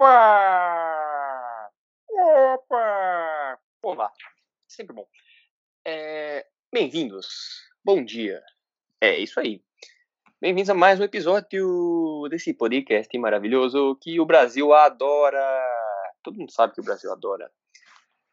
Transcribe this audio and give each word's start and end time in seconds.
Opa! 0.00 1.70
Opa! 2.54 3.58
Olá, 3.82 4.10
sempre 4.66 4.96
bom. 4.96 5.06
É, 5.84 6.46
Bem-vindos, 6.72 7.68
bom 7.84 8.02
dia. 8.02 8.42
É 8.98 9.18
isso 9.18 9.38
aí. 9.38 9.62
Bem-vindos 10.40 10.70
a 10.70 10.74
mais 10.74 10.98
um 10.98 11.04
episódio 11.04 12.26
desse 12.30 12.54
podcast 12.54 13.18
maravilhoso 13.18 13.94
que 14.00 14.18
o 14.18 14.24
Brasil 14.24 14.72
adora. 14.72 15.62
Todo 16.22 16.38
mundo 16.38 16.50
sabe 16.50 16.72
que 16.72 16.80
o 16.80 16.84
Brasil 16.84 17.12
adora. 17.12 17.52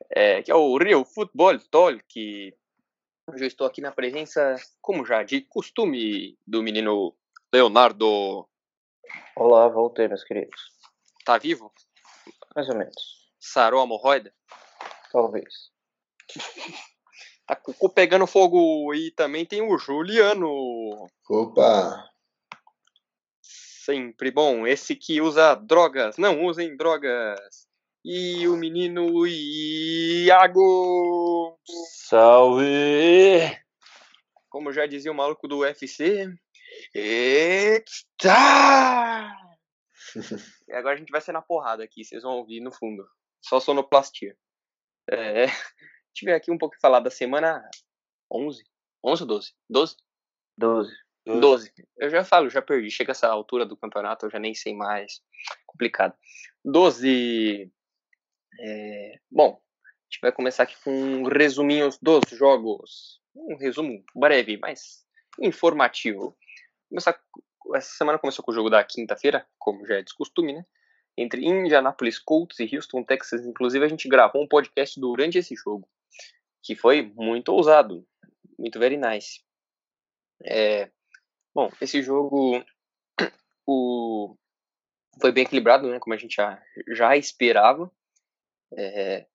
É, 0.09 0.41
que 0.41 0.49
é 0.49 0.55
o 0.55 0.77
Real 0.77 1.03
Football 1.03 1.59
Talk. 1.69 2.55
Hoje 3.29 3.43
eu 3.43 3.47
estou 3.47 3.67
aqui 3.67 3.81
na 3.81 3.91
presença, 3.91 4.55
como 4.81 5.05
já 5.05 5.21
de 5.21 5.41
costume, 5.41 6.37
do 6.47 6.63
menino 6.63 7.13
Leonardo. 7.53 8.47
Olá, 9.35 9.67
voltei, 9.67 10.07
meus 10.07 10.23
queridos. 10.23 10.76
Tá 11.27 11.37
vivo? 11.37 11.71
Mais 12.55 12.69
ou 12.69 12.75
menos. 12.77 12.95
Sarou 13.37 13.81
a 13.81 13.83
hemorroida? 13.83 14.33
Talvez. 15.11 15.53
Tá 17.45 17.53
com 17.53 17.71
o 17.71 17.73
cu 17.73 17.89
pegando 17.89 18.25
fogo. 18.25 18.93
E 18.93 19.11
também 19.11 19.45
tem 19.45 19.61
o 19.61 19.77
Juliano. 19.77 21.09
Opa! 21.29 22.09
Sempre 23.41 24.31
bom. 24.31 24.65
Esse 24.65 24.95
que 24.95 25.19
usa 25.19 25.53
drogas. 25.55 26.17
Não 26.17 26.45
usem 26.45 26.77
drogas. 26.77 27.67
E 28.05 28.47
o 28.47 28.55
menino 28.55 29.27
Iago. 29.27 30.47
Salve! 32.07 33.53
Como 34.47 34.71
já 34.71 34.85
dizia 34.85 35.11
o 35.11 35.15
maluco 35.15 35.45
do 35.45 35.57
UFC. 35.57 36.33
Eita! 36.95 38.37
E 40.67 40.73
agora 40.73 40.95
a 40.95 40.97
gente 40.97 41.11
vai 41.11 41.21
ser 41.21 41.31
na 41.31 41.41
porrada 41.41 41.83
aqui. 41.83 42.03
Vocês 42.03 42.23
vão 42.23 42.37
ouvir 42.37 42.59
no 42.59 42.71
fundo. 42.71 43.07
Só 43.41 43.59
sonoplastia. 43.59 44.37
É, 45.09 45.45
tive 46.13 46.33
aqui 46.33 46.51
um 46.51 46.57
pouco 46.57 46.75
falar 46.81 46.99
da 46.99 47.09
semana 47.09 47.67
11. 48.31 48.63
11 49.03 49.21
ou 49.23 49.27
12? 49.27 49.53
12? 49.69 49.95
12. 50.57 50.91
12. 51.25 51.73
Eu 51.97 52.09
já 52.09 52.23
falo, 52.23 52.49
já 52.49 52.61
perdi. 52.61 52.89
Chega 52.89 53.11
essa 53.11 53.27
altura 53.27 53.65
do 53.65 53.77
campeonato, 53.77 54.25
eu 54.25 54.29
já 54.29 54.39
nem 54.39 54.53
sei 54.53 54.73
mais. 54.73 55.21
Complicado. 55.65 56.15
12. 56.63 57.71
É, 58.59 59.19
bom, 59.29 59.61
a 59.83 59.89
gente 60.09 60.21
vai 60.21 60.31
começar 60.31 60.63
aqui 60.63 60.75
com 60.83 61.23
resuminhos 61.23 61.97
dos 62.01 62.21
jogos. 62.31 63.21
Um 63.35 63.55
resumo 63.57 64.03
breve, 64.15 64.57
mas 64.57 65.05
informativo. 65.39 66.35
Começar, 66.89 67.19
essa 67.75 67.89
semana 67.97 68.19
começou 68.19 68.43
com 68.43 68.51
o 68.51 68.53
jogo 68.53 68.69
da 68.69 68.83
quinta-feira, 68.83 69.47
como 69.57 69.85
já 69.85 69.95
é 69.95 70.01
de 70.01 70.13
costume, 70.13 70.53
né? 70.53 70.65
Entre 71.17 71.45
Indianapolis 71.45 72.19
Colts 72.19 72.59
e 72.59 72.75
Houston, 72.75 73.03
Texas. 73.03 73.45
Inclusive, 73.45 73.83
a 73.83 73.87
gente 73.87 74.07
gravou 74.07 74.43
um 74.43 74.47
podcast 74.47 74.99
durante 74.99 75.37
esse 75.37 75.55
jogo, 75.55 75.87
que 76.61 76.75
foi 76.75 77.01
muito 77.15 77.49
ousado, 77.49 78.07
muito 78.57 78.79
very 78.79 78.97
nice. 78.97 79.41
É, 80.43 80.91
bom, 81.53 81.71
esse 81.81 82.01
jogo 82.01 82.63
o, 83.65 84.35
foi 85.19 85.31
bem 85.31 85.43
equilibrado, 85.43 85.89
né? 85.89 85.99
Como 85.99 86.13
a 86.13 86.17
gente 86.17 86.35
já, 86.35 86.61
já 86.89 87.17
esperava. 87.17 87.91
É, 88.77 89.25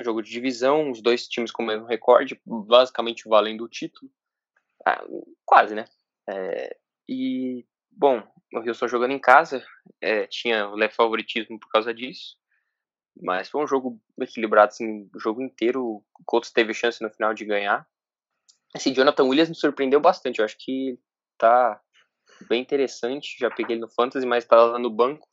jogo 0.00 0.22
de 0.22 0.30
divisão, 0.30 0.90
os 0.90 1.02
dois 1.02 1.28
times 1.28 1.50
com 1.50 1.62
o 1.62 1.66
mesmo 1.66 1.86
recorde, 1.86 2.40
basicamente 2.44 3.28
valendo 3.28 3.64
o 3.64 3.68
título. 3.68 4.10
Ah, 4.86 5.04
quase, 5.44 5.74
né? 5.74 5.84
É, 6.28 6.76
e, 7.12 7.66
bom, 7.90 8.22
o 8.54 8.58
Houston 8.58 8.88
jogando 8.88 9.12
em 9.12 9.20
casa, 9.20 9.64
é, 10.00 10.26
tinha 10.26 10.68
o 10.68 10.74
leve 10.74 10.94
favoritismo 10.94 11.58
por 11.58 11.68
causa 11.68 11.92
disso. 11.92 12.36
Mas 13.20 13.48
foi 13.48 13.62
um 13.62 13.66
jogo 13.66 14.00
equilibrado, 14.18 14.68
assim, 14.68 15.08
o 15.14 15.18
jogo 15.18 15.42
inteiro. 15.42 15.84
O 15.84 16.04
Colts 16.24 16.50
teve 16.50 16.72
chance 16.72 17.02
no 17.02 17.10
final 17.10 17.34
de 17.34 17.44
ganhar. 17.44 17.86
Esse 18.74 18.92
Jonathan 18.92 19.24
Williams 19.24 19.50
me 19.50 19.54
surpreendeu 19.54 20.00
bastante. 20.00 20.38
Eu 20.38 20.44
acho 20.44 20.56
que 20.58 20.98
tá 21.36 21.80
bem 22.48 22.62
interessante. 22.62 23.36
Já 23.38 23.50
peguei 23.50 23.76
ele 23.76 23.82
no 23.82 23.90
Fantasy, 23.90 24.26
mas 24.26 24.46
tá 24.46 24.56
lá 24.56 24.78
no 24.78 24.90
banco. 24.90 25.28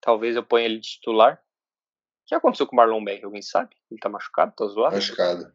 Talvez 0.00 0.34
eu 0.34 0.44
ponha 0.44 0.64
ele 0.64 0.78
de 0.78 0.88
titular. 0.88 1.34
O 1.34 2.26
que 2.26 2.34
aconteceu 2.34 2.66
com 2.66 2.74
o 2.74 2.76
Marlon 2.76 3.04
Beck? 3.04 3.24
Alguém 3.24 3.42
sabe? 3.42 3.76
Ele 3.90 4.00
tá 4.00 4.08
machucado? 4.08 4.52
Tá 4.56 4.66
zoado? 4.66 4.96
Machucado. 4.96 5.52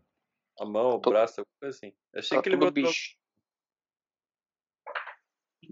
A 0.59 0.65
mão, 0.65 0.91
o 0.91 0.99
braço, 0.99 1.41
alguma 1.41 1.53
coisa 1.59 1.77
assim. 1.77 1.93
Eu 2.13 2.19
achei 2.19 2.37
Tá 2.37 2.41
que 2.41 2.49
ele 2.49 2.57
fraturou, 2.57 2.89
bicho. 2.89 3.17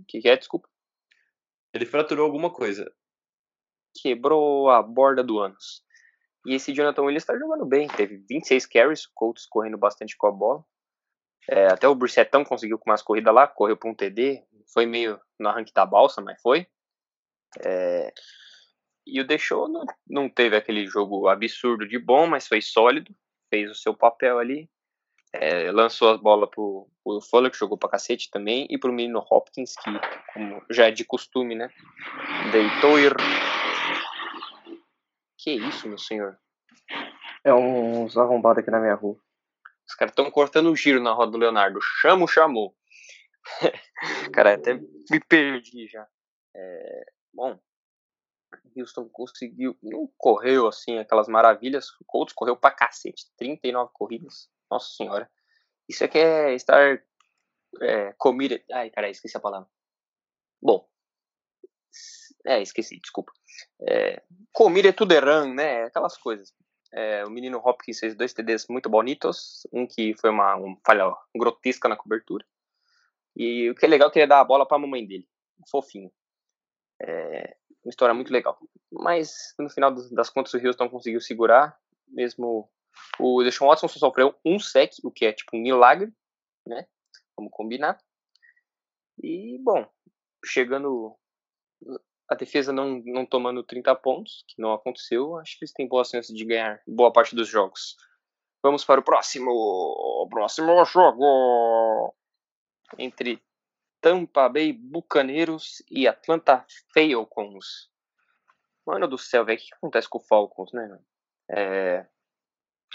Que, 0.08 0.22
que 0.22 0.30
é? 0.30 0.38
Desculpa. 0.38 0.68
ele 1.74 1.86
fraturou 1.86 2.26
alguma 2.26 2.52
coisa. 2.52 2.92
Quebrou 4.02 4.70
a 4.70 4.82
borda 4.82 5.24
do 5.24 5.40
ânus. 5.40 5.84
E 6.46 6.54
esse 6.54 6.74
Jonathan 6.74 7.04
Williams 7.04 7.26
tá 7.26 7.38
jogando 7.38 7.66
bem. 7.66 7.88
Teve 7.88 8.18
26 8.30 8.66
carries, 8.66 9.06
o 9.06 9.12
Colts 9.14 9.46
correndo 9.48 9.78
bastante 9.78 10.16
com 10.16 10.28
a 10.28 10.32
bola. 10.32 10.64
É, 11.50 11.68
até 11.68 11.88
o 11.88 11.96
Brissettão 11.96 12.44
conseguiu 12.44 12.78
com 12.78 12.90
umas 12.90 13.02
corridas 13.02 13.34
lá, 13.34 13.48
correu 13.48 13.78
pra 13.78 13.90
um 13.90 13.96
TD. 13.96 14.44
Foi 14.74 14.86
meio 14.86 15.20
no 15.40 15.50
arranque 15.50 15.74
da 15.74 15.86
balsa, 15.86 16.22
mas 16.22 16.40
foi. 16.42 16.68
É, 17.64 18.14
e 19.06 19.22
o 19.22 19.28
Deixou 19.28 19.68
não, 19.68 19.86
não 20.08 20.30
teve 20.30 20.56
aquele 20.56 20.88
jogo 20.88 21.28
absurdo 21.28 21.88
de 21.88 22.00
bom, 22.00 22.26
mas 22.28 22.48
foi 22.48 22.62
sólido. 22.62 23.16
Fez 23.50 23.70
o 23.70 23.76
seu 23.76 23.96
papel 23.96 24.40
ali. 24.40 24.70
É, 25.40 25.72
lançou 25.72 26.10
as 26.10 26.20
bolas 26.20 26.50
pro, 26.50 26.88
pro 27.04 27.22
Fuller, 27.22 27.52
que 27.52 27.58
jogou 27.58 27.78
pra 27.78 27.90
cacete 27.90 28.30
também, 28.30 28.68
e 28.70 28.78
pro 28.78 28.94
menino 28.94 29.26
Hopkins, 29.30 29.76
que, 29.76 29.90
como 30.34 30.64
já 30.70 30.88
é 30.88 30.92
de 30.92 31.04
costume, 31.04 31.56
né? 31.56 31.70
Deitou 32.52 33.00
e. 33.00 33.10
Que 35.38 35.52
isso, 35.52 35.88
meu 35.88 35.98
senhor? 35.98 36.38
É 37.44 37.54
uns 37.54 38.18
arrombados 38.18 38.62
aqui 38.62 38.72
na 38.72 38.80
minha 38.80 38.96
rua. 38.96 39.18
Os 39.88 39.94
caras 39.94 40.12
estão 40.12 40.30
cortando 40.32 40.72
o 40.72 40.76
giro 40.76 41.02
na 41.02 41.12
roda 41.12 41.32
do 41.32 41.38
Leonardo. 41.38 41.80
Chamo, 42.02 42.28
chamou. 42.28 42.76
Cara, 44.34 44.56
até 44.56 44.74
me 44.74 45.20
perdi 45.28 45.88
já. 45.88 46.08
É, 46.56 47.06
bom, 47.34 47.60
Houston 48.76 49.08
conseguiu. 49.10 49.78
Não 49.82 50.10
correu 50.18 50.68
assim 50.68 50.98
aquelas 50.98 51.28
maravilhas. 51.28 51.90
O 52.02 52.06
Colts 52.06 52.34
correu 52.34 52.58
pra 52.58 52.72
cacete. 52.72 53.26
39 53.38 53.92
corridas. 53.94 54.50
Nossa 54.70 54.96
senhora. 54.96 55.30
Isso 55.88 56.04
aqui 56.04 56.18
é 56.18 56.54
estar 56.54 57.02
é, 57.82 58.14
comida. 58.18 58.62
Ai, 58.72 58.90
cara, 58.90 59.10
esqueci 59.10 59.38
a 59.38 59.40
palavra. 59.40 59.68
Bom. 60.62 60.88
É, 62.46 62.62
esqueci, 62.62 63.00
desculpa. 63.00 63.32
É, 63.88 64.22
comida 64.52 64.90
é 64.90 64.94
tudo 64.94 65.14
errando, 65.14 65.54
né? 65.54 65.84
Aquelas 65.84 66.18
coisas. 66.18 66.54
É, 66.92 67.26
o 67.26 67.30
menino 67.30 67.62
Hopkins 67.64 68.00
fez 68.00 68.16
dois 68.16 68.34
TDs 68.34 68.68
muito 68.70 68.90
bonitos. 68.90 69.68
Um 69.72 69.88
que 69.88 70.16
foi 70.16 70.30
uma, 70.30 70.56
falha 70.86 71.14
grotesca 71.36 71.90
na 71.90 71.96
cobertura. 71.96 72.46
E 73.36 73.70
o 73.70 73.76
que 73.76 73.86
é 73.86 73.90
legal 73.90 74.10
é 74.10 74.12
que 74.12 74.20
ele 74.20 74.28
dá 74.28 74.40
a 74.40 74.46
bola 74.46 74.68
pra 74.68 74.80
mamãe 74.80 75.06
dele. 75.06 75.28
Fofinho. 75.70 76.12
É, 77.02 77.56
uma 77.84 77.90
história 77.90 78.14
muito 78.14 78.32
legal. 78.32 78.58
Mas 78.92 79.54
no 79.60 79.70
final 79.70 79.94
das 79.94 80.30
contas 80.30 80.54
o 80.54 80.66
Houston 80.66 80.90
conseguiu 80.90 81.20
segurar. 81.20 81.78
Mesmo 82.08 82.70
o 83.20 83.44
Deshaun 83.44 83.68
Watson 83.68 83.88
só 83.88 84.00
sofreu 84.00 84.36
um 84.44 84.60
sec, 84.60 84.94
o 85.04 85.12
que 85.12 85.26
é 85.26 85.34
tipo 85.34 85.56
um 85.56 85.62
milagre, 85.62 86.12
né? 86.66 86.88
Vamos 87.38 87.52
combinar. 87.52 87.98
E, 89.22 89.58
bom, 89.64 89.88
chegando. 90.44 91.16
A 92.30 92.34
defesa 92.34 92.74
não, 92.74 93.04
não 93.06 93.26
tomando 93.26 93.64
30 93.64 93.94
pontos, 93.96 94.44
que 94.48 94.60
não 94.60 94.74
aconteceu, 94.74 95.38
acho 95.38 95.60
que 95.60 95.66
eles 95.66 95.74
têm 95.74 95.88
boas 95.88 96.10
chances 96.10 96.36
de 96.36 96.44
ganhar 96.44 96.82
boa 96.88 97.14
parte 97.14 97.36
dos 97.36 97.48
jogos. 97.48 97.96
Vamos 98.64 98.84
para 98.84 99.00
o 99.00 99.04
próximo. 99.04 100.28
Próximo 100.30 100.84
jogo. 100.86 102.16
Entre 102.98 103.40
Tampa 104.02 104.50
Bay 104.50 104.74
Bucaneiros 104.74 105.84
e 105.90 106.08
Atlanta 106.08 106.66
Falcons. 106.94 107.92
Mano 108.86 109.08
do 109.08 109.18
céu, 109.18 109.46
velho, 109.46 109.60
o 109.60 109.62
que 109.62 109.74
acontece 109.76 110.10
com 110.10 110.18
o 110.18 110.22
Falcons, 110.22 110.72
né? 110.74 111.00
É, 111.50 112.08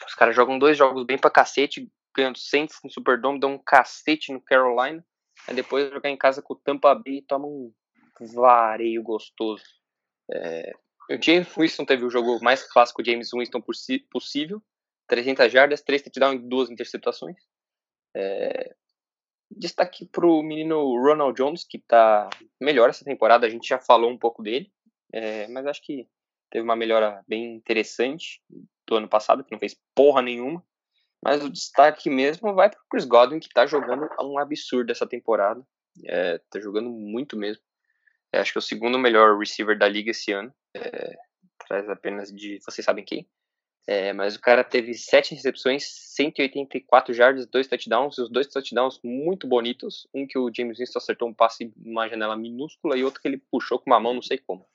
Os 0.07 0.15
caras 0.15 0.35
jogam 0.35 0.59
dois 0.59 0.77
jogos 0.77 1.05
bem 1.05 1.19
pra 1.19 1.31
cacete, 1.31 1.91
ganhando 2.17 2.39
100 2.39 2.69
no 2.85 2.91
Superdome, 2.91 3.41
dão 3.41 3.55
um 3.55 3.59
cacete 3.59 4.33
no 4.33 4.41
Carolina. 4.41 5.05
Aí 5.47 5.55
depois 5.55 5.91
jogar 5.91 6.11
em 6.11 6.17
casa 6.17 6.43
com 6.43 6.55
o 6.55 6.57
Tampa 6.57 6.95
Bay 6.95 7.19
e 7.19 7.23
toma 7.23 7.47
um 7.47 7.73
vareio 8.35 9.03
gostoso. 9.03 9.65
É, 10.33 10.73
o 11.11 11.21
James 11.21 11.53
Winston 11.57 11.85
teve 11.85 12.05
o 12.05 12.11
jogo 12.11 12.39
mais 12.43 12.63
clássico 12.63 13.05
James 13.05 13.31
Winston 13.33 13.63
possível. 14.11 14.63
300 15.09 15.51
jardas, 15.51 15.83
3 15.83 16.03
touchdowns 16.03 16.41
e 16.41 16.49
2 16.49 16.71
interceptações. 16.71 17.37
É, 18.15 18.75
destaque 19.51 20.07
pro 20.07 20.43
menino 20.43 20.97
Ronald 21.03 21.37
Jones, 21.37 21.65
que 21.65 21.79
tá 21.81 22.31
melhor 22.61 22.91
essa 22.91 23.05
temporada. 23.05 23.47
A 23.47 23.51
gente 23.51 23.69
já 23.69 23.79
falou 23.79 24.11
um 24.11 24.19
pouco 24.19 24.43
dele, 24.43 24.73
é, 25.13 25.49
mas 25.49 25.67
acho 25.67 25.83
que 25.83 26.07
teve 26.51 26.65
uma 26.65 26.77
melhora 26.77 27.23
bem 27.27 27.55
interessante 27.55 28.43
do 28.87 28.97
ano 28.97 29.09
passado, 29.09 29.45
que 29.45 29.53
não 29.53 29.59
fez 29.59 29.77
porra 29.95 30.21
nenhuma. 30.21 30.65
Mas 31.23 31.45
o 31.45 31.51
destaque 31.51 32.09
mesmo 32.09 32.55
vai 32.55 32.71
pro 32.71 32.81
Chris 32.91 33.05
Godwin, 33.05 33.41
que 33.41 33.49
tá 33.49 33.67
jogando 33.67 34.09
um 34.21 34.39
absurdo 34.39 34.91
essa 34.91 35.07
temporada. 35.07 35.63
É, 36.07 36.39
tá 36.51 36.59
jogando 36.61 36.89
muito 36.91 37.37
mesmo. 37.37 37.63
É, 38.33 38.41
acho 38.41 38.53
que 38.53 38.59
é 38.59 38.61
o 38.61 38.63
segundo 38.63 38.99
melhor 38.99 39.39
receiver 39.39 39.79
da 39.79 39.89
liga 39.89 40.11
esse 40.11 40.33
ano. 40.33 40.53
É, 40.75 41.17
atrás 41.61 41.89
apenas 41.89 42.33
de 42.33 42.59
vocês 42.65 42.85
sabem 42.85 43.05
quem. 43.05 43.29
É, 43.87 44.13
mas 44.13 44.37
o 44.37 44.41
cara 44.41 44.63
teve 44.63 44.95
7 44.95 45.35
recepções, 45.35 45.85
184 46.15 47.13
jardas, 47.13 47.47
2 47.47 47.67
touchdowns, 47.67 48.19
e 48.19 48.23
os 48.23 48.31
dois 48.31 48.47
touchdowns 48.47 49.01
muito 49.03 49.47
bonitos. 49.47 50.07
Um 50.15 50.27
que 50.27 50.39
o 50.39 50.51
James 50.55 50.79
Winston 50.79 50.99
acertou 50.99 51.29
um 51.29 51.35
passe 51.35 51.73
numa 51.77 52.09
janela 52.09 52.37
minúscula 52.37 52.97
e 52.97 53.05
outro 53.05 53.21
que 53.21 53.27
ele 53.27 53.43
puxou 53.51 53.79
com 53.79 53.91
uma 53.91 54.01
mão, 54.01 54.15
não 54.15 54.23
sei 54.23 54.39
como. 54.39 54.67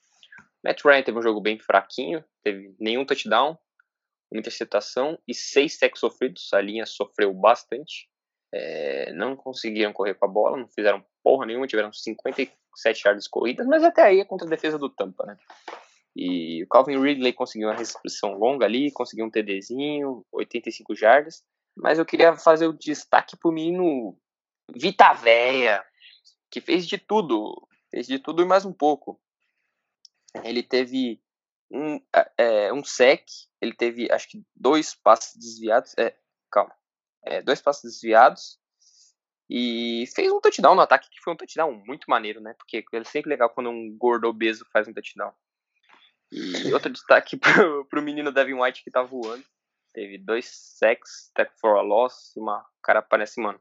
Matt 0.64 0.84
Ryan 0.84 1.02
teve 1.02 1.18
um 1.18 1.22
jogo 1.22 1.40
bem 1.40 1.58
fraquinho, 1.58 2.24
teve 2.42 2.74
nenhum 2.78 3.04
touchdown, 3.04 3.58
uma 4.30 4.40
interceptação 4.40 5.18
e 5.26 5.34
6 5.34 5.78
sacks 5.78 6.00
sofridos. 6.00 6.52
A 6.52 6.60
linha 6.60 6.86
sofreu 6.86 7.32
bastante. 7.32 8.08
É, 8.52 9.12
não 9.12 9.36
conseguiram 9.36 9.92
correr 9.92 10.14
com 10.14 10.24
a 10.24 10.28
bola, 10.28 10.56
não 10.56 10.68
fizeram 10.68 11.04
porra 11.22 11.46
nenhuma, 11.46 11.66
tiveram 11.66 11.92
57 11.92 13.02
yardas 13.04 13.26
corridas, 13.26 13.66
mas 13.66 13.82
até 13.82 14.02
aí 14.02 14.20
é 14.20 14.24
contra 14.24 14.46
a 14.46 14.50
defesa 14.50 14.78
do 14.78 14.88
Tampa, 14.88 15.26
né? 15.26 15.36
E 16.14 16.62
o 16.62 16.68
Calvin 16.68 16.98
Ridley 16.98 17.32
conseguiu 17.32 17.68
uma 17.68 17.74
recepção 17.74 18.32
longa 18.34 18.64
ali, 18.64 18.90
conseguiu 18.90 19.26
um 19.26 19.30
TDzinho, 19.30 20.24
85 20.32 20.94
jardas. 20.94 21.44
Mas 21.76 21.98
eu 21.98 22.06
queria 22.06 22.34
fazer 22.36 22.66
o 22.66 22.72
destaque 22.72 23.36
pro 23.36 23.52
menino 23.52 24.16
Vita 24.74 25.12
Véia, 25.12 25.84
que 26.50 26.60
fez 26.60 26.86
de 26.86 26.96
tudo, 26.96 27.68
fez 27.90 28.06
de 28.06 28.18
tudo 28.18 28.42
e 28.42 28.46
mais 28.46 28.64
um 28.64 28.72
pouco. 28.72 29.20
Ele 30.44 30.62
teve 30.62 31.20
um, 31.70 32.00
é, 32.38 32.72
um 32.72 32.84
sec, 32.84 33.24
ele 33.60 33.74
teve 33.74 34.10
acho 34.10 34.28
que 34.28 34.42
dois 34.54 34.94
passes 34.94 35.36
desviados, 35.36 35.94
é, 35.98 36.16
calma, 36.50 36.74
é, 37.24 37.42
dois 37.42 37.60
passes 37.60 37.82
desviados 37.82 38.58
e 39.48 40.04
fez 40.14 40.30
um 40.32 40.40
touchdown 40.40 40.74
no 40.74 40.80
ataque 40.80 41.08
que 41.08 41.20
foi 41.22 41.32
um 41.32 41.36
touchdown 41.36 41.82
muito 41.86 42.06
maneiro, 42.08 42.40
né? 42.40 42.54
Porque 42.54 42.84
é 42.92 43.04
sempre 43.04 43.30
legal 43.30 43.50
quando 43.50 43.70
um 43.70 43.96
gordo 43.96 44.28
obeso 44.28 44.66
faz 44.72 44.88
um 44.88 44.92
touchdown. 44.92 45.32
E 46.32 46.72
outro 46.72 46.90
destaque 46.90 47.36
pro, 47.38 47.84
pro 47.86 48.02
menino 48.02 48.32
Devin 48.32 48.54
White 48.54 48.82
que 48.82 48.90
tá 48.90 49.02
voando. 49.02 49.44
Teve 49.92 50.18
dois 50.18 50.46
sacks, 50.78 51.30
tackle 51.34 51.56
for 51.60 51.78
a 51.78 51.80
loss 51.80 52.34
e 52.36 52.40
uma 52.40 52.66
cara 52.82 53.00
parece, 53.00 53.40
mano, 53.40 53.58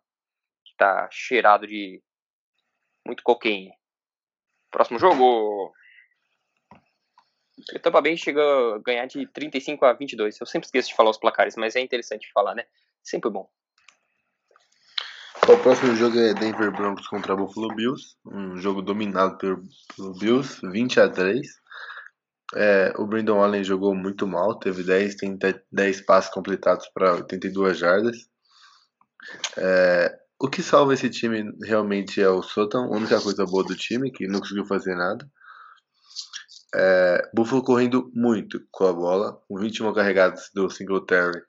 que 0.66 0.76
tá 0.76 1.08
cheirado 1.12 1.68
de 1.68 2.04
muito 3.06 3.24
cocaine. 3.24 3.72
Próximo 4.72 5.00
jogo. 5.00 5.72
O 7.74 7.80
Tampa 7.80 8.02
Bay 8.02 8.16
chega 8.16 8.42
a 8.42 8.80
ganhar 8.80 9.06
de 9.08 9.26
35 9.28 9.86
a 9.86 9.94
22. 9.94 10.40
Eu 10.40 10.46
sempre 10.46 10.68
esqueço 10.68 10.90
de 10.90 10.96
falar 10.96 11.10
os 11.10 11.18
placares, 11.18 11.56
mas 11.56 11.76
é 11.76 11.82
interessante 11.82 12.32
falar, 12.32 12.54
né? 12.54 12.66
Sempre 13.04 13.30
bom. 13.30 13.50
O 15.48 15.58
próximo 15.58 15.96
jogo 15.96 16.18
é 16.20 16.34
Denver 16.34 16.72
Broncos 16.72 17.08
contra 17.08 17.36
Buffalo 17.36 17.68
Bills. 17.76 18.16
Um 18.26 18.58
jogo 18.58 18.82
dominado 18.82 19.38
pelo, 19.38 19.64
pelo 19.96 20.14
Bills, 20.14 20.60
20 20.64 21.00
a 21.00 21.10
3. 21.10 21.48
É, 22.56 22.94
o 22.98 23.06
Brandon 23.06 23.44
Allen 23.44 23.64
jogou 23.64 23.94
muito 23.96 24.28
mal, 24.28 24.58
teve 24.58 24.84
10, 24.84 25.16
tem 25.16 25.38
10 25.72 26.02
passes 26.02 26.32
completados 26.32 26.88
para 26.90 27.16
82 27.16 27.78
jardas. 27.78 28.30
É, 29.58 30.18
o 30.40 30.48
que 30.48 30.62
salva 30.62 30.94
esse 30.94 31.10
time 31.10 31.52
realmente 31.64 32.22
é 32.22 32.30
o 32.30 32.42
Sutton, 32.42 32.86
a 32.86 32.96
única 32.96 33.20
coisa 33.22 33.46
boa 33.46 33.64
do 33.64 33.76
time, 33.76 34.12
que 34.12 34.28
não 34.28 34.40
conseguiu 34.40 34.66
fazer 34.66 34.96
nada. 34.96 35.28
É, 36.78 37.30
Buffalo 37.34 37.64
correndo 37.64 38.12
muito 38.14 38.60
com 38.70 38.86
a 38.86 38.92
bola, 38.92 39.42
com 39.48 39.58
21 39.58 39.94
carregados 39.94 40.50
do 40.54 40.70
Singletary 40.70 41.42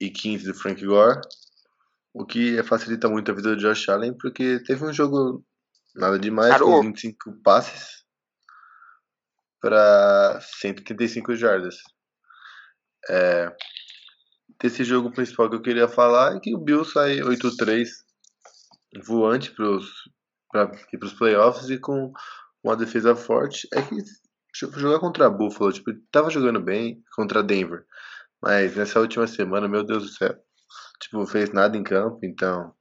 e 0.00 0.08
15 0.08 0.46
do 0.46 0.54
Frank 0.54 0.84
Gore, 0.84 1.20
o 2.14 2.24
que 2.24 2.62
facilita 2.62 3.08
muito 3.08 3.30
a 3.30 3.34
vida 3.34 3.54
do 3.54 3.60
Josh 3.60 3.88
Allen, 3.90 4.16
porque 4.16 4.62
teve 4.64 4.82
um 4.86 4.92
jogo 4.92 5.44
nada 5.94 6.18
demais, 6.18 6.58
com 6.58 6.80
25 6.80 7.42
passes 7.42 8.04
para 9.60 10.40
135 10.40 11.34
jardas. 11.34 11.76
É, 13.10 13.54
desse 14.62 14.82
jogo 14.82 15.12
principal 15.12 15.50
que 15.50 15.56
eu 15.56 15.62
queria 15.62 15.88
falar 15.88 16.36
é 16.36 16.40
que 16.40 16.54
o 16.54 16.58
Bill 16.58 16.86
sai 16.86 17.18
8-3 17.18 17.86
voante 19.04 19.50
para 19.50 19.68
os 19.68 21.12
playoffs 21.18 21.68
e 21.68 21.78
com 21.78 22.12
uma 22.62 22.76
defesa 22.76 23.14
forte. 23.14 23.68
É 23.72 23.82
que 23.82 23.96
jogar 24.54 25.00
contra 25.00 25.26
a 25.26 25.30
Buffalo, 25.30 25.72
tipo, 25.72 25.92
tava 26.10 26.30
jogando 26.30 26.60
bem 26.60 27.02
contra 27.14 27.42
Denver, 27.42 27.84
mas 28.40 28.76
nessa 28.76 29.00
última 29.00 29.26
semana, 29.26 29.68
meu 29.68 29.84
Deus 29.84 30.04
do 30.04 30.08
céu, 30.08 30.34
tipo, 31.00 31.26
fez 31.26 31.50
nada 31.50 31.76
em 31.76 31.82
campo, 31.82 32.20
então 32.22 32.74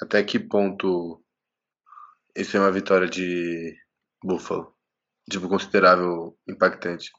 até 0.00 0.22
que 0.22 0.38
ponto 0.38 1.22
isso 2.36 2.56
é 2.56 2.60
uma 2.60 2.72
vitória 2.72 3.08
de 3.08 3.76
Buffalo? 4.22 4.74
tipo, 5.30 5.48
considerável, 5.48 6.36
impactante. 6.48 7.12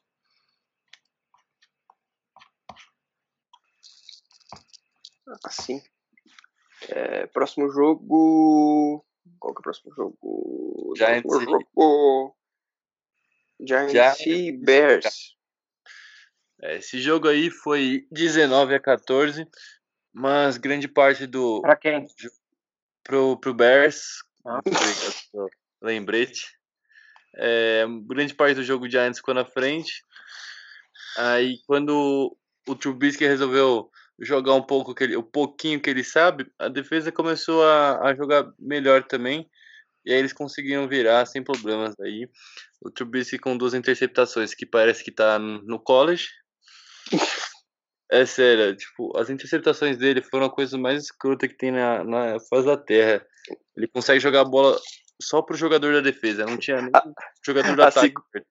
Assim. 5.45 5.81
É, 6.89 7.25
próximo 7.27 7.69
jogo. 7.71 9.05
Qual 9.39 9.53
que 9.53 9.59
é 9.59 9.61
o 9.61 9.63
próximo 9.63 9.93
jogo? 9.95 10.93
Giants 10.97 11.23
próximo 11.23 11.51
jogo. 11.51 12.35
Giants, 13.65 13.91
Giants 13.91 14.25
e 14.25 14.51
Bears. 14.51 15.35
É, 16.61 16.77
esse 16.77 16.99
jogo 17.01 17.27
aí 17.27 17.49
foi 17.49 18.05
19 18.11 18.75
a 18.75 18.79
14, 18.79 19.47
mas 20.13 20.57
grande 20.57 20.87
parte 20.87 21.25
do. 21.25 21.61
Pra 21.61 21.75
quem? 21.75 22.07
Pro, 23.03 23.37
pro 23.39 23.53
Bears. 23.53 24.23
Ah. 24.45 24.59
Lembrete. 25.81 26.57
É, 27.35 27.85
grande 28.05 28.33
parte 28.33 28.55
do 28.55 28.63
jogo 28.63 28.85
o 28.85 28.89
Giants 28.89 29.19
ficou 29.19 29.33
na 29.33 29.45
frente. 29.45 30.03
Aí 31.17 31.59
quando 31.65 32.35
o 32.67 32.75
Trubisky 32.75 33.25
resolveu 33.25 33.89
jogar 34.19 34.53
um 34.53 34.61
pouco 34.61 34.93
que 34.93 35.03
ele, 35.03 35.15
o 35.15 35.23
pouquinho 35.23 35.81
que 35.81 35.89
ele 35.89 36.03
sabe, 36.03 36.51
a 36.59 36.67
defesa 36.67 37.11
começou 37.11 37.63
a, 37.63 38.09
a 38.09 38.15
jogar 38.15 38.51
melhor 38.59 39.03
também. 39.03 39.49
E 40.05 40.11
aí 40.11 40.19
eles 40.19 40.33
conseguiram 40.33 40.87
virar 40.87 41.25
sem 41.25 41.43
problemas 41.43 41.93
aí. 41.99 42.27
O 42.81 42.89
Trubisky 42.89 43.37
com 43.37 43.55
duas 43.57 43.73
interceptações, 43.73 44.53
que 44.55 44.65
parece 44.65 45.03
que 45.03 45.11
tá 45.11 45.37
no 45.37 45.79
college. 45.79 46.27
É 48.11 48.25
sério, 48.25 48.75
tipo, 48.75 49.15
as 49.17 49.29
interceptações 49.29 49.97
dele 49.97 50.21
foram 50.21 50.47
a 50.47 50.51
coisa 50.53 50.77
mais 50.77 51.03
escrota 51.03 51.47
que 51.47 51.55
tem 51.55 51.71
na, 51.71 52.03
na 52.03 52.39
face 52.41 52.65
da 52.65 52.75
terra. 52.75 53.25
Ele 53.77 53.87
consegue 53.87 54.19
jogar 54.19 54.41
a 54.41 54.45
bola 54.45 54.77
só 55.21 55.41
pro 55.41 55.55
jogador 55.55 55.93
da 55.93 56.01
defesa, 56.01 56.45
não 56.45 56.57
tinha 56.57 56.81
nem 56.81 56.91
jogador 57.45 57.75
do 57.75 57.83
a 57.83 57.87
ataque. 57.87 58.13
seg- 58.33 58.45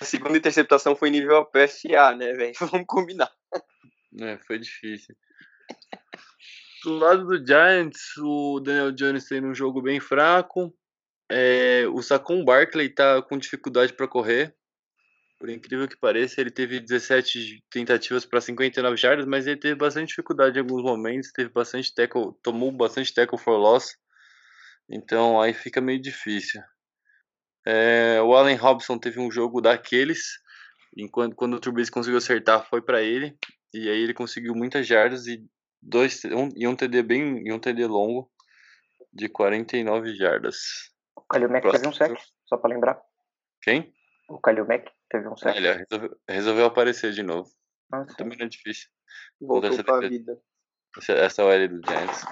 A 0.00 0.04
segunda 0.04 0.38
interceptação 0.38 0.96
foi 0.96 1.10
nível 1.10 1.44
PFA, 1.46 2.16
né, 2.16 2.32
velho? 2.32 2.54
Vamos 2.72 2.86
combinar. 2.88 3.30
É, 4.20 4.38
foi 4.38 4.58
difícil. 4.58 5.14
Do 6.82 6.96
lado 6.96 7.26
do 7.26 7.46
Giants, 7.46 8.16
o 8.18 8.58
Daniel 8.60 8.92
Jones 8.92 9.26
tem 9.26 9.44
um 9.44 9.54
jogo 9.54 9.82
bem 9.82 10.00
fraco. 10.00 10.74
É, 11.30 11.86
o 11.88 12.02
Saquon 12.02 12.44
Barkley 12.44 12.88
tá 12.88 13.20
com 13.22 13.36
dificuldade 13.36 13.92
para 13.92 14.08
correr. 14.08 14.54
Por 15.38 15.48
incrível 15.48 15.88
que 15.88 15.96
pareça, 15.96 16.40
ele 16.40 16.50
teve 16.50 16.80
17 16.80 17.64
tentativas 17.70 18.26
para 18.26 18.40
59 18.40 18.96
jardas, 18.96 19.26
mas 19.26 19.46
ele 19.46 19.58
teve 19.58 19.74
bastante 19.74 20.08
dificuldade 20.08 20.58
em 20.58 20.60
alguns 20.60 20.82
momentos, 20.82 21.32
teve 21.32 21.50
bastante 21.50 21.94
tackle, 21.94 22.34
tomou 22.42 22.72
bastante 22.72 23.12
tackle 23.12 23.38
for 23.38 23.56
loss. 23.56 23.96
Então 24.88 25.40
aí 25.40 25.54
fica 25.54 25.80
meio 25.80 26.00
difícil. 26.00 26.62
É, 27.66 28.20
o 28.22 28.34
Allen 28.34 28.56
Robson 28.56 28.98
teve 28.98 29.20
um 29.20 29.30
jogo 29.30 29.60
daqueles, 29.60 30.38
enquanto 30.96 31.36
quando 31.36 31.54
o 31.54 31.60
Trubisky 31.60 31.92
conseguiu 31.92 32.18
acertar 32.18 32.66
foi 32.68 32.82
para 32.82 33.02
ele, 33.02 33.36
e 33.72 33.88
aí 33.88 34.02
ele 34.02 34.14
conseguiu 34.14 34.54
muitas 34.54 34.86
jardas 34.86 35.26
e 35.26 35.42
dois 35.82 36.24
um, 36.24 36.48
e 36.54 36.66
um 36.66 36.76
TD 36.76 37.02
bem 37.02 37.46
e 37.46 37.52
um 37.52 37.58
TD 37.58 37.86
longo 37.86 38.30
de 39.12 39.28
49 39.28 40.14
jardas. 40.14 40.56
O 41.16 41.22
Kalil 41.22 41.50
Mack 41.50 41.70
teve 41.70 41.88
um 41.88 41.92
sec, 41.92 42.16
só 42.46 42.56
pra 42.56 42.70
lembrar. 42.70 43.00
Quem? 43.62 43.92
O 44.28 44.38
Kalil 44.38 44.66
Mack 44.66 44.90
teve 45.08 45.28
um 45.28 45.36
sec. 45.36 45.56
Ele 45.56 45.72
resolveu, 45.72 46.16
resolveu 46.28 46.66
aparecer 46.66 47.12
de 47.12 47.22
novo. 47.22 47.48
Nossa. 47.90 48.16
Também 48.16 48.38
não 48.38 48.46
é 48.46 48.48
difícil. 48.48 48.88
Voltou 49.40 49.70
Essa 49.70 49.82
pra 49.82 49.96
defesa. 49.96 50.10
vida. 50.10 50.40
Essa, 50.98 51.12
essa 51.12 51.44
OL 51.44 51.68
do 51.68 51.80
Giants. 51.86 52.24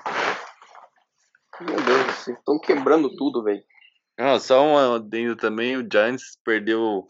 Meu 1.60 1.76
Deus, 1.76 2.14
vocês 2.14 2.38
estão 2.38 2.58
quebrando 2.60 3.14
tudo, 3.16 3.42
velho. 3.42 3.62
Ah, 4.16 4.38
só 4.38 4.64
um 4.64 4.76
adendo 4.76 5.36
também, 5.36 5.76
o 5.76 5.88
Giants 5.90 6.38
perdeu 6.44 7.06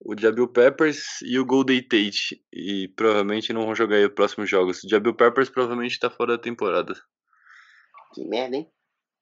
o 0.00 0.18
Jabil 0.18 0.48
Peppers 0.48 1.20
e 1.22 1.38
o 1.38 1.44
Golden 1.44 1.82
Tate. 1.82 2.42
E 2.52 2.88
provavelmente 2.96 3.52
não 3.52 3.64
vão 3.64 3.74
jogar 3.74 3.96
aí 3.96 4.06
os 4.06 4.14
próximos 4.14 4.48
jogos. 4.48 4.82
O 4.82 4.88
Jabil 4.88 5.14
Peppers 5.14 5.50
provavelmente 5.50 5.98
tá 5.98 6.10
fora 6.10 6.36
da 6.36 6.42
temporada. 6.42 6.94
Que 8.14 8.24
merda, 8.24 8.56
hein? 8.56 8.70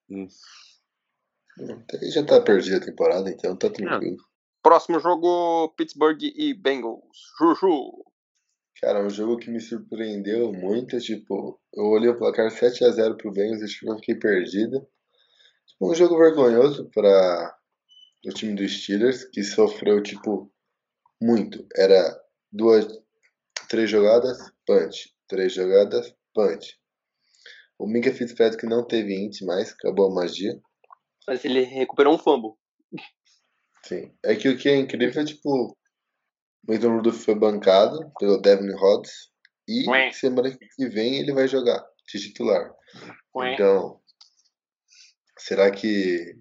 Ele 0.08 2.10
já 2.10 2.24
tá 2.24 2.40
perdida 2.40 2.78
a 2.78 2.84
temporada, 2.84 3.30
então 3.30 3.56
tá 3.56 3.68
tranquilo. 3.68 4.16
Próximo 4.62 5.00
jogo, 5.00 5.68
Pittsburgh 5.76 6.22
e 6.22 6.54
Bengals. 6.54 7.02
Juju. 7.38 8.04
Cara, 8.80 9.04
um 9.04 9.10
jogo 9.10 9.38
que 9.38 9.50
me 9.50 9.60
surpreendeu 9.60 10.52
muito, 10.52 10.98
tipo, 11.00 11.60
eu 11.74 11.84
olhei 11.86 12.08
o 12.08 12.16
placar 12.16 12.48
7x0 12.48 13.16
pro 13.16 13.32
Bengals 13.32 13.62
e 13.62 13.66
tipo, 13.66 13.90
eu 13.90 13.96
fiquei 13.96 14.14
perdida. 14.14 14.78
Tipo, 15.66 15.90
um 15.90 15.94
jogo 15.94 16.16
vergonhoso 16.16 16.88
para 16.94 17.58
o 18.24 18.30
time 18.30 18.54
dos 18.54 18.82
Steelers, 18.82 19.24
que 19.24 19.42
sofreu, 19.42 20.02
tipo, 20.02 20.50
muito. 21.20 21.66
Era 21.76 22.18
duas, 22.50 22.86
três 23.68 23.90
jogadas, 23.90 24.38
punch. 24.66 25.14
Três 25.28 25.52
jogadas, 25.52 26.14
punch. 26.34 26.78
O 27.78 27.86
Minka 27.86 28.12
Fitzpatrick 28.12 28.66
não 28.66 28.86
teve 28.86 29.14
int 29.14 29.42
mais, 29.42 29.72
acabou 29.72 30.10
a 30.10 30.14
magia. 30.14 30.60
Mas 31.26 31.44
ele 31.44 31.62
recuperou 31.62 32.14
um 32.14 32.18
fumble. 32.18 32.54
Sim. 33.84 34.12
É 34.24 34.34
que 34.34 34.48
o 34.48 34.58
que 34.58 34.68
é 34.68 34.76
incrível 34.76 35.22
é, 35.22 35.24
tipo, 35.24 35.48
o 35.48 35.76
Mason 36.66 36.96
Rudolph 36.96 37.22
foi 37.22 37.34
bancado 37.34 38.10
pelo 38.18 38.40
Devin 38.40 38.72
Hodges 38.72 39.30
e 39.68 39.88
Ué. 39.88 40.10
semana 40.12 40.50
que 40.50 40.88
vem 40.88 41.16
ele 41.16 41.32
vai 41.32 41.46
jogar 41.46 41.84
de 42.06 42.18
titular. 42.18 42.74
Ué. 43.36 43.54
Então, 43.54 44.00
será 45.38 45.70
que 45.70 46.34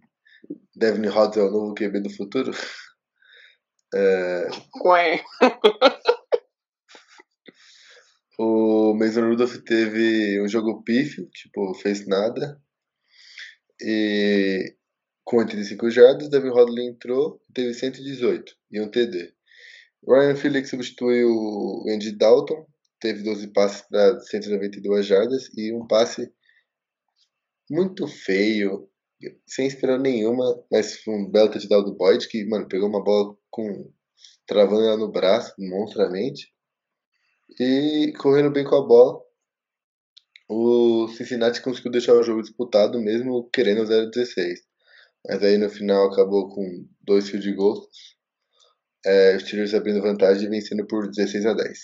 Devin 0.76 1.08
Hodges 1.08 1.38
é 1.38 1.44
o 1.44 1.52
novo 1.52 1.76
QB 1.76 2.02
do 2.02 2.10
futuro? 2.10 2.52
É, 3.94 4.48
o 8.38 8.94
Mason 8.94 9.30
Rudolph 9.30 9.58
teve 9.66 10.42
um 10.42 10.48
jogo 10.48 10.84
pífio, 10.84 11.30
tipo, 11.30 11.74
fez 11.76 12.06
nada. 12.08 12.62
E 13.82 14.76
com 15.24 15.38
85 15.38 15.90
jardas, 15.90 16.30
Devin 16.30 16.50
Hodley 16.50 16.88
entrou, 16.88 17.42
teve 17.54 17.74
118 17.74 18.56
e 18.72 18.82
um 18.82 18.90
TD. 18.90 19.34
Ryan 20.08 20.36
Felix 20.36 20.70
substituiu 20.70 21.30
o 21.30 21.86
Andy 21.90 22.12
Dalton, 22.16 22.66
teve 23.00 23.24
12 23.24 23.48
passes 23.52 23.82
para 23.82 24.20
192 24.22 25.06
jardas 25.06 25.50
e 25.56 25.74
um 25.74 25.86
passe 25.86 26.32
muito 27.70 28.08
feio, 28.08 28.90
sem 29.46 29.68
esperar 29.68 30.00
nenhuma, 30.00 30.64
mas 30.72 30.98
foi 31.02 31.16
um 31.16 31.30
belo 31.30 31.52
touchdown 31.52 31.84
do 31.84 31.96
Boyd, 31.96 32.28
que, 32.28 32.46
mano, 32.46 32.68
pegou 32.68 32.88
uma 32.88 33.04
bola 33.04 33.36
com 33.50 33.92
travando 34.46 34.84
ela 34.84 34.98
no 34.98 35.12
braço, 35.12 35.54
monstramente, 35.60 36.52
e 37.60 38.14
correndo 38.20 38.52
bem 38.52 38.64
com 38.64 38.76
a 38.76 38.86
bola. 38.86 39.22
O 40.50 41.08
Cincinnati 41.10 41.62
conseguiu 41.62 41.92
deixar 41.92 42.14
o 42.14 42.24
jogo 42.24 42.42
disputado, 42.42 43.00
mesmo 43.02 43.50
querendo 43.52 43.84
0-16. 43.84 44.60
Mas 45.28 45.44
aí 45.44 45.58
no 45.58 45.70
final 45.70 46.08
acabou 46.08 46.48
com 46.50 46.88
dois 47.02 47.30
field 47.30 47.54
goals. 47.54 47.88
É, 49.06 49.36
os 49.36 49.44
Steelers 49.44 49.74
abrindo 49.74 50.02
vantagem 50.02 50.48
e 50.48 50.50
vencendo 50.50 50.86
por 50.88 51.08
16 51.10 51.46
a 51.46 51.54
10. 51.54 51.80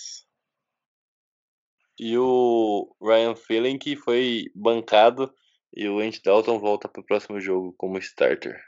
E 1.99 2.17
o 2.17 2.95
Ryan 3.01 3.35
Phelan 3.35 3.77
que 3.77 3.95
foi 3.95 4.45
bancado 4.55 5.31
e 5.75 5.87
o 5.89 5.99
Andy 5.99 6.21
Dalton 6.23 6.59
volta 6.59 6.87
pro 6.87 7.03
próximo 7.03 7.39
jogo 7.39 7.73
como 7.77 7.97
starter. 7.97 8.59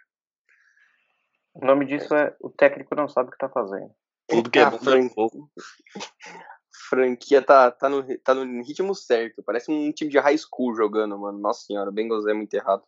O 1.53 1.65
nome 1.65 1.85
disso 1.85 2.13
é 2.13 2.35
o 2.41 2.49
técnico 2.49 2.95
não 2.95 3.07
sabe 3.07 3.29
o 3.29 3.31
que 3.31 3.37
tá 3.37 3.49
fazendo. 3.49 3.91
Tudo 4.27 4.49
que 4.49 4.59
é 4.59 4.69
bom 4.69 4.77
dá 4.77 5.13
pouco. 5.13 5.51
franquia 6.89 7.41
tá, 7.41 7.71
tá, 7.71 7.89
no, 7.89 8.03
tá 8.19 8.33
no 8.33 8.63
ritmo 8.63 8.93
certo. 8.93 9.43
Parece 9.43 9.71
um 9.71 9.91
time 9.91 10.09
de 10.09 10.19
high 10.19 10.37
school 10.37 10.75
jogando, 10.75 11.17
mano. 11.17 11.39
Nossa 11.39 11.65
senhora, 11.65 11.89
o 11.89 11.93
Bengals 11.93 12.27
é 12.27 12.33
muito 12.33 12.53
errado. 12.53 12.83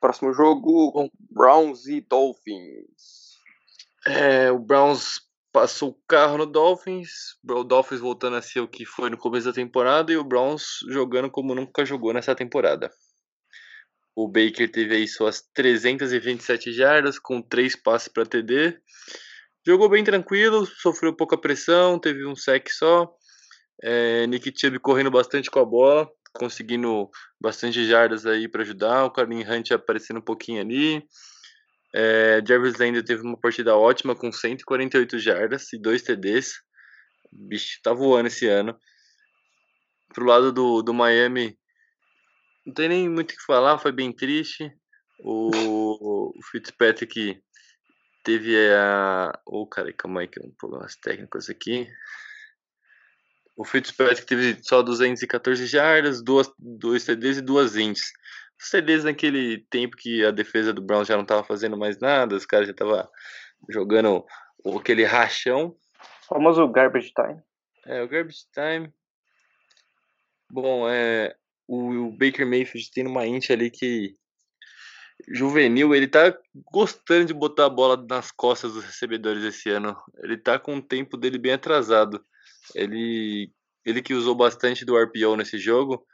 Próximo 0.00 0.32
jogo, 0.32 1.10
Browns 1.30 1.86
e 1.86 2.00
Dolphins. 2.00 3.36
É, 4.06 4.50
o 4.50 4.58
Browns 4.58 5.27
passou 5.58 5.90
o 5.90 5.98
carro 6.06 6.38
no 6.38 6.46
Dolphins, 6.46 7.36
o 7.44 7.64
Dolphins 7.64 7.98
voltando 7.98 8.36
a 8.36 8.42
ser 8.42 8.60
o 8.60 8.68
que 8.68 8.84
foi 8.84 9.10
no 9.10 9.18
começo 9.18 9.46
da 9.46 9.52
temporada 9.52 10.12
e 10.12 10.16
o 10.16 10.22
Browns 10.22 10.78
jogando 10.88 11.28
como 11.28 11.52
nunca 11.52 11.84
jogou 11.84 12.12
nessa 12.12 12.32
temporada. 12.32 12.92
O 14.14 14.28
Baker 14.28 14.70
teve 14.70 14.94
aí 14.94 15.08
suas 15.08 15.42
327 15.52 16.72
jardas 16.72 17.18
com 17.18 17.42
três 17.42 17.74
passes 17.74 18.06
para 18.06 18.24
TD. 18.24 18.78
Jogou 19.66 19.88
bem 19.88 20.04
tranquilo, 20.04 20.64
sofreu 20.64 21.12
pouca 21.12 21.36
pressão, 21.36 21.98
teve 21.98 22.24
um 22.24 22.36
sec 22.36 22.68
só. 22.70 23.12
É, 23.82 24.28
Nick 24.28 24.52
Chubb 24.56 24.78
correndo 24.78 25.10
bastante 25.10 25.50
com 25.50 25.58
a 25.58 25.64
bola, 25.64 26.08
conseguindo 26.34 27.10
bastante 27.40 27.84
jardas 27.84 28.24
aí 28.26 28.46
para 28.46 28.62
ajudar. 28.62 29.06
O 29.06 29.10
Karim 29.10 29.42
Hunt 29.42 29.72
aparecendo 29.72 30.18
um 30.18 30.24
pouquinho 30.24 30.60
ali. 30.60 31.02
É, 32.00 32.40
Jarvis 32.46 32.76
Landry 32.78 33.02
teve 33.02 33.22
uma 33.22 33.36
partida 33.36 33.76
ótima 33.76 34.14
com 34.14 34.30
148 34.30 35.18
jardas 35.18 35.72
e 35.72 35.78
dois 35.78 36.00
TDs. 36.00 36.52
O 37.32 37.48
bicho 37.48 37.80
tá 37.82 37.92
voando 37.92 38.28
esse 38.28 38.46
ano. 38.46 38.78
Pro 40.14 40.24
lado 40.24 40.52
do, 40.52 40.80
do 40.80 40.94
Miami, 40.94 41.58
não 42.64 42.72
tem 42.72 42.88
nem 42.88 43.08
muito 43.08 43.32
o 43.32 43.34
que 43.34 43.42
falar, 43.44 43.78
foi 43.78 43.90
bem 43.90 44.12
triste. 44.12 44.72
O, 45.18 46.30
o 46.38 46.42
Fitzpatrick 46.52 47.42
teve 48.22 48.56
a. 48.72 49.32
Ô, 49.44 49.62
oh, 49.62 49.66
cara, 49.66 49.92
calma 49.92 50.20
aí 50.20 50.28
que 50.28 50.38
um 50.38 50.52
problemas 50.56 50.94
técnicos 50.94 51.50
aqui. 51.50 51.88
O 53.56 53.64
Fitzpatrick 53.64 54.24
teve 54.24 54.56
só 54.62 54.82
214 54.82 55.66
jardas, 55.66 56.22
duas, 56.22 56.48
dois 56.56 57.04
TDs 57.04 57.38
e 57.38 57.42
duas 57.42 57.74
ints. 57.74 58.12
TDs 58.58 59.04
naquele 59.04 59.58
tempo 59.70 59.96
que 59.96 60.24
a 60.24 60.30
defesa 60.30 60.72
do 60.72 60.82
Browns 60.82 61.08
já 61.08 61.16
não 61.16 61.24
tava 61.24 61.44
fazendo 61.44 61.76
mais 61.76 61.98
nada, 61.98 62.34
os 62.34 62.46
caras 62.46 62.66
já 62.66 62.72
estavam 62.72 63.08
jogando 63.68 64.24
aquele 64.76 65.04
rachão. 65.04 65.76
O 66.24 66.34
famoso 66.34 66.66
garbage 66.68 67.12
time. 67.14 67.40
É, 67.86 68.02
o 68.02 68.08
garbage 68.08 68.44
time. 68.52 68.92
Bom, 70.50 70.88
é, 70.88 71.34
o, 71.66 72.06
o 72.06 72.12
Baker 72.12 72.46
Mayfield 72.46 72.90
tem 72.90 73.06
uma 73.06 73.26
int 73.26 73.50
ali 73.50 73.70
que 73.70 74.16
juvenil, 75.28 75.94
ele 75.94 76.06
tá 76.06 76.36
gostando 76.72 77.26
de 77.26 77.34
botar 77.34 77.66
a 77.66 77.70
bola 77.70 78.04
nas 78.08 78.30
costas 78.30 78.72
dos 78.72 78.84
recebedores 78.84 79.42
esse 79.42 79.68
ano. 79.70 79.96
Ele 80.22 80.36
tá 80.36 80.58
com 80.58 80.76
o 80.76 80.82
tempo 80.82 81.16
dele 81.16 81.38
bem 81.38 81.52
atrasado. 81.52 82.24
Ele, 82.74 83.50
ele 83.84 84.02
que 84.02 84.14
usou 84.14 84.34
bastante 84.34 84.84
do 84.84 84.96
RPO 84.96 85.36
nesse 85.36 85.58
jogo, 85.58 86.06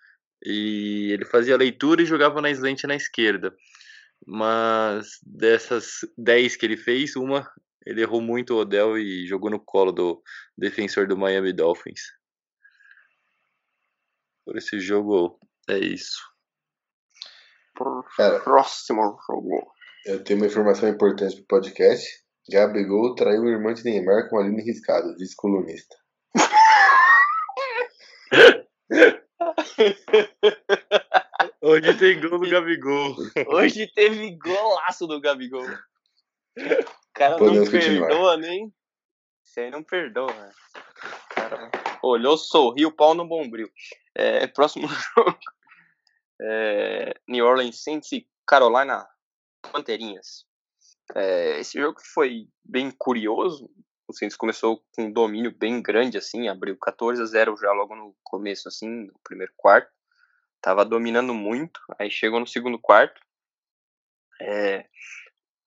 e 0.44 1.10
ele 1.12 1.24
fazia 1.24 1.56
leitura 1.56 2.02
e 2.02 2.06
jogava 2.06 2.40
na 2.40 2.50
slant 2.50 2.84
na 2.84 2.94
esquerda. 2.94 3.54
Mas 4.26 5.18
dessas 5.22 6.00
10 6.16 6.56
que 6.56 6.66
ele 6.66 6.76
fez, 6.76 7.16
uma 7.16 7.50
ele 7.86 8.00
errou 8.00 8.20
muito 8.20 8.54
o 8.54 8.58
Odell 8.58 8.98
e 8.98 9.26
jogou 9.26 9.50
no 9.50 9.60
colo 9.60 9.92
do 9.92 10.22
defensor 10.56 11.06
do 11.06 11.18
Miami 11.18 11.52
Dolphins. 11.52 12.00
Por 14.44 14.56
esse 14.56 14.80
jogo 14.80 15.38
é 15.68 15.78
isso. 15.78 16.18
Cara, 18.16 18.40
Próximo 18.40 19.18
jogo. 19.26 19.72
eu 20.06 20.22
tenho 20.22 20.40
uma 20.40 20.46
informação 20.46 20.88
importante 20.88 21.36
pro 21.36 21.58
podcast. 21.58 22.06
Gabigol 22.50 23.14
traiu 23.14 23.42
o 23.42 23.48
irmão 23.48 23.72
de 23.72 23.84
Neymar 23.84 24.28
com 24.28 24.38
a 24.38 24.42
Aline 24.42 24.62
Riscado, 24.62 25.16
diz 25.16 25.34
colunista. 25.34 25.96
Hoje 31.60 31.94
tem 31.98 32.20
gol 32.20 32.38
do 32.38 32.48
Gabigol. 32.50 33.16
Hoje 33.48 33.90
teve 33.94 34.36
golaço 34.36 35.06
do 35.06 35.20
Gabigol. 35.20 35.64
O 35.64 37.12
cara 37.14 37.36
Podemos 37.36 37.70
não 37.70 37.80
continuar. 37.80 38.08
perdoa 38.08 38.36
nem. 38.36 38.72
Você 39.42 39.60
aí 39.60 39.70
não 39.70 39.82
perdoa. 39.82 40.32
né? 40.32 40.50
O 41.30 41.34
cara 41.34 41.70
olhou, 42.02 42.36
sorriu, 42.36 42.92
pau 42.92 43.14
no 43.14 43.26
bombril. 43.26 43.70
É, 44.14 44.46
próximo 44.46 44.86
jogo. 44.88 45.38
É, 46.40 47.14
New 47.28 47.46
Orleans 47.46 47.82
Saints 47.82 48.12
e 48.12 48.28
Carolina 48.46 49.06
Panterinhas. 49.72 50.44
É, 51.14 51.60
esse 51.60 51.78
jogo 51.78 51.98
foi 52.12 52.48
bem 52.64 52.90
curioso. 52.90 53.70
O 54.06 54.12
Saints 54.12 54.36
começou 54.36 54.82
com 54.94 55.04
um 55.04 55.12
domínio 55.12 55.50
bem 55.50 55.80
grande, 55.80 56.18
assim, 56.18 56.48
abriu 56.48 56.76
14 56.76 57.22
a 57.22 57.24
0 57.24 57.56
já 57.56 57.72
logo 57.72 57.96
no 57.96 58.14
começo, 58.22 58.68
assim, 58.68 58.88
no 59.06 59.14
primeiro 59.24 59.52
quarto. 59.56 59.90
Tava 60.60 60.84
dominando 60.84 61.32
muito. 61.34 61.80
Aí 61.98 62.10
chegou 62.10 62.38
no 62.38 62.46
segundo 62.46 62.78
quarto. 62.78 63.20
É, 64.40 64.86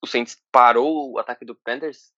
o 0.02 0.08
Saints 0.08 0.42
parou 0.52 1.12
o 1.14 1.20
ataque 1.20 1.46
do 1.46 1.56
Panthers. 1.56 2.12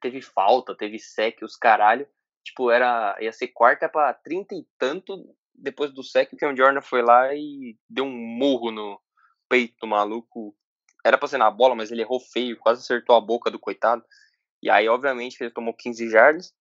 Teve 0.00 0.20
falta, 0.20 0.76
teve 0.76 0.98
sec, 0.98 1.40
os 1.42 1.56
caralho. 1.56 2.06
Tipo, 2.44 2.70
era, 2.70 3.16
ia 3.20 3.32
ser 3.32 3.48
quarta 3.48 3.88
pra 3.88 4.12
30 4.12 4.54
e 4.54 4.66
tanto. 4.78 5.34
Depois 5.54 5.92
do 5.92 6.02
sec, 6.02 6.32
o 6.32 6.36
Ken 6.36 6.56
Jordan 6.56 6.80
foi 6.80 7.02
lá 7.02 7.34
e 7.34 7.76
deu 7.88 8.04
um 8.04 8.16
murro 8.16 8.70
no 8.70 9.00
peito 9.48 9.74
do 9.80 9.86
maluco. 9.86 10.54
Era 11.04 11.16
pra 11.16 11.28
ser 11.28 11.38
na 11.38 11.50
bola, 11.50 11.74
mas 11.74 11.90
ele 11.90 12.02
errou 12.02 12.20
feio, 12.20 12.58
quase 12.58 12.82
acertou 12.82 13.16
a 13.16 13.20
boca 13.20 13.50
do 13.50 13.58
coitado. 13.58 14.04
E 14.62 14.70
aí, 14.70 14.88
obviamente, 14.88 15.40
ele 15.40 15.50
tomou 15.50 15.74
15 15.74 16.08
jardas. 16.10 16.52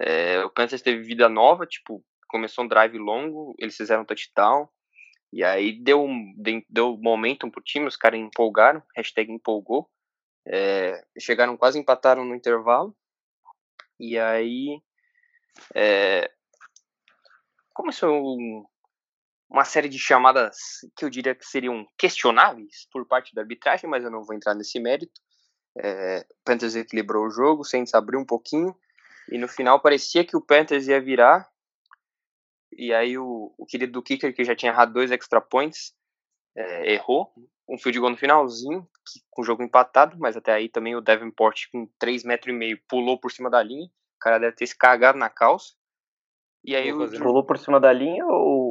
É, 0.00 0.44
o 0.44 0.50
Panthers 0.50 0.82
teve 0.82 1.02
vida 1.02 1.28
nova, 1.28 1.66
tipo, 1.66 2.04
começou 2.28 2.64
um 2.64 2.68
drive 2.68 2.96
longo, 2.98 3.54
eles 3.58 3.76
fizeram 3.76 4.02
um 4.02 4.06
touchdown. 4.06 4.68
E 5.32 5.42
aí 5.44 5.72
deu, 5.80 6.06
de- 6.36 6.66
deu 6.68 6.96
momentum 6.98 7.50
pro 7.50 7.62
time, 7.62 7.86
os 7.86 7.96
caras 7.96 8.20
empolgaram, 8.20 8.82
hashtag 8.96 9.30
empolgou. 9.32 9.88
É, 10.46 11.04
chegaram 11.18 11.56
quase 11.56 11.78
empataram 11.78 12.24
no 12.24 12.34
intervalo. 12.34 12.96
E 13.98 14.18
aí 14.18 14.82
é, 15.74 16.30
começou 17.72 18.38
um- 18.38 18.64
uma 19.48 19.64
série 19.64 19.88
de 19.88 19.98
chamadas 19.98 20.56
que 20.96 21.04
eu 21.04 21.10
diria 21.10 21.34
que 21.34 21.44
seriam 21.44 21.86
questionáveis 21.98 22.88
por 22.90 23.06
parte 23.06 23.34
da 23.34 23.42
arbitragem, 23.42 23.88
mas 23.88 24.02
eu 24.02 24.10
não 24.10 24.24
vou 24.24 24.34
entrar 24.34 24.54
nesse 24.54 24.80
mérito. 24.80 25.20
É, 25.76 26.26
o 26.30 26.44
Panthers 26.44 26.74
equilibrou 26.76 27.26
o 27.26 27.30
jogo, 27.30 27.62
o 27.62 27.64
Saints 27.64 27.94
abriu 27.94 28.20
um 28.20 28.24
pouquinho, 28.24 28.76
e 29.30 29.38
no 29.38 29.48
final 29.48 29.80
parecia 29.80 30.24
que 30.24 30.36
o 30.36 30.40
Panthers 30.40 30.88
ia 30.88 31.00
virar, 31.00 31.48
e 32.72 32.92
aí 32.92 33.16
o, 33.18 33.54
o 33.56 33.66
querido 33.66 33.92
do 33.92 34.02
kicker, 34.02 34.34
que 34.34 34.44
já 34.44 34.54
tinha 34.54 34.72
errado 34.72 34.92
dois 34.92 35.10
extra 35.10 35.40
points, 35.40 35.94
é, 36.56 36.92
errou, 36.92 37.32
um 37.68 37.78
field 37.78 37.98
goal 37.98 38.10
no 38.10 38.16
finalzinho, 38.16 38.82
que, 39.06 39.20
com 39.30 39.42
o 39.42 39.44
jogo 39.44 39.62
empatado, 39.62 40.16
mas 40.18 40.36
até 40.36 40.52
aí 40.52 40.68
também 40.68 40.94
o 40.94 41.00
Davenport 41.00 41.66
com 41.70 41.86
3,5 42.02 42.26
metros 42.26 42.54
e 42.54 42.58
meio 42.58 42.80
pulou 42.88 43.18
por 43.18 43.30
cima 43.32 43.48
da 43.48 43.62
linha, 43.62 43.86
o 43.86 44.18
cara 44.20 44.38
deve 44.38 44.56
ter 44.56 44.66
se 44.66 44.76
cagado 44.76 45.18
na 45.18 45.30
calça, 45.30 45.74
e 46.64 46.76
aí 46.76 46.92
o, 46.92 47.10
Pulou 47.18 47.44
por 47.44 47.58
cima 47.58 47.80
da 47.80 47.92
linha 47.92 48.24
ou, 48.24 48.32
ou 48.32 48.61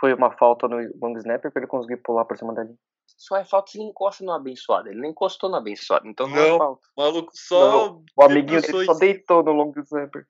foi 0.00 0.14
uma 0.14 0.30
falta 0.36 0.68
no 0.68 0.76
long 1.00 1.16
snapper 1.18 1.50
pra 1.50 1.60
ele 1.60 1.68
conseguir 1.68 1.98
pular 1.98 2.24
por 2.24 2.36
cima 2.36 2.54
da 2.54 2.64
linha? 2.64 2.78
só 3.20 3.36
é 3.36 3.44
falta 3.44 3.70
se 3.70 3.78
ele 3.78 3.88
encosta 3.88 4.24
no 4.24 4.32
abençoado. 4.32 4.88
Ele 4.88 4.98
não 5.00 5.10
encostou 5.10 5.50
no 5.50 5.56
abençoado, 5.56 6.08
então 6.08 6.26
não, 6.26 6.36
é 6.38 6.48
Não. 6.48 6.58
falta. 6.58 6.88
O 6.96 7.02
maluco 7.02 7.30
só. 7.34 7.70
Não, 7.70 8.04
o 8.16 8.22
amiguinho 8.24 8.62
dele 8.62 8.86
só 8.86 8.94
deitou 8.94 9.42
no 9.42 9.52
long 9.52 9.72
snapper. 9.76 10.26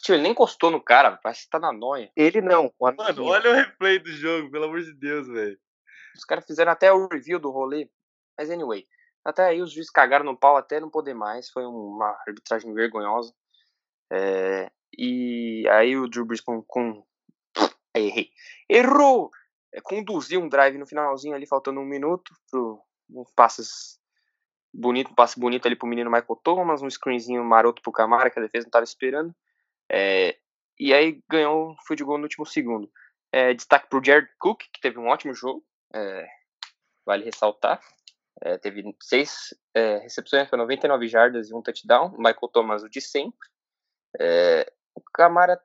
Tio, 0.00 0.14
ele 0.14 0.22
nem 0.22 0.32
encostou 0.32 0.70
no 0.70 0.80
cara, 0.80 1.18
parece 1.22 1.44
que 1.44 1.50
tá 1.50 1.58
na 1.58 1.72
noia. 1.72 2.10
Ele 2.16 2.40
não. 2.40 2.72
Mano, 2.80 3.24
olha 3.24 3.50
o 3.50 3.54
replay 3.54 3.98
do 3.98 4.10
jogo, 4.12 4.50
pelo 4.50 4.66
amor 4.66 4.80
de 4.80 4.94
Deus, 4.94 5.26
velho. 5.26 5.58
Os 6.16 6.24
caras 6.24 6.46
fizeram 6.46 6.70
até 6.70 6.92
o 6.92 7.08
review 7.08 7.40
do 7.40 7.50
rolê. 7.50 7.90
Mas 8.38 8.48
anyway, 8.48 8.86
até 9.24 9.46
aí 9.46 9.60
os 9.60 9.72
juízes 9.72 9.90
cagaram 9.90 10.24
no 10.24 10.38
pau 10.38 10.56
até 10.56 10.78
não 10.78 10.88
poder 10.88 11.14
mais. 11.14 11.50
Foi 11.50 11.66
uma 11.66 12.16
arbitragem 12.26 12.72
vergonhosa. 12.72 13.34
É, 14.12 14.70
e 14.96 15.68
aí 15.68 15.96
o 15.96 16.08
Drew 16.08 16.24
Brees 16.24 16.40
com. 16.40 16.62
com... 16.62 17.04
Errei. 17.94 18.30
Errou! 18.68 19.30
É, 19.72 19.80
conduziu 19.80 20.40
um 20.40 20.48
drive 20.48 20.78
no 20.78 20.86
finalzinho 20.86 21.34
ali, 21.34 21.46
faltando 21.46 21.80
um 21.80 21.84
minuto. 21.84 22.34
Pro, 22.50 22.80
um 23.10 23.24
passes 23.34 23.98
bonito, 24.72 25.10
um 25.10 25.14
passe 25.14 25.38
bonito 25.38 25.66
ali 25.66 25.76
pro 25.76 25.88
menino 25.88 26.10
Michael 26.10 26.40
Thomas, 26.42 26.82
um 26.82 26.90
screenzinho 26.90 27.44
maroto 27.44 27.82
pro 27.82 27.92
Camara, 27.92 28.30
que 28.30 28.38
a 28.38 28.42
defesa 28.42 28.66
não 28.66 28.70
tava 28.70 28.84
esperando. 28.84 29.34
É, 29.90 30.38
e 30.78 30.94
aí 30.94 31.22
ganhou, 31.28 31.76
foi 31.86 31.96
de 31.96 32.04
gol 32.04 32.18
no 32.18 32.24
último 32.24 32.46
segundo. 32.46 32.90
É, 33.32 33.52
destaque 33.54 33.88
pro 33.88 34.02
Jared 34.02 34.30
Cook, 34.38 34.62
que 34.72 34.80
teve 34.80 34.98
um 34.98 35.08
ótimo 35.08 35.34
jogo. 35.34 35.64
É, 35.94 36.26
vale 37.04 37.24
ressaltar. 37.24 37.80
É, 38.42 38.56
teve 38.56 38.82
seis 39.02 39.54
é, 39.74 39.98
recepções 39.98 40.48
para 40.48 40.58
99 40.58 41.06
jardas 41.08 41.50
e 41.50 41.54
um 41.54 41.62
touchdown. 41.62 42.10
Michael 42.16 42.48
Thomas, 42.52 42.82
o 42.82 42.88
de 42.88 43.00
sempre. 43.00 43.48
É, 44.18 44.72
o 44.94 45.00
Camara 45.12 45.60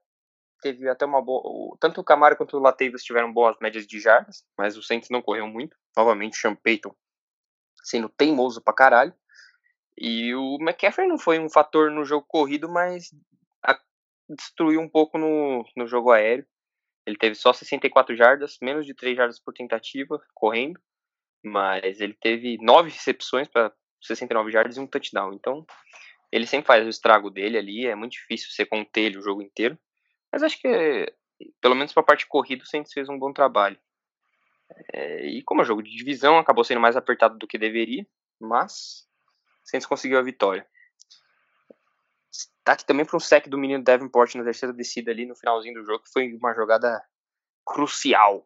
teve 0.66 0.90
até 0.90 1.06
uma 1.06 1.22
boa. 1.22 1.78
Tanto 1.80 2.02
o 2.02 2.04
Camara 2.04 2.36
quanto 2.36 2.58
o 2.58 2.60
Latavius 2.60 3.04
tiveram 3.04 3.32
boas 3.32 3.56
médias 3.62 3.86
de 3.86 4.00
jardas, 4.00 4.44
mas 4.58 4.76
o 4.76 4.82
Saints 4.82 5.10
não 5.12 5.22
correu 5.22 5.48
muito. 5.48 5.78
Novamente, 5.96 6.34
o 6.38 6.42
Sean 6.42 6.56
Payton 6.56 6.96
sendo 7.84 8.10
teimoso 8.10 8.62
pra 8.62 8.74
caralho. 8.74 9.14
E 9.98 10.34
o 10.36 10.58
McCaffrey 10.60 11.08
não 11.08 11.20
foi 11.20 11.40
um 11.40 11.50
fator 11.50 11.92
no 11.92 12.04
jogo 12.06 12.26
corrido, 12.28 12.68
mas 12.70 13.12
a- 13.64 13.80
destruiu 14.30 14.82
um 14.82 14.90
pouco 14.90 15.18
no, 15.18 15.64
no 15.78 15.88
jogo 15.88 16.12
aéreo. 16.12 16.46
Ele 17.06 17.18
teve 17.18 17.36
só 17.36 17.54
64 17.54 18.16
jardas, 18.16 18.58
menos 18.62 18.86
de 18.86 18.96
3 18.96 19.16
jardas 19.18 19.40
por 19.40 19.54
tentativa, 19.54 20.20
correndo. 20.34 20.80
Mas 21.44 22.02
ele 22.02 22.16
teve 22.20 22.58
9 22.62 22.90
recepções 22.90 23.48
para 23.48 23.72
69 24.02 24.52
jardas 24.52 24.78
e 24.78 24.80
um 24.80 24.88
touchdown. 24.88 25.34
Então, 25.34 25.66
ele 26.32 26.48
sempre 26.48 26.68
faz 26.68 26.86
o 26.86 26.90
estrago 26.90 27.30
dele 27.32 27.58
ali. 27.58 27.86
É 27.88 27.96
muito 27.96 28.14
difícil 28.14 28.50
você 28.52 28.66
conter 28.66 29.02
ele 29.04 29.20
o 29.20 29.24
jogo 29.24 29.42
inteiro. 29.44 29.78
Mas 30.36 30.44
acho 30.44 30.60
que, 30.60 31.14
pelo 31.62 31.76
menos 31.76 31.94
para 31.94 32.04
a 32.04 32.06
parte 32.06 32.28
corrida, 32.28 32.62
o 32.62 32.68
Saints 32.68 32.92
fez 32.92 33.08
um 33.08 33.18
bom 33.18 33.32
trabalho. 33.32 33.80
É, 34.92 35.28
e 35.28 35.42
como 35.42 35.62
é 35.62 35.64
jogo 35.64 35.82
de 35.82 35.96
divisão, 35.96 36.38
acabou 36.38 36.62
sendo 36.62 36.82
mais 36.82 36.98
apertado 36.98 37.38
do 37.38 37.48
que 37.48 37.58
deveria. 37.58 38.06
Mas 38.38 39.08
o 39.64 39.70
Saints 39.70 39.86
conseguiu 39.86 40.20
a 40.20 40.22
vitória. 40.22 40.68
Destaque 42.30 42.86
também 42.86 43.06
para 43.06 43.16
um 43.16 43.20
sec 43.22 43.48
do 43.48 43.58
menino 43.58 43.82
Davenport 43.82 44.36
na 44.36 44.44
terceira 44.44 44.74
descida 44.74 45.10
ali 45.10 45.26
no 45.26 45.38
finalzinho 45.38 45.76
do 45.76 45.86
jogo, 45.86 46.04
que 46.04 46.12
foi 46.12 46.34
uma 46.34 46.54
jogada 46.54 47.02
crucial. 47.66 48.46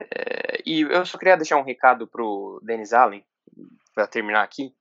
É, 0.00 0.60
e 0.66 0.80
eu 0.80 1.06
só 1.06 1.16
queria 1.16 1.36
deixar 1.36 1.56
um 1.56 1.64
recado 1.64 2.08
pro 2.08 2.60
Dennis 2.64 2.92
Allen, 2.92 3.24
para 3.94 4.08
terminar 4.08 4.42
aqui. 4.42 4.74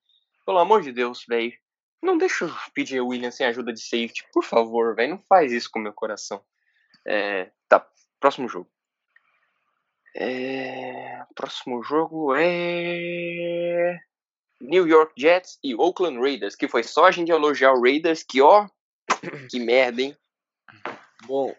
Pelo 0.44 0.58
amor 0.58 0.82
de 0.82 0.92
Deus, 0.92 1.24
velho. 1.30 1.54
Não 2.02 2.18
deixa 2.18 2.46
o 2.46 2.72
PJ 2.74 3.02
Williams 3.02 3.36
sem 3.36 3.46
ajuda 3.46 3.74
de 3.74 3.82
safety, 3.82 4.26
por 4.34 4.44
favor, 4.44 4.96
velho. 4.96 5.12
Não 5.12 5.24
faz 5.28 5.52
isso 5.52 5.70
com 5.70 5.80
o 5.80 5.82
meu 5.82 5.94
coração. 5.94 6.42
É, 7.06 7.52
tá, 7.68 7.86
próximo 8.20 8.48
jogo. 8.48 8.70
É, 10.16 11.24
próximo 11.36 11.84
jogo 11.84 12.36
é. 12.36 14.00
New 14.62 14.88
York 14.88 15.14
Jets 15.18 15.58
e 15.64 15.74
Oakland 15.76 16.20
Raiders, 16.20 16.56
que 16.56 16.68
foi 16.68 16.84
só 16.84 17.06
a 17.06 17.12
gente 17.12 17.32
elogiar 17.32 17.74
o 17.74 17.82
Raiders, 17.82 18.24
que 18.24 18.42
ó, 18.42 18.68
que 19.50 19.60
merda, 19.60 20.02
hein? 20.02 20.18
Bom, 21.26 21.56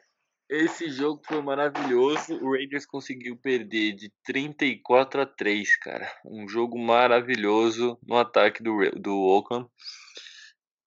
esse 0.51 0.91
jogo 0.91 1.23
foi 1.25 1.41
maravilhoso. 1.41 2.35
O 2.45 2.53
Raiders 2.53 2.85
conseguiu 2.85 3.37
perder 3.37 3.93
de 3.93 4.13
34 4.25 5.23
a 5.23 5.27
3, 5.27 5.77
cara. 5.77 6.13
Um 6.25 6.49
jogo 6.49 6.79
maravilhoso 6.79 7.97
no 8.03 8.17
ataque 8.17 8.63
do, 8.63 8.91
do 8.91 9.17
Oakland, 9.17 9.69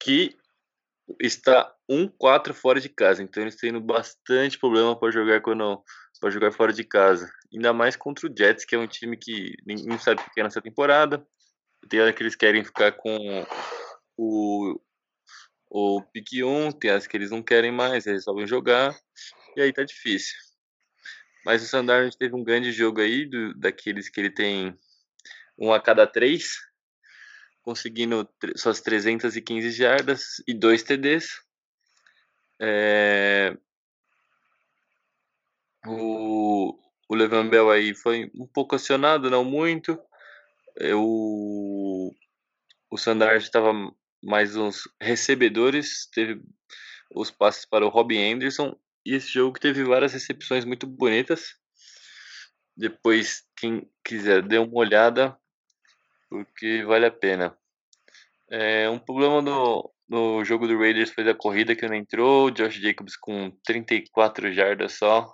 que 0.04 0.36
está 1.20 1.74
1-4 1.90 2.54
fora 2.54 2.80
de 2.80 2.90
casa. 2.90 3.24
Então 3.24 3.42
eles 3.42 3.56
têm 3.56 3.78
bastante 3.80 4.60
problema 4.60 4.98
para 4.98 5.12
jogar 5.12 5.42
quando 5.42 5.82
para 6.20 6.30
jogar 6.30 6.52
fora 6.52 6.72
de 6.72 6.84
casa. 6.84 7.30
Ainda 7.54 7.74
mais 7.74 7.96
contra 7.96 8.30
o 8.30 8.34
Jets, 8.36 8.66
que 8.66 8.76
é 8.76 8.80
um 8.80 8.88
time 8.88 9.18
que 9.18 9.54
ninguém 9.66 9.98
sabe 9.98 10.22
o 10.22 10.34
que 10.34 10.40
é 10.40 10.44
nessa 10.44 10.62
temporada. 10.62 11.26
Tem 11.90 12.00
hora 12.00 12.14
que 12.14 12.24
eles 12.24 12.36
querem 12.36 12.64
ficar 12.64 12.94
com 12.94 13.46
o 14.18 14.80
o 15.76 16.04
pique 16.04 16.44
1, 16.44 16.72
tem 16.74 16.92
as 16.92 17.08
que 17.08 17.18
eles 17.18 17.32
não 17.32 17.42
querem 17.42 17.72
mais, 17.72 18.06
eles 18.06 18.24
só 18.24 18.46
jogar, 18.46 18.96
e 19.58 19.62
aí 19.62 19.74
tá 19.74 19.84
difícil. 19.84 20.38
Mas 21.44 21.64
o 21.64 21.66
Sandarnold 21.66 22.16
teve 22.16 22.36
um 22.36 22.44
grande 22.44 22.72
jogo 22.72 23.02
aí, 23.02 23.26
do, 23.26 23.56
daqueles 23.56 24.08
que 24.08 24.22
ele 24.22 24.30
tem 24.30 24.78
um 25.58 25.74
a 25.74 25.82
cada 25.82 26.06
três, 26.06 26.60
conseguindo 27.64 28.30
suas 28.56 28.82
315 28.82 29.72
jardas 29.72 30.44
e 30.48 30.54
dois 30.54 30.84
TDs. 30.84 31.42
É, 32.62 33.58
O, 35.86 36.80
o 37.10 37.16
Levan 37.16 37.50
Bell 37.50 37.70
aí 37.70 37.94
foi 37.94 38.32
um 38.36 38.48
pouco 38.48 38.76
acionado, 38.76 39.30
não 39.30 39.44
muito. 39.44 40.00
O, 40.96 42.14
o 42.90 42.98
Sandard 42.98 43.44
estava 43.44 43.74
mais 44.24 44.56
uns 44.56 44.88
recebedores, 45.00 46.10
teve 46.14 46.42
os 47.14 47.30
passes 47.30 47.66
para 47.66 47.86
o 47.86 47.90
Robin 47.90 48.34
Anderson 48.34 48.76
e 49.06 49.14
esse 49.14 49.28
jogo 49.28 49.60
teve 49.60 49.84
várias 49.84 50.14
recepções 50.14 50.64
muito 50.64 50.88
bonitas. 50.88 51.56
Depois, 52.76 53.44
quem 53.58 53.88
quiser, 54.04 54.42
dê 54.42 54.58
uma 54.58 54.76
olhada, 54.76 55.38
porque 56.34 56.84
vale 56.84 57.06
a 57.06 57.12
pena. 57.12 57.56
É, 58.50 58.90
um 58.90 58.98
problema 58.98 59.40
no, 59.40 59.94
no 60.10 60.44
jogo 60.44 60.68
do 60.68 60.80
Raiders 60.80 61.12
foi 61.12 61.24
da 61.24 61.36
corrida 61.36 61.76
que 61.76 61.88
não 61.88 61.96
entrou, 61.96 62.50
Josh 62.50 62.82
Jacobs 62.82 63.16
com 63.16 63.52
34 63.64 64.52
jardas 64.52 64.94
só. 64.94 65.32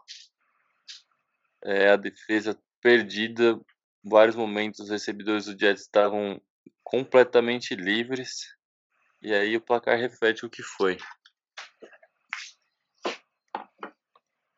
É, 1.63 1.91
a 1.91 1.95
defesa 1.95 2.61
perdida, 2.81 3.57
vários 4.03 4.35
momentos 4.35 4.81
os 4.81 4.89
recebedores 4.89 5.45
do 5.45 5.57
Jets 5.57 5.83
estavam 5.83 6.41
completamente 6.83 7.75
livres. 7.75 8.53
E 9.21 9.33
aí 9.33 9.55
o 9.55 9.61
placar 9.61 9.97
reflete 9.97 10.45
o 10.45 10.49
que 10.49 10.61
foi. 10.61 10.97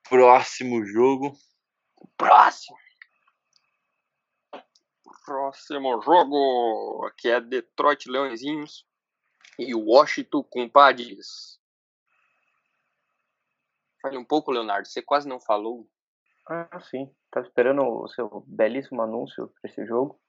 Próximo 0.09 0.83
jogo. 0.87 1.37
Próximo. 2.17 2.77
Próximo 5.31 6.01
jogo. 6.01 7.05
Aqui 7.05 7.29
é 7.29 7.39
Detroit 7.39 8.05
Leõezinhos 8.09 8.85
e 9.57 9.73
Washington 9.73 10.43
Compadres. 10.43 11.57
Fale 14.01 14.17
um 14.17 14.25
pouco, 14.25 14.51
Leonardo. 14.51 14.89
Você 14.89 15.01
quase 15.01 15.29
não 15.29 15.39
falou. 15.39 15.87
Ah, 16.49 16.81
sim. 16.81 17.09
Tava 17.31 17.47
esperando 17.47 17.81
o 17.81 18.09
seu 18.09 18.43
belíssimo 18.45 19.01
anúncio 19.01 19.47
para 19.47 19.71
esse 19.71 19.85
jogo. 19.85 20.19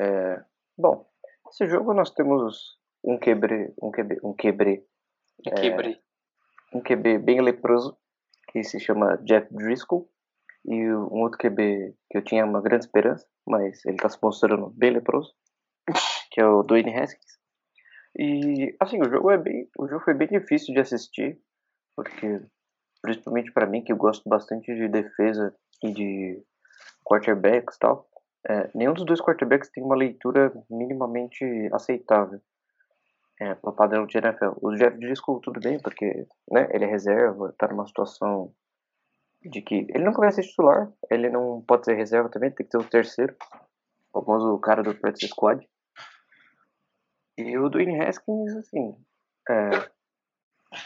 É, 0.00 0.42
bom, 0.78 1.06
esse 1.50 1.66
jogo 1.66 1.92
nós 1.92 2.10
temos 2.10 2.78
um 3.04 3.18
quebre, 3.18 3.74
um 3.82 3.90
quebre, 3.90 4.18
um 4.24 4.32
quebre, 4.32 4.88
Eu 5.44 5.54
quebrei. 5.56 6.00
um 6.72 6.80
QB 6.80 7.18
bem 7.18 7.42
leproso 7.42 7.98
que 8.50 8.64
se 8.64 8.80
chama 8.80 9.18
Jeff 9.18 9.46
Driscoll 9.54 10.10
e 10.68 10.92
um 10.92 11.22
outro 11.22 11.38
QB 11.38 11.94
que 12.10 12.18
eu 12.18 12.22
tinha 12.22 12.44
uma 12.44 12.60
grande 12.60 12.84
esperança, 12.84 13.26
mas 13.46 13.84
ele 13.86 13.96
tá 13.96 14.08
se 14.08 14.18
mostrando 14.22 14.68
bem 14.76 14.90
leproso, 14.90 15.32
que 16.30 16.40
é 16.40 16.46
o 16.46 16.62
Dwayne 16.62 16.94
Haskins. 16.94 17.38
E 18.16 18.76
assim, 18.78 19.00
o 19.00 19.08
jogo 19.08 19.30
é 19.30 19.38
bem, 19.38 19.68
o 19.78 19.88
jogo 19.88 20.04
foi 20.04 20.12
bem 20.12 20.28
difícil 20.28 20.74
de 20.74 20.80
assistir, 20.80 21.40
porque 21.96 22.40
principalmente 23.00 23.50
para 23.52 23.66
mim 23.66 23.82
que 23.82 23.92
eu 23.92 23.96
gosto 23.96 24.28
bastante 24.28 24.74
de 24.74 24.88
defesa 24.88 25.54
e 25.82 25.92
de 25.92 26.42
quarterbacks 27.04 27.76
e 27.76 27.78
tal, 27.78 28.06
é, 28.46 28.70
nenhum 28.74 28.92
dos 28.92 29.06
dois 29.06 29.20
quarterbacks 29.22 29.70
tem 29.70 29.82
uma 29.82 29.96
leitura 29.96 30.52
minimamente 30.68 31.44
aceitável 31.72 32.40
é, 33.40 33.54
para 33.54 33.70
o 33.70 33.74
padrão 33.74 34.06
de 34.06 34.18
NFL. 34.18 34.52
O 34.60 34.74
Jeff 34.74 34.98
Driscoll, 34.98 35.40
tudo 35.40 35.60
bem, 35.60 35.80
porque 35.80 36.26
né, 36.50 36.68
ele 36.72 36.84
é 36.84 36.88
reserva, 36.88 37.50
está 37.50 37.68
numa 37.68 37.86
situação 37.86 38.52
de 39.42 39.62
que 39.62 39.86
ele 39.88 40.04
nunca 40.04 40.20
vai 40.20 40.32
ser 40.32 40.42
titular, 40.42 40.92
ele 41.10 41.30
não 41.30 41.62
pode 41.66 41.84
ser 41.84 41.94
reserva 41.94 42.28
também, 42.28 42.50
tem 42.50 42.66
que 42.66 42.72
ter 42.72 42.78
o 42.78 42.88
terceiro, 42.88 43.36
o 44.12 44.22
famoso 44.22 44.58
cara 44.58 44.82
do 44.82 44.94
practice 44.94 45.28
squad. 45.28 45.66
E 47.36 47.56
o 47.56 47.68
Dwayne 47.68 48.00
Haskins, 48.00 48.56
assim, 48.56 48.96
é, 49.48 49.70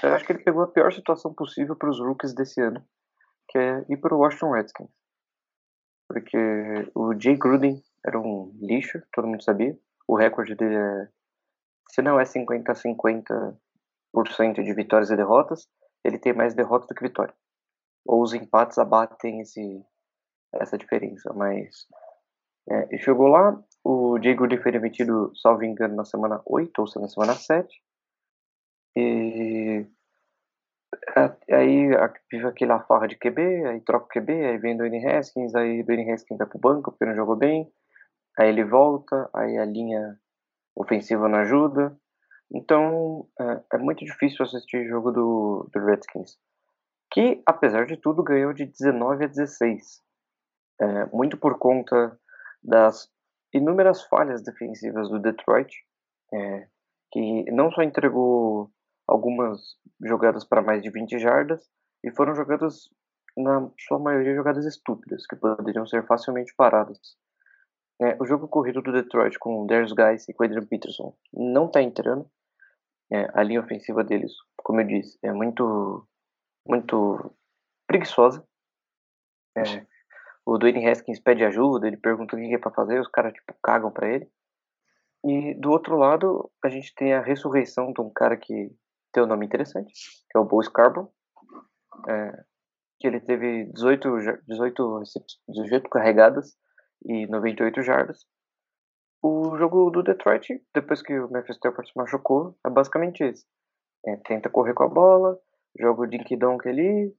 eu 0.03 0.15
acho 0.15 0.25
que 0.25 0.33
ele 0.33 0.45
pegou 0.45 0.63
a 0.63 0.69
pior 0.69 0.93
situação 0.93 1.33
possível 1.35 1.75
para 1.75 1.91
os 1.91 1.99
rookies 1.99 2.35
desse 2.35 2.61
ano, 2.61 2.85
que 3.49 3.59
é 3.59 3.85
ir 3.89 3.97
para 3.97 4.15
o 4.15 4.19
Washington 4.19 4.53
Redskins. 4.53 4.91
Porque 6.09 6.39
o 6.95 7.19
Jay 7.19 7.37
Gruden 7.37 7.83
era 8.05 8.21
um 8.21 8.53
lixo, 8.61 9.03
todo 9.13 9.27
mundo 9.27 9.43
sabia. 9.43 9.77
O 10.07 10.15
recorde 10.17 10.55
dele 10.55 10.77
é, 10.77 11.09
se 11.89 12.03
não 12.03 12.21
é 12.21 12.25
50 12.25 12.71
a 12.71 12.75
50% 12.75 13.57
de 14.63 14.75
vitórias 14.75 15.11
e 15.11 15.17
derrotas, 15.17 15.67
ele 16.05 16.19
tem 16.19 16.35
mais 16.35 16.55
derrotas 16.55 16.87
do 16.87 16.95
que 16.95 17.03
vitória. 17.03 17.35
Ou 18.05 18.23
os 18.23 18.35
empates 18.35 18.79
abatem 18.79 19.41
esse, 19.41 19.85
essa 20.55 20.77
diferença, 20.77 21.33
mas 21.33 21.87
é, 22.69 22.99
chegou 22.99 23.29
lá, 23.29 23.63
o 23.85 24.19
Jay 24.23 24.35
Gruden 24.35 24.63
foi 24.63 24.73
demitido, 24.73 25.33
salvo 25.37 25.65
engano, 25.65 25.97
na 25.97 26.05
semana 26.05 26.41
8 26.47 26.79
ou 26.79 27.01
na 27.01 27.09
semana 27.09 27.35
7. 27.35 27.69
E 28.97 29.87
aí 31.51 31.89
vive 32.31 32.47
aquela 32.47 32.81
farra 32.81 33.09
de 33.09 33.17
QB, 33.17 33.67
aí 33.67 33.81
troca 33.81 34.07
o 34.07 34.09
QB, 34.09 34.33
aí 34.33 34.59
vem 34.59 34.77
Dwayne 34.77 35.05
Haskins, 35.07 35.55
aí 35.55 35.83
Dwayne 35.83 36.11
Haskins 36.11 36.39
vai 36.39 36.47
pro 36.47 36.59
banco 36.59 36.93
porque 36.93 37.05
não 37.05 37.17
jogou 37.17 37.37
bem, 37.37 37.71
aí 38.39 38.49
ele 38.49 38.65
volta, 38.65 39.29
aí 39.35 39.59
a 39.59 39.65
linha 39.65 40.19
ofensiva 40.77 41.29
não 41.29 41.39
ajuda. 41.41 41.97
Então 42.55 43.27
é, 43.41 43.77
é 43.77 43.79
muito 43.79 44.05
difícil 44.05 44.45
assistir 44.45 44.87
jogo 44.87 45.11
do, 45.11 45.69
do 45.73 45.85
Redskins, 45.85 46.37
que 47.13 47.43
apesar 47.47 47.87
de 47.87 47.97
tudo 47.97 48.23
ganhou 48.23 48.53
de 48.53 48.65
19 48.65 49.25
a 49.25 49.29
16, 49.29 50.03
é, 50.81 51.07
muito 51.07 51.37
por 51.37 51.59
conta 51.59 52.19
das 52.63 53.09
inúmeras 53.53 54.03
falhas 54.05 54.43
defensivas 54.43 55.11
do 55.11 55.21
Detroit, 55.21 55.71
é, 56.33 56.69
que 57.13 57.51
não 57.53 57.71
só 57.71 57.83
entregou 57.83 58.71
algumas 59.07 59.61
jogadas 60.03 60.45
para 60.45 60.63
mais 60.63 60.83
de 60.83 60.91
20 60.91 61.19
jardas 61.19 61.63
e 62.03 62.11
foram 62.11 62.35
jogadas, 62.35 62.89
na 63.37 63.71
sua 63.79 63.99
maioria, 63.99 64.35
jogadas 64.35 64.65
estúpidas, 64.65 65.27
que 65.27 65.37
poderiam 65.37 65.87
ser 65.87 66.07
facilmente 66.07 66.55
paradas. 66.57 67.17
É, 68.01 68.17
o 68.21 68.27
jogo 68.27 68.49
corrido 68.49 68.83
do 68.83 68.93
Detroit 68.93 69.39
com 69.39 69.67
Darius 69.67 69.93
Guys 69.93 70.29
e 70.29 70.35
com 70.35 70.45
Adrian 70.45 70.67
Peterson 70.67 71.15
não 71.33 71.67
está 71.67 71.83
entrando. 71.83 72.29
É, 73.13 73.31
a 73.35 73.43
linha 73.43 73.61
ofensiva 73.61 74.03
deles, 74.03 74.33
como 74.57 74.81
eu 74.81 74.87
disse, 74.87 75.19
é 75.23 75.31
muito, 75.33 76.07
muito 76.67 77.35
preguiçosa. 77.87 78.47
É, 79.57 79.87
o 80.47 80.59
Dwayne 80.59 80.89
Haskins 80.89 81.21
pede 81.21 81.45
ajuda, 81.45 81.87
ele 81.87 81.97
pergunta 81.97 82.35
o 82.35 82.39
que 82.39 82.55
é 82.55 82.59
para 82.59 82.73
fazer, 82.73 83.01
os 83.01 83.09
caras 83.09 83.33
tipo 83.33 83.55
cagam 83.63 83.91
para 83.91 84.09
ele. 84.13 84.31
E 85.25 85.55
do 85.55 85.71
outro 85.71 85.97
lado, 85.97 86.51
a 86.65 86.69
gente 86.69 86.93
tem 86.95 87.15
a 87.15 87.23
ressurreição 87.23 87.93
de 87.93 88.01
um 88.01 88.11
cara 88.11 88.37
que 88.37 88.71
tem 89.13 89.23
um 89.23 89.27
nome 89.27 89.47
interessante, 89.47 89.93
que 90.31 90.37
é 90.37 90.41
o 90.41 90.45
Bo 90.45 90.63
Scarborough, 90.63 91.13
é, 92.09 92.45
que 92.99 93.07
ele 93.07 93.21
teve 93.21 93.67
18, 93.73 94.09
18, 94.49 95.03
18 95.49 95.91
carregadas 95.91 96.57
e 97.05 97.27
98 97.29 97.83
jardas. 97.83 98.27
O 99.23 99.57
jogo 99.57 99.91
do 99.91 100.03
Detroit, 100.03 100.61
depois 100.75 101.01
que 101.01 101.17
o 101.19 101.31
Memphis 101.31 101.57
se 101.57 101.93
machucou, 101.95 102.57
é 102.67 102.71
basicamente 102.71 103.23
isso. 103.23 103.47
É, 104.05 104.17
tenta 104.17 104.51
correr 104.51 104.75
com 104.75 104.83
a 104.83 104.89
bola, 104.89 105.39
joga 105.79 106.03
o 106.03 106.07
dink 106.07 106.37
donk 106.37 106.69
ali 106.69 107.15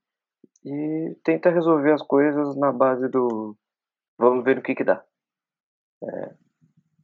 e 0.66 1.18
tenta 1.24 1.50
resolver 1.50 1.92
as 1.92 2.02
coisas 2.02 2.56
na 2.56 2.72
base 2.72 3.08
do 3.10 3.56
vamos 4.18 4.44
ver 4.44 4.60
o 4.60 4.62
que 4.62 4.76
que 4.76 4.84
dá. 4.84 5.04
É, 6.04 6.36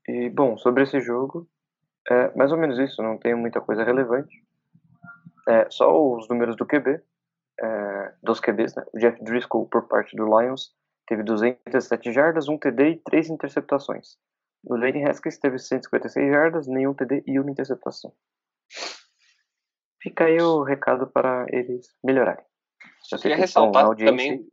e, 0.07 0.29
bom, 0.29 0.57
sobre 0.57 0.83
esse 0.83 0.99
jogo, 1.01 1.47
é 2.09 2.35
mais 2.35 2.51
ou 2.51 2.57
menos 2.57 2.79
isso, 2.79 3.01
não 3.01 3.17
tem 3.17 3.35
muita 3.35 3.61
coisa 3.61 3.83
relevante. 3.83 4.43
É, 5.47 5.69
só 5.69 5.91
os 6.15 6.27
números 6.29 6.55
do 6.55 6.65
QB, 6.65 7.01
é, 7.61 8.13
dos 8.21 8.39
QBs, 8.39 8.75
né? 8.75 8.83
O 8.93 8.97
Jeff 8.97 9.23
Driscoll, 9.23 9.67
por 9.67 9.87
parte 9.87 10.15
do 10.15 10.25
Lions, 10.25 10.73
teve 11.07 11.23
207 11.23 12.11
jardas, 12.13 12.47
um 12.47 12.57
TD 12.57 12.89
e 12.89 12.97
três 12.97 13.29
interceptações. 13.29 14.17
O 14.63 14.75
Lane 14.75 15.05
Haskins 15.05 15.37
teve 15.37 15.57
156 15.57 16.29
jardas, 16.31 16.67
nenhum 16.67 16.93
TD 16.93 17.23
e 17.25 17.39
uma 17.39 17.49
interceptação. 17.49 18.13
Fica 20.01 20.25
aí 20.25 20.41
o 20.41 20.63
recado 20.63 21.07
para 21.07 21.45
eles 21.49 21.93
melhorarem. 22.03 22.43
Só 23.01 23.17
queria 23.17 23.37
ressaltar 23.37 23.95
também. 23.95 24.47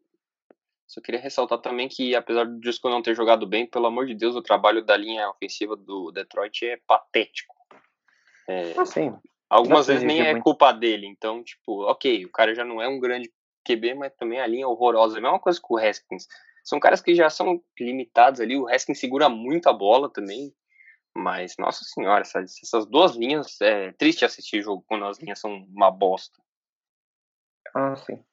Só 0.86 1.00
queria 1.00 1.20
ressaltar 1.20 1.58
também 1.58 1.88
que, 1.88 2.14
apesar 2.14 2.44
do 2.44 2.60
Driscoll 2.60 2.90
não 2.90 3.02
ter 3.02 3.14
jogado 3.14 3.46
bem, 3.46 3.66
pelo 3.66 3.86
amor 3.86 4.06
de 4.06 4.14
Deus, 4.14 4.36
o 4.36 4.42
trabalho 4.42 4.84
da 4.84 4.96
linha 4.96 5.28
ofensiva 5.28 5.76
do 5.76 6.12
Detroit 6.12 6.64
é 6.64 6.80
patético. 6.86 7.54
É, 8.48 8.74
ah, 8.76 8.86
sim. 8.86 9.12
Algumas 9.50 9.86
vezes 9.86 10.04
nem 10.04 10.20
é 10.20 10.32
muito. 10.32 10.44
culpa 10.44 10.72
dele, 10.72 11.06
então, 11.06 11.42
tipo, 11.42 11.82
ok, 11.82 12.24
o 12.24 12.30
cara 12.30 12.54
já 12.54 12.64
não 12.64 12.80
é 12.80 12.88
um 12.88 13.00
grande 13.00 13.32
QB, 13.64 13.94
mas 13.94 14.14
também 14.14 14.40
a 14.40 14.46
linha 14.46 14.64
é 14.64 14.66
horrorosa. 14.66 15.16
É 15.16 15.18
a 15.18 15.22
mesma 15.22 15.40
coisa 15.40 15.60
com 15.60 15.74
o 15.74 15.78
Haskins. 15.78 16.26
São 16.64 16.80
caras 16.80 17.00
que 17.00 17.14
já 17.14 17.30
são 17.30 17.62
limitados 17.78 18.40
ali, 18.40 18.56
o 18.56 18.68
Haskins 18.68 18.98
segura 18.98 19.28
muito 19.28 19.68
a 19.68 19.72
bola 19.72 20.08
também, 20.08 20.52
mas, 21.16 21.56
nossa 21.58 21.84
senhora, 21.84 22.20
essas, 22.20 22.62
essas 22.62 22.86
duas 22.86 23.16
linhas, 23.16 23.60
é 23.60 23.92
triste 23.92 24.24
assistir 24.24 24.62
jogo 24.62 24.84
quando 24.86 25.04
as 25.06 25.18
linhas 25.18 25.40
são 25.40 25.50
uma 25.68 25.90
bosta. 25.90 26.40
Ah, 27.74 27.96
sim. 27.96 28.24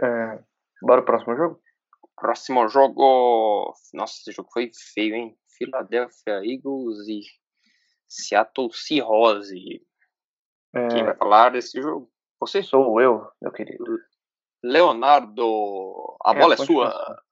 É, 0.00 0.42
bora 0.82 1.02
pro 1.02 1.06
próximo 1.06 1.36
jogo? 1.36 1.62
Próximo 2.16 2.68
jogo. 2.68 3.74
Nossa, 3.92 4.14
esse 4.20 4.32
jogo 4.32 4.50
foi 4.52 4.70
feio, 4.94 5.14
hein? 5.14 5.38
Philadelphia 5.58 6.40
Eagles 6.44 7.08
e 7.08 7.20
Seattle 8.08 8.72
Seahawks. 8.72 9.50
É... 10.74 10.88
Quem 10.88 11.04
vai 11.04 11.16
falar 11.16 11.50
desse 11.50 11.80
jogo? 11.80 12.10
Você? 12.40 12.62
Sou 12.62 13.00
eu, 13.00 13.30
meu 13.40 13.52
querido. 13.52 13.84
Leonardo, 14.62 16.16
a 16.24 16.32
é, 16.32 16.38
bola 16.38 16.54
é 16.54 16.56
sua. 16.56 17.22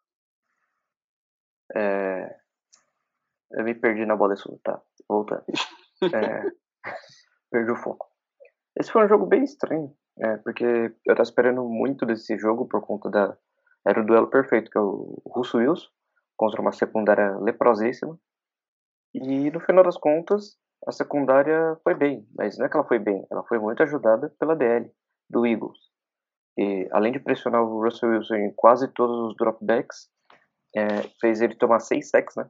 É... 1.74 2.41
Eu 3.54 3.64
me 3.64 3.74
perdi 3.74 4.06
na 4.06 4.16
bola 4.16 4.36
sua, 4.36 4.58
tá? 4.62 4.80
Voltando. 5.08 5.44
é... 6.02 6.42
Perdi 7.50 7.70
o 7.70 7.76
foco. 7.76 8.06
Esse 8.78 8.90
foi 8.90 9.04
um 9.04 9.08
jogo 9.08 9.26
bem 9.26 9.44
estranho, 9.44 9.94
é, 10.18 10.38
porque 10.38 10.64
eu 10.64 11.14
tava 11.14 11.22
esperando 11.22 11.62
muito 11.68 12.06
desse 12.06 12.38
jogo 12.38 12.66
por 12.66 12.80
conta 12.80 13.10
da. 13.10 13.36
Era 13.86 14.00
o 14.00 14.06
duelo 14.06 14.28
perfeito, 14.28 14.70
que 14.70 14.78
é 14.78 14.80
o 14.80 15.20
Russo 15.26 15.58
Wilson 15.58 15.88
contra 16.36 16.62
uma 16.62 16.72
secundária 16.72 17.36
leprosíssima. 17.38 18.18
E 19.14 19.50
no 19.50 19.60
final 19.60 19.84
das 19.84 19.98
contas, 19.98 20.56
a 20.86 20.92
secundária 20.92 21.76
foi 21.84 21.94
bem, 21.94 22.26
mas 22.34 22.56
não 22.58 22.66
é 22.66 22.68
que 22.68 22.76
ela 22.76 22.86
foi 22.86 22.98
bem, 22.98 23.24
ela 23.30 23.44
foi 23.44 23.58
muito 23.58 23.82
ajudada 23.82 24.34
pela 24.38 24.56
DL 24.56 24.90
do 25.28 25.46
Eagles. 25.46 25.78
E 26.58 26.88
além 26.92 27.12
de 27.12 27.20
pressionar 27.20 27.62
o 27.62 27.82
Russell 27.82 28.10
Wilson 28.10 28.36
em 28.36 28.52
quase 28.54 28.88
todos 28.88 29.16
os 29.28 29.36
dropbacks, 29.36 30.08
é, 30.74 31.02
fez 31.20 31.40
ele 31.40 31.54
tomar 31.54 31.80
seis 31.80 32.08
sacks, 32.08 32.34
né? 32.36 32.48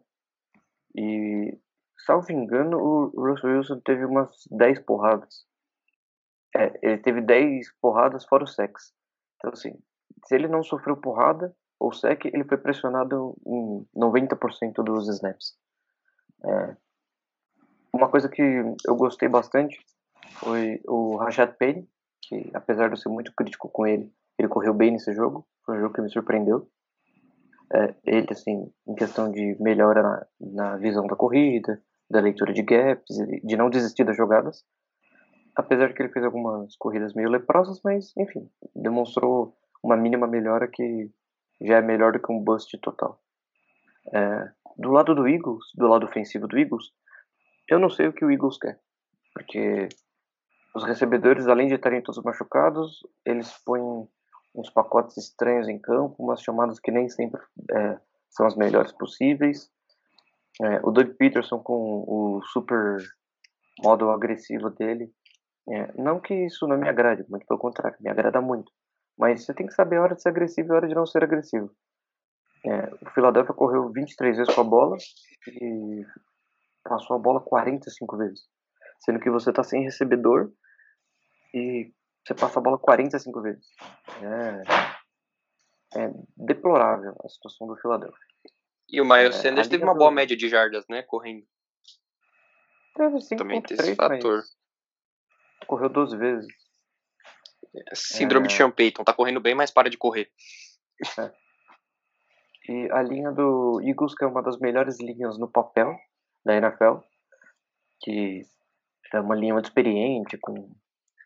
E, 0.96 1.58
salvo 2.06 2.32
engano, 2.32 2.78
o 2.78 3.06
Russell 3.16 3.50
Wilson 3.50 3.80
teve 3.80 4.04
umas 4.04 4.30
10 4.50 4.80
porradas. 4.80 5.46
É, 6.54 6.78
ele 6.82 6.98
teve 6.98 7.20
10 7.20 7.72
porradas 7.80 8.24
fora 8.24 8.44
o 8.44 8.46
sacks. 8.46 8.92
Então, 9.36 9.52
assim, 9.52 9.78
se 10.26 10.34
ele 10.34 10.48
não 10.48 10.62
sofreu 10.62 10.96
porrada 10.96 11.54
ou 11.80 11.92
sec, 11.92 12.24
ele 12.26 12.44
foi 12.44 12.58
pressionado 12.58 13.36
em 13.46 13.86
90% 13.96 14.84
dos 14.84 15.08
snaps. 15.08 15.56
É, 16.44 16.76
uma 17.92 18.08
coisa 18.08 18.28
que 18.28 18.42
eu 18.86 18.94
gostei 18.94 19.28
bastante 19.28 19.78
foi 20.34 20.80
o 20.86 21.16
Rashad 21.16 21.52
Penny, 21.56 21.88
que 22.22 22.50
apesar 22.54 22.88
de 22.88 22.94
eu 22.94 22.96
ser 22.96 23.08
muito 23.08 23.32
crítico 23.34 23.68
com 23.68 23.86
ele, 23.86 24.12
ele 24.38 24.48
correu 24.48 24.72
bem 24.72 24.92
nesse 24.92 25.12
jogo. 25.12 25.46
Foi 25.64 25.76
um 25.76 25.80
jogo 25.80 25.94
que 25.94 26.00
me 26.00 26.10
surpreendeu. 26.10 26.68
É, 27.74 27.94
ele, 28.04 28.26
assim, 28.30 28.70
em 28.86 28.94
questão 28.94 29.30
de 29.30 29.56
melhora 29.58 30.02
na, 30.02 30.26
na, 30.40 30.76
visão 30.76 31.06
da 31.06 31.16
corrida, 31.16 31.80
da 32.10 32.20
leitura 32.20 32.52
de 32.52 32.62
gaps, 32.62 33.16
de 33.42 33.56
não 33.56 33.70
desistir 33.70 34.04
das 34.04 34.16
jogadas. 34.16 34.62
Apesar 35.56 35.88
de 35.88 35.94
que 35.94 36.02
ele 36.02 36.12
fez 36.12 36.24
algumas 36.24 36.76
corridas 36.76 37.14
meio 37.14 37.30
leprosas, 37.30 37.80
mas, 37.82 38.14
enfim, 38.16 38.48
demonstrou 38.74 39.56
uma 39.82 39.96
mínima 39.96 40.26
melhora 40.26 40.68
que 40.68 41.10
já 41.60 41.78
é 41.78 41.82
melhor 41.82 42.12
do 42.12 42.20
que 42.20 42.32
um 42.32 42.40
bust 42.40 42.76
total. 42.78 43.20
É, 44.12 44.50
do 44.76 44.90
lado 44.90 45.14
do 45.14 45.26
Eagles, 45.26 45.64
do 45.74 45.86
lado 45.86 46.06
ofensivo 46.06 46.46
do 46.46 46.58
Eagles, 46.58 46.90
eu 47.68 47.78
não 47.78 47.88
sei 47.88 48.08
o 48.08 48.12
que 48.12 48.24
o 48.24 48.30
Eagles 48.30 48.58
quer, 48.58 48.78
porque 49.34 49.88
os 50.74 50.84
recebedores, 50.84 51.46
além 51.46 51.68
de 51.68 51.74
estarem 51.74 52.02
todos 52.02 52.22
machucados, 52.22 53.00
eles 53.24 53.52
põem 53.64 53.81
uns 54.54 54.70
pacotes 54.70 55.16
estranhos 55.16 55.68
em 55.68 55.78
campo, 55.78 56.22
umas 56.22 56.42
chamadas 56.42 56.78
que 56.78 56.90
nem 56.90 57.08
sempre 57.08 57.40
é, 57.70 57.98
são 58.30 58.46
as 58.46 58.56
melhores 58.56 58.92
possíveis. 58.92 59.70
É, 60.60 60.80
o 60.82 60.90
Doug 60.90 61.08
Peterson 61.16 61.58
com 61.60 62.04
o 62.06 62.42
super 62.52 62.98
modo 63.82 64.10
agressivo 64.10 64.70
dele. 64.70 65.12
É, 65.68 65.92
não 65.94 66.20
que 66.20 66.34
isso 66.34 66.66
não 66.66 66.76
me 66.76 66.88
agrade, 66.88 67.24
muito 67.28 67.46
pelo 67.46 67.60
contrário, 67.60 67.96
me 68.00 68.10
agrada 68.10 68.40
muito. 68.40 68.70
Mas 69.16 69.44
você 69.44 69.54
tem 69.54 69.66
que 69.66 69.74
saber 69.74 69.96
a 69.96 70.02
hora 70.02 70.14
de 70.14 70.22
ser 70.22 70.30
agressivo 70.30 70.68
e 70.68 70.72
a 70.72 70.76
hora 70.76 70.88
de 70.88 70.94
não 70.94 71.06
ser 71.06 71.22
agressivo. 71.22 71.70
É, 72.64 72.94
o 73.02 73.10
Philadelphia 73.10 73.54
correu 73.54 73.90
23 73.90 74.36
vezes 74.36 74.54
com 74.54 74.60
a 74.60 74.64
bola 74.64 74.96
e 75.48 76.04
passou 76.84 77.16
a 77.16 77.18
bola 77.18 77.40
45 77.40 78.16
vezes. 78.16 78.42
Sendo 79.00 79.18
que 79.18 79.30
você 79.30 79.50
está 79.50 79.62
sem 79.62 79.82
recebedor 79.82 80.52
e 81.54 81.92
você 82.24 82.34
passa 82.34 82.58
a 82.58 82.62
bola 82.62 82.78
45 82.78 83.42
vezes. 83.42 83.66
É, 85.94 86.00
é 86.04 86.10
deplorável 86.36 87.14
a 87.24 87.28
situação 87.28 87.66
do 87.66 87.76
Philadelphia. 87.76 88.26
E 88.88 89.00
o 89.00 89.04
Miles 89.04 89.36
É, 89.36 89.42
Sanders 89.42 89.68
teve 89.68 89.82
uma 89.84 89.94
boa 89.94 90.10
do- 90.10 90.14
média 90.14 90.36
de 90.36 90.48
jardas, 90.48 90.84
né? 90.88 91.02
Correndo. 91.02 91.46
Teve 92.94 93.16
5.3, 93.20 93.36
Também 93.38 93.62
tem 93.62 93.76
esse 93.76 93.86
mas 93.96 93.96
fator. 93.96 94.42
correu 95.66 95.88
12 95.88 96.16
vezes. 96.16 96.46
Síndrome 97.94 98.48
de 98.48 98.54
É. 98.54 98.56
Sean 98.58 98.70
Payton. 98.70 99.02
Tá 99.02 99.14
correndo 99.14 99.40
bem, 99.40 99.54
mas 99.54 99.70
para 99.70 99.88
de 99.88 99.96
correr. 99.96 100.30
E 102.68 102.88
a 102.92 103.02
linha 103.02 103.32
do 103.32 103.80
Eagles, 103.82 104.14
que 104.14 104.24
é 104.24 104.26
uma 104.26 104.42
das 104.42 104.58
melhores 104.58 105.00
linhas 105.00 105.38
no 105.38 105.50
papel 105.50 105.96
da 106.44 106.54
NFL, 106.54 106.98
que 108.00 108.46
é 109.12 109.20
uma 109.20 109.34
linha 109.34 109.54
muito 109.54 109.66
experiente, 109.66 110.36
com 110.38 110.70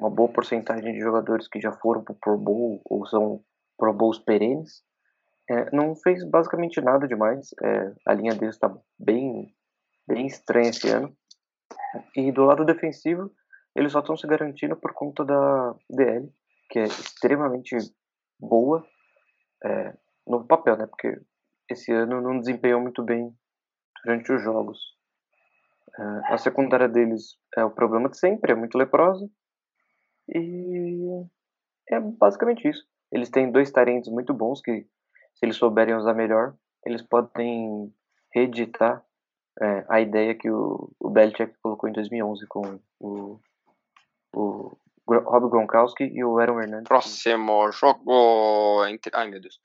uma 0.00 0.10
boa 0.10 0.28
porcentagem 0.32 0.92
de 0.92 1.00
jogadores 1.00 1.48
que 1.48 1.60
já 1.60 1.72
foram 1.72 2.02
pro 2.02 2.14
Pro 2.14 2.38
Bowl 2.38 2.80
ou 2.84 3.06
são 3.06 3.42
Pro 3.78 3.92
Bowls 3.92 4.18
perenes, 4.18 4.82
é, 5.48 5.70
não 5.74 5.94
fez 5.96 6.24
basicamente 6.28 6.80
nada 6.80 7.06
demais. 7.06 7.50
É, 7.62 7.92
a 8.06 8.14
linha 8.14 8.34
deles 8.34 8.56
está 8.56 8.74
bem, 8.98 9.54
bem 10.06 10.26
estranha 10.26 10.70
esse 10.70 10.88
ano. 10.90 11.16
E 12.16 12.32
do 12.32 12.44
lado 12.44 12.64
defensivo, 12.64 13.30
eles 13.74 13.92
só 13.92 14.00
estão 14.00 14.16
se 14.16 14.26
garantindo 14.26 14.76
por 14.76 14.92
conta 14.92 15.24
da 15.24 15.74
DL, 15.90 16.28
que 16.70 16.78
é 16.80 16.84
extremamente 16.84 17.76
boa 18.38 18.84
é, 19.64 19.94
no 20.26 20.44
papel, 20.46 20.76
né? 20.76 20.86
Porque 20.86 21.20
esse 21.70 21.92
ano 21.92 22.20
não 22.20 22.38
desempenhou 22.38 22.80
muito 22.80 23.02
bem 23.02 23.32
durante 24.04 24.32
os 24.32 24.42
jogos. 24.42 24.78
É, 25.98 26.34
a 26.34 26.38
secundária 26.38 26.88
deles 26.88 27.38
é 27.56 27.64
o 27.64 27.70
problema 27.70 28.08
de 28.08 28.18
sempre, 28.18 28.52
é 28.52 28.54
muito 28.54 28.76
leprosa. 28.76 29.28
E 30.28 31.24
é 31.88 32.00
basicamente 32.00 32.68
isso. 32.68 32.84
Eles 33.12 33.30
têm 33.30 33.50
dois 33.50 33.70
tarentes 33.70 34.10
muito 34.10 34.34
bons 34.34 34.60
que, 34.60 34.86
se 35.34 35.44
eles 35.44 35.56
souberem 35.56 35.94
usar 35.94 36.14
melhor, 36.14 36.54
eles 36.84 37.02
podem 37.02 37.92
reeditar 38.34 39.04
é, 39.60 39.86
a 39.88 40.00
ideia 40.00 40.34
que 40.34 40.50
o, 40.50 40.90
o 41.00 41.10
Belichick 41.10 41.54
colocou 41.62 41.88
em 41.88 41.92
2011 41.92 42.46
com 42.46 42.80
o, 43.00 43.40
o 44.34 44.76
Rob 45.08 45.48
Gronkowski 45.48 46.04
e 46.04 46.24
o 46.24 46.38
Aaron 46.38 46.60
Hernandez. 46.60 46.88
Próximo 46.88 47.70
jogo. 47.72 48.84
Entre... 48.86 49.10
Ai, 49.14 49.28
meu 49.28 49.40
Deus. 49.40 49.60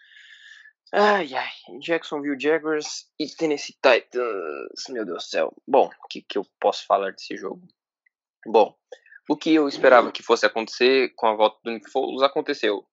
Ai, 0.93 1.34
ai. 1.34 1.80
Jacksonville 1.80 2.39
Jaguars 2.39 3.10
e 3.19 3.28
Tennessee 3.28 3.76
Titans. 3.76 4.84
Meu 4.89 5.06
Deus 5.06 5.24
do 5.24 5.30
céu. 5.30 5.54
Bom, 5.67 5.89
o 6.04 6.08
que, 6.10 6.21
que 6.21 6.38
eu 6.38 6.45
posso 6.60 6.86
falar 6.86 7.12
desse 7.12 7.36
jogo? 7.36 7.62
Bom, 8.45 8.76
o 9.32 9.38
que 9.38 9.54
eu 9.54 9.65
esperava 9.65 10.12
que 10.12 10.22
fosse 10.22 10.46
acontecer 10.46 11.13
com 11.15 11.26
a 11.26 11.34
volta 11.34 11.58
do 11.63 11.72
Nick 11.72 11.89
Foles 11.89 12.22
aconteceu. 12.22 12.86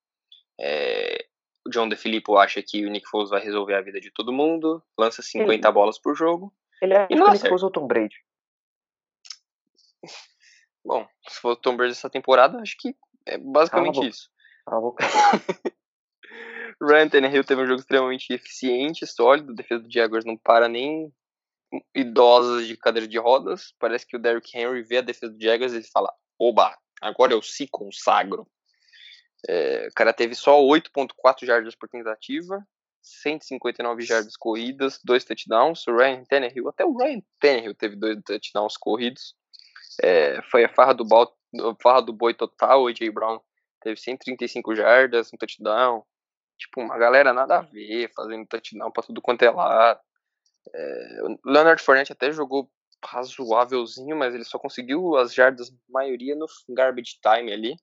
É, 0.61 1.27
o 1.67 1.71
John 1.71 1.89
DeFilippo 1.89 2.37
acha 2.37 2.63
que 2.63 2.87
o 2.87 2.91
Nick 2.91 3.09
Foles 3.09 3.31
vai 3.31 3.41
resolver 3.41 3.75
a 3.75 3.81
vida 3.81 4.01
de 4.01 4.13
todo 4.13 4.33
mundo, 4.33 4.81
lança 4.97 5.21
50 5.21 5.71
bolas 5.73 5.99
por 5.99 6.15
jogo. 6.15 6.55
Ele 6.81 6.95
é 6.95 7.09
E 7.11 7.17
não 7.17 7.27
o 7.27 7.33
Nick. 7.33 7.49
Foles 7.49 7.65
ou 7.65 7.73
Tom 7.73 7.89
Brady. 7.89 8.15
Bom, 10.85 11.05
se 11.29 11.41
for 11.41 11.51
o 11.51 11.57
Tom 11.57 11.77
Brady 11.77 11.91
essa 11.91 12.09
temporada, 12.09 12.61
acho 12.61 12.77
que 12.79 12.95
é 13.27 13.37
basicamente 13.37 13.97
boca. 13.97 14.07
isso. 14.07 14.31
Cala 14.65 14.79
a 14.79 14.81
boca. 14.81 15.05
Ryan 16.81 17.09
Tannehill 17.09 17.43
teve 17.43 17.63
um 17.63 17.67
jogo 17.67 17.81
extremamente 17.81 18.33
eficiente, 18.33 19.05
sólido. 19.09 19.51
A 19.51 19.57
defesa 19.57 19.83
do 19.83 19.93
Jaguars 19.93 20.25
não 20.25 20.37
para 20.37 20.69
nem 20.69 21.13
idosas 21.93 22.69
de 22.69 22.77
cadeira 22.77 23.09
de 23.09 23.19
rodas. 23.19 23.75
Parece 23.81 24.07
que 24.07 24.15
o 24.17 24.21
Derrick 24.21 24.57
Henry 24.57 24.85
vê 24.85 24.99
a 24.99 25.03
defesa 25.03 25.33
do 25.33 25.43
Jaguars 25.43 25.73
e 25.73 25.79
ele 25.79 25.89
fala: 25.93 26.15
Oba, 26.39 26.77
agora 27.01 27.33
eu 27.33 27.43
se 27.43 27.67
consagro. 27.67 28.47
É, 29.47 29.89
o 29.91 29.95
cara 29.95 30.13
teve 30.13 30.35
só 30.35 30.61
8,4 30.61 31.47
jardas 31.47 31.75
por 31.75 31.89
tentativa, 31.89 32.67
159 33.03 34.03
jardas 34.03 34.37
corridas, 34.37 35.01
dois 35.05 35.25
touchdowns. 35.25 35.87
O 35.87 35.97
Ryan 35.97 36.25
Tannehill, 36.25 36.69
até 36.69 36.85
o 36.85 36.97
Ryan 36.97 37.23
Tannehill 37.39 37.75
teve 37.75 37.97
dois 37.97 38.21
touchdowns 38.23 38.77
corridos. 38.77 39.35
É, 40.03 40.41
foi 40.43 40.65
a 40.65 40.69
farra 40.69 40.95
do, 40.95 41.05
bal, 41.05 41.37
a 41.61 41.75
farra 41.83 42.03
do 42.03 42.13
boi 42.13 42.35
total. 42.35 42.83
O 42.83 42.87
A.J. 42.89 43.11
Brown 43.11 43.41
teve 43.81 43.99
135 43.99 44.75
jardas, 44.75 45.33
um 45.33 45.37
touchdown. 45.37 46.05
Tipo, 46.57 46.81
uma 46.81 46.99
galera 46.99 47.33
nada 47.33 47.59
a 47.59 47.63
ver, 47.63 48.11
fazendo 48.15 48.47
touchdown 48.47 48.91
pra 48.91 49.03
tudo 49.03 49.23
quanto 49.23 49.43
é 49.43 49.51
lado. 49.51 50.01
É, 50.75 51.23
o 51.23 51.39
Leonard 51.51 51.83
Fournette 51.83 52.13
até 52.13 52.33
jogou 52.33 52.71
razoávelzinho, 53.05 54.17
mas 54.17 54.35
ele 54.35 54.45
só 54.45 54.59
conseguiu 54.59 55.17
as 55.17 55.33
jardas, 55.33 55.73
maioria 55.89 56.35
no 56.35 56.47
garbage 56.71 57.19
time 57.21 57.53
ali. 57.53 57.77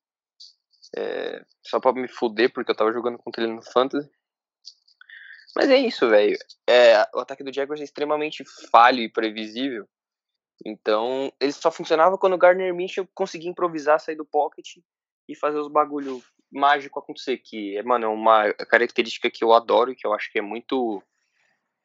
É, 0.95 1.43
só 1.63 1.79
pra 1.79 1.93
me 1.93 2.07
fuder, 2.07 2.51
porque 2.53 2.71
eu 2.71 2.75
tava 2.75 2.93
jogando 2.93 3.17
contra 3.17 3.43
ele 3.43 3.53
no 3.53 3.61
Fantasy. 3.61 4.09
Mas 5.55 5.69
é 5.69 5.77
isso, 5.77 6.09
velho. 6.09 6.37
É, 6.67 7.01
o 7.13 7.19
ataque 7.19 7.43
do 7.43 7.53
Jaguars 7.53 7.81
é 7.81 7.83
extremamente 7.83 8.43
falho 8.71 8.99
e 8.99 9.09
previsível. 9.09 9.87
Então, 10.65 11.31
ele 11.39 11.51
só 11.51 11.71
funcionava 11.71 12.17
quando 12.17 12.33
o 12.33 12.37
Gardner 12.37 12.73
Minshew 12.73 13.07
conseguia 13.13 13.49
improvisar, 13.49 13.99
sair 13.99 14.15
do 14.15 14.25
pocket 14.25 14.77
e 15.27 15.35
fazer 15.35 15.57
os 15.57 15.67
bagulho 15.67 16.21
mágico 16.51 16.99
acontecer. 16.99 17.37
Que, 17.37 17.81
mano, 17.83 18.05
é 18.05 18.09
uma 18.09 18.53
característica 18.53 19.29
que 19.29 19.43
eu 19.43 19.53
adoro 19.53 19.95
que 19.95 20.05
eu 20.05 20.13
acho 20.13 20.31
que 20.31 20.39
é 20.39 20.41
muito 20.41 21.01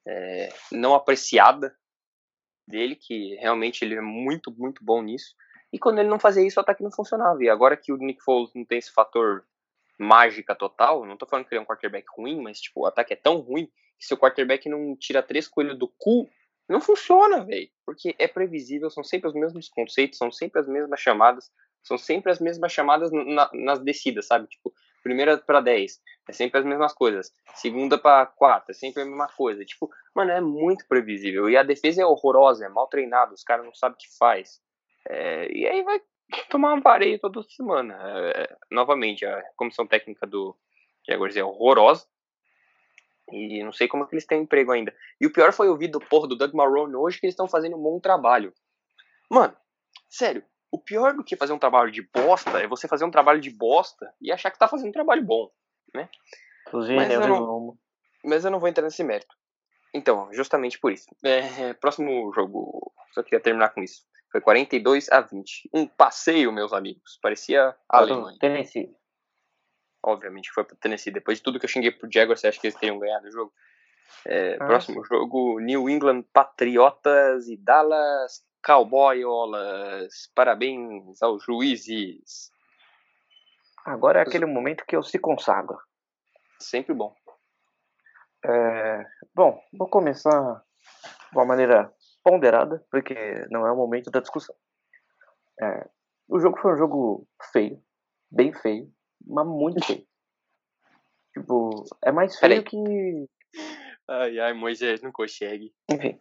é, 0.06 0.52
não 0.72 0.94
apreciada 0.94 1.74
dele, 2.66 2.94
que 2.94 3.34
realmente 3.36 3.84
ele 3.84 3.94
é 3.94 4.00
muito, 4.00 4.50
muito 4.52 4.84
bom 4.84 5.02
nisso. 5.02 5.34
E 5.72 5.78
quando 5.78 5.98
ele 5.98 6.08
não 6.08 6.18
fazia 6.18 6.46
isso, 6.46 6.58
o 6.58 6.62
ataque 6.62 6.82
não 6.82 6.90
funcionava. 6.90 7.42
E 7.42 7.48
agora 7.48 7.76
que 7.76 7.92
o 7.92 7.96
Nick 7.96 8.22
Foles 8.22 8.50
não 8.54 8.64
tem 8.64 8.78
esse 8.78 8.92
fator 8.92 9.44
mágica 9.98 10.54
total, 10.54 11.04
não 11.04 11.16
tô 11.16 11.26
falando 11.26 11.46
que 11.46 11.54
ele 11.54 11.60
é 11.60 11.62
um 11.62 11.66
quarterback 11.66 12.06
ruim, 12.16 12.40
mas 12.40 12.58
tipo, 12.58 12.80
o 12.80 12.86
ataque 12.86 13.12
é 13.12 13.16
tão 13.16 13.36
ruim 13.36 13.66
que 13.98 14.06
se 14.06 14.14
o 14.14 14.16
quarterback 14.16 14.66
não 14.66 14.96
tira 14.96 15.22
três 15.22 15.46
coelhos 15.46 15.78
do 15.78 15.86
cu, 15.86 16.26
não 16.66 16.80
funciona, 16.80 17.44
velho. 17.44 17.68
Porque 17.84 18.14
é 18.18 18.26
previsível, 18.26 18.88
são 18.88 19.04
sempre 19.04 19.28
os 19.28 19.34
mesmos 19.34 19.68
conceitos, 19.68 20.16
são 20.16 20.32
sempre 20.32 20.60
as 20.60 20.66
mesmas 20.66 21.00
chamadas, 21.00 21.50
são 21.82 21.98
sempre 21.98 22.32
as 22.32 22.40
mesmas 22.40 22.72
chamadas 22.72 23.10
na, 23.12 23.50
nas 23.52 23.80
descidas, 23.80 24.26
sabe? 24.26 24.46
Tipo, 24.46 24.72
primeira 25.02 25.38
para 25.38 25.60
10, 25.60 26.00
é 26.28 26.32
sempre 26.32 26.60
as 26.60 26.66
mesmas 26.66 26.92
coisas. 26.92 27.32
Segunda 27.54 27.98
para 27.98 28.26
4, 28.26 28.70
é 28.70 28.74
sempre 28.74 29.02
a 29.02 29.04
mesma 29.04 29.28
coisa. 29.28 29.64
Tipo, 29.64 29.90
mano, 30.14 30.30
é 30.30 30.40
muito 30.40 30.86
previsível. 30.86 31.48
E 31.48 31.56
a 31.56 31.62
defesa 31.62 32.02
é 32.02 32.06
horrorosa, 32.06 32.66
é 32.66 32.68
mal 32.68 32.86
treinada, 32.86 33.34
os 33.34 33.42
caras 33.42 33.64
não 33.64 33.74
sabem 33.74 33.94
o 33.94 33.98
que 33.98 34.16
faz. 34.18 34.60
É, 35.08 35.50
e 35.52 35.66
aí 35.66 35.82
vai 35.82 36.00
tomar 36.48 36.74
um 36.74 36.80
vareio 36.80 37.18
toda 37.18 37.42
semana. 37.42 37.98
É, 38.34 38.56
novamente, 38.70 39.26
a 39.26 39.42
comissão 39.56 39.86
técnica 39.86 40.26
do 40.26 40.56
Jaguars 41.08 41.36
é 41.36 41.44
horrorosa. 41.44 42.06
E 43.32 43.62
não 43.62 43.72
sei 43.72 43.86
como 43.86 44.04
é 44.04 44.06
que 44.06 44.14
eles 44.14 44.26
têm 44.26 44.42
emprego 44.42 44.72
ainda. 44.72 44.94
E 45.20 45.26
o 45.26 45.32
pior 45.32 45.52
foi 45.52 45.68
ouvir 45.68 45.88
do 45.88 46.00
porra 46.00 46.26
do 46.26 46.36
Doug 46.36 46.52
Marrone 46.52 46.96
hoje 46.96 47.20
que 47.20 47.26
eles 47.26 47.34
estão 47.34 47.48
fazendo 47.48 47.76
um 47.76 47.82
bom 47.82 48.00
trabalho. 48.00 48.52
Mano, 49.30 49.56
sério, 50.08 50.44
o 50.70 50.78
pior 50.78 51.14
do 51.14 51.24
que 51.24 51.36
fazer 51.36 51.52
um 51.52 51.58
trabalho 51.58 51.90
de 51.90 52.02
bosta 52.02 52.58
é 52.60 52.66
você 52.66 52.86
fazer 52.86 53.04
um 53.04 53.10
trabalho 53.10 53.40
de 53.40 53.50
bosta 53.50 54.12
e 54.20 54.30
achar 54.30 54.50
que 54.50 54.58
tá 54.58 54.68
fazendo 54.68 54.88
um 54.88 54.92
trabalho 54.92 55.22
bom, 55.22 55.50
né? 55.94 56.08
Inclusive, 56.66 56.96
Mas 56.96 57.08
né, 57.08 57.14
eu 57.16 57.28
não-. 57.28 57.78
Mas 58.24 58.44
eu 58.44 58.50
não 58.50 58.60
vou 58.60 58.68
entrar 58.68 58.84
nesse 58.84 59.02
mérito. 59.02 59.34
Então, 59.92 60.32
justamente 60.32 60.78
por 60.78 60.92
isso. 60.92 61.08
É, 61.24 61.72
próximo 61.74 62.32
jogo, 62.32 62.92
só 63.12 63.22
queria 63.22 63.40
terminar 63.40 63.70
com 63.70 63.82
isso. 63.82 64.04
Foi 64.30 64.40
42 64.40 65.10
a 65.10 65.20
20. 65.20 65.70
Um 65.74 65.86
passeio, 65.86 66.52
meus 66.52 66.72
amigos. 66.72 67.18
Parecia 67.20 67.74
a 67.88 67.98
Alemanha. 67.98 68.38
Tennessee. 68.38 68.94
Obviamente 70.02 70.52
foi 70.52 70.64
pro 70.64 70.76
Tennessee. 70.76 71.10
Depois 71.10 71.38
de 71.38 71.44
tudo 71.44 71.58
que 71.58 71.64
eu 71.64 71.70
xinguei 71.70 71.90
pro 71.90 72.08
Jaguars, 72.12 72.40
você 72.40 72.48
acha 72.48 72.60
que 72.60 72.68
eles 72.68 72.78
teriam 72.78 72.98
ganhado 72.98 73.26
o 73.26 73.32
jogo? 73.32 73.52
É, 74.26 74.56
Ah, 74.60 74.66
próximo 74.66 75.04
jogo, 75.04 75.58
New 75.58 75.88
England 75.88 76.22
Patriotas 76.32 77.48
e 77.48 77.56
Dallas 77.56 78.44
Cowboyolas. 78.64 80.30
Parabéns 80.34 81.22
aos 81.22 81.42
juízes. 81.44 82.50
Agora 83.84 84.20
é 84.20 84.22
aquele 84.22 84.46
momento 84.46 84.84
que 84.86 84.94
eu 84.94 85.02
se 85.02 85.18
consagro. 85.18 85.78
Sempre 86.58 86.94
bom. 86.94 87.14
É, 88.44 89.04
bom, 89.34 89.60
vou 89.72 89.88
começar 89.88 90.62
de 91.30 91.36
uma 91.36 91.44
maneira 91.44 91.92
ponderada, 92.22 92.84
porque 92.90 93.14
não 93.50 93.66
é 93.66 93.72
o 93.72 93.76
momento 93.76 94.10
da 94.10 94.20
discussão. 94.20 94.54
É, 95.60 95.88
o 96.28 96.38
jogo 96.38 96.58
foi 96.58 96.74
um 96.74 96.78
jogo 96.78 97.28
feio, 97.52 97.82
bem 98.30 98.52
feio, 98.52 98.92
mas 99.26 99.46
muito 99.46 99.84
feio. 99.84 100.06
Tipo, 101.32 101.84
é 102.04 102.10
mais 102.10 102.36
feio 102.38 102.64
Peraí. 102.64 102.64
que. 102.64 103.28
Ai, 104.08 104.40
ai, 104.40 104.52
Moisés 104.52 105.00
não 105.00 105.12
consegue. 105.12 105.72
Enfim. 105.88 106.20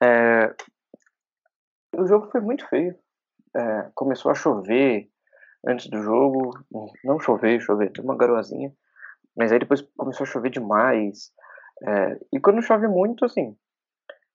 é, 0.00 0.54
O 1.98 2.06
jogo 2.06 2.30
foi 2.30 2.40
muito 2.40 2.66
feio. 2.68 2.94
É, 3.56 3.90
Começou 3.94 4.30
a 4.30 4.34
chover 4.34 5.08
antes 5.66 5.88
do 5.88 6.02
jogo. 6.02 6.50
Não 7.04 7.18
chover, 7.18 7.60
chover, 7.60 7.90
deu 7.92 8.04
uma 8.04 8.16
garoazinha. 8.16 8.72
Mas 9.36 9.52
aí 9.52 9.58
depois 9.58 9.82
começou 9.96 10.24
a 10.24 10.28
chover 10.28 10.50
demais. 10.50 11.32
É, 11.86 12.18
E 12.32 12.40
quando 12.40 12.62
chove 12.62 12.88
muito, 12.88 13.24
assim, 13.24 13.56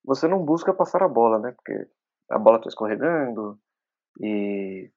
você 0.04 0.28
não 0.28 0.43
busca 0.43 0.74
passar 0.74 1.04
a 1.04 1.08
bola, 1.08 1.39
né? 1.39 1.52
Porque 1.52 1.88
a 2.30 2.38
bola 2.38 2.62
tá 2.62 2.67
escorregando 2.67 3.60
e 4.19 4.91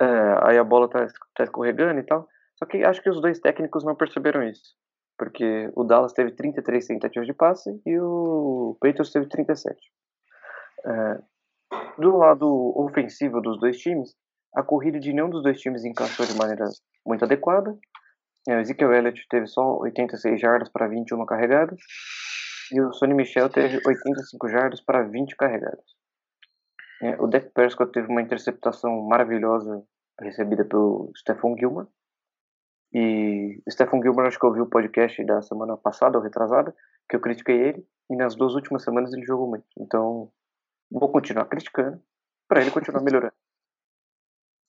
é, 0.00 0.06
aí 0.42 0.58
a 0.58 0.64
bola 0.64 0.88
tá, 0.88 1.06
tá 1.34 1.44
escorregando 1.44 2.00
e 2.00 2.04
tal. 2.04 2.28
Só 2.56 2.66
que 2.66 2.84
acho 2.84 3.02
que 3.02 3.10
os 3.10 3.20
dois 3.20 3.38
técnicos 3.40 3.84
não 3.84 3.94
perceberam 3.94 4.42
isso. 4.42 4.74
Porque 5.18 5.70
o 5.74 5.84
Dallas 5.84 6.12
teve 6.12 6.32
33 6.32 6.86
tentativas 6.86 7.26
de 7.26 7.32
passe 7.34 7.80
e 7.86 7.98
o 7.98 8.76
Patriots 8.80 9.12
teve 9.12 9.26
37. 9.28 9.78
É, 10.84 11.18
do 11.98 12.16
lado 12.16 12.46
ofensivo 12.76 13.40
dos 13.40 13.58
dois 13.58 13.78
times, 13.78 14.14
a 14.54 14.62
corrida 14.62 14.98
de 14.98 15.12
nenhum 15.12 15.30
dos 15.30 15.42
dois 15.42 15.60
times 15.60 15.84
encaixou 15.84 16.26
de 16.26 16.36
maneira 16.36 16.64
muito 17.04 17.24
adequada. 17.24 17.76
É, 18.48 18.56
o 18.56 18.60
Ezekiel 18.60 18.92
Elliott 18.92 19.26
teve 19.28 19.46
só 19.46 19.78
86 19.78 20.40
jardas 20.40 20.68
para 20.70 20.88
21 20.88 21.26
carregadas. 21.26 21.78
E 22.72 22.80
o 22.80 22.92
Sonny 22.92 23.14
Michel 23.14 23.48
teve 23.48 23.80
85 23.86 24.48
jardas 24.48 24.80
para 24.80 25.02
20 25.02 25.36
carregadas. 25.36 25.84
É, 27.02 27.20
o 27.20 27.26
Dak 27.26 27.50
Prescott 27.50 27.92
teve 27.92 28.08
uma 28.08 28.22
interceptação 28.22 29.02
maravilhosa 29.06 29.84
recebida 30.20 30.64
pelo 30.64 31.10
Stephon 31.16 31.56
Gilmore. 31.58 31.88
E 32.94 33.60
Stephon 33.70 34.00
Gilmore, 34.02 34.28
acho 34.28 34.38
que 34.38 34.46
ouviu 34.46 34.64
o 34.64 34.70
podcast 34.70 35.22
da 35.24 35.42
semana 35.42 35.76
passada 35.76 36.16
ou 36.16 36.24
retrasada, 36.24 36.74
que 37.08 37.16
eu 37.16 37.20
critiquei 37.20 37.56
ele. 37.56 37.86
E 38.10 38.16
nas 38.16 38.34
duas 38.34 38.54
últimas 38.54 38.82
semanas 38.82 39.12
ele 39.12 39.26
jogou 39.26 39.48
muito. 39.48 39.66
Então, 39.78 40.30
vou 40.90 41.10
continuar 41.10 41.46
criticando 41.46 42.00
para 42.48 42.60
ele 42.60 42.70
continuar 42.70 43.02
melhorando. 43.02 43.34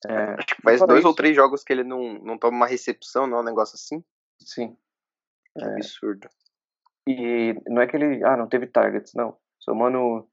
É, 0.06 0.34
Acho 0.34 0.46
que 0.46 0.62
faz 0.62 0.80
dois 0.80 1.00
isso- 1.00 1.08
ou 1.08 1.14
três 1.14 1.34
jogos 1.34 1.64
que 1.64 1.72
ele 1.72 1.82
não, 1.84 2.14
não 2.20 2.38
toma 2.38 2.56
uma 2.56 2.66
recepção, 2.66 3.26
não 3.26 3.38
é 3.38 3.40
um 3.40 3.44
negócio 3.44 3.74
assim. 3.74 4.04
sim. 4.40 4.76
Que 5.56 5.64
absurdo. 5.64 6.28
E 7.08 7.54
não 7.66 7.82
é 7.82 7.86
que 7.88 7.96
ele, 7.96 8.22
ah, 8.22 8.36
não 8.36 8.46
teve 8.48 8.66
targets, 8.68 9.12
não. 9.14 9.36
Somando 9.58 10.28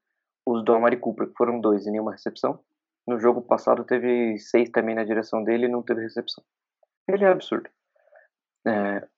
os 0.46 0.64
do 0.64 0.72
Amari 0.74 0.98
Cooper, 0.98 1.26
que 1.28 1.34
foram 1.36 1.60
dois 1.60 1.84
e 1.86 1.90
nenhuma 1.90 2.12
recepção. 2.12 2.62
No 3.08 3.18
jogo 3.18 3.42
passado 3.42 3.84
teve 3.84 4.38
seis 4.38 4.70
também 4.70 4.94
na 4.94 5.02
direção 5.04 5.42
dele 5.42 5.66
e 5.66 5.68
não 5.68 5.82
teve 5.82 6.02
recepção. 6.02 6.44
Ele 7.08 7.24
é 7.24 7.28
absurdo. 7.28 7.68
É, 8.66 9.08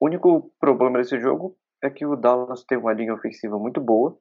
o 0.00 0.06
único 0.06 0.54
problema 0.58 0.98
desse 0.98 1.18
jogo 1.20 1.58
é 1.82 1.90
que 1.90 2.06
o 2.06 2.16
Dallas 2.16 2.64
teve 2.64 2.80
uma 2.82 2.92
linha 2.94 3.12
ofensiva 3.14 3.58
muito 3.58 3.80
boa, 3.80 4.18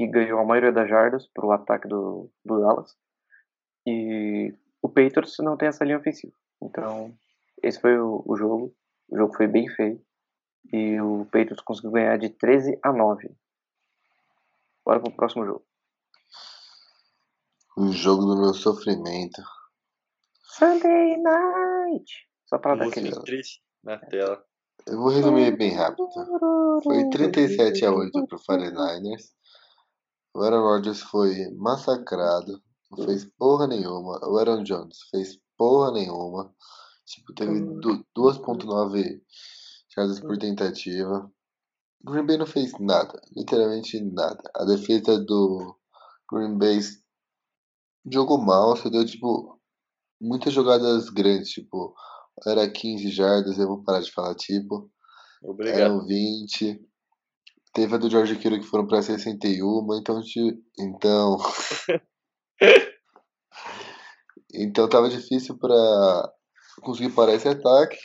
que 0.00 0.06
ganhou 0.06 0.40
a 0.40 0.44
maioria 0.46 0.72
das 0.72 0.88
jardas 0.88 1.26
para 1.26 1.44
o 1.44 1.52
ataque 1.52 1.86
do, 1.86 2.30
do 2.42 2.58
Dallas. 2.58 2.96
E 3.86 4.50
o 4.80 4.88
Patriots 4.88 5.36
não 5.40 5.58
tem 5.58 5.68
essa 5.68 5.84
linha 5.84 5.98
ofensiva. 5.98 6.32
Então, 6.62 7.14
esse 7.62 7.78
foi 7.78 7.98
o, 7.98 8.22
o 8.24 8.34
jogo. 8.34 8.74
O 9.10 9.18
jogo 9.18 9.36
foi 9.36 9.46
bem 9.46 9.68
feio. 9.68 10.02
E 10.72 10.98
o 11.02 11.26
Patriots 11.26 11.62
conseguiu 11.62 11.90
ganhar 11.90 12.16
de 12.16 12.30
13 12.30 12.78
a 12.82 12.90
9. 12.90 13.30
Bora 14.86 15.00
pro 15.00 15.12
próximo 15.12 15.44
jogo. 15.44 15.66
O 17.76 17.92
jogo 17.92 18.24
do 18.24 18.40
meu 18.40 18.54
sofrimento. 18.54 19.42
Sunday 20.44 21.18
Night! 21.18 22.26
Só 22.46 22.56
pra 22.56 22.74
dar 22.74 22.88
aquele. 22.88 23.10
triste 23.20 23.62
na 23.84 23.98
tela. 23.98 24.42
Eu 24.86 24.96
vou 24.96 25.10
resumir 25.10 25.54
bem 25.58 25.74
rápido. 25.74 26.08
Foi 26.82 27.10
37 27.10 27.84
a 27.84 27.92
8 27.92 28.26
pro 28.26 28.38
49ers. 28.38 29.39
O 30.34 30.40
Aaron 30.42 30.62
Rodgers 30.62 31.00
foi 31.02 31.50
massacrado. 31.56 32.62
Não 32.90 33.04
fez 33.04 33.24
porra 33.38 33.66
nenhuma. 33.66 34.18
O 34.28 34.36
Aaron 34.38 34.62
Jones 34.62 34.98
fez 35.10 35.38
porra 35.56 35.92
nenhuma. 35.92 36.52
Tipo, 37.04 37.32
teve 37.34 37.60
du- 37.80 38.04
2.9 38.16 39.20
jardas 39.94 40.20
por 40.20 40.38
tentativa. 40.38 41.30
O 42.04 42.10
Green 42.10 42.24
Bay 42.26 42.36
não 42.38 42.46
fez 42.46 42.72
nada. 42.78 43.20
Literalmente 43.36 44.00
nada. 44.00 44.42
A 44.54 44.64
defesa 44.64 45.18
do 45.18 45.76
Green 46.32 46.56
Bay 46.56 46.78
jogou 48.10 48.38
mal. 48.38 48.76
Só 48.76 48.88
deu, 48.88 49.04
tipo, 49.04 49.60
muitas 50.20 50.52
jogadas 50.52 51.08
grandes. 51.10 51.50
Tipo, 51.50 51.94
era 52.46 52.68
15 52.70 53.10
jardas. 53.10 53.58
Eu 53.58 53.66
vou 53.68 53.82
parar 53.82 54.00
de 54.00 54.12
falar, 54.12 54.34
tipo. 54.36 54.90
Obrigado. 55.42 55.78
Eram 55.80 56.06
20. 56.06 56.80
Teve 57.72 57.94
a 57.94 57.98
do 57.98 58.10
George 58.10 58.36
Kittle 58.36 58.60
que 58.60 58.66
foram 58.66 58.86
pra 58.86 59.02
61, 59.02 59.86
então 59.98 60.20
então 60.78 61.36
então 64.52 64.88
tava 64.88 65.08
difícil 65.08 65.56
pra 65.56 66.32
conseguir 66.82 67.14
parar 67.14 67.34
esse 67.34 67.48
ataque. 67.48 67.96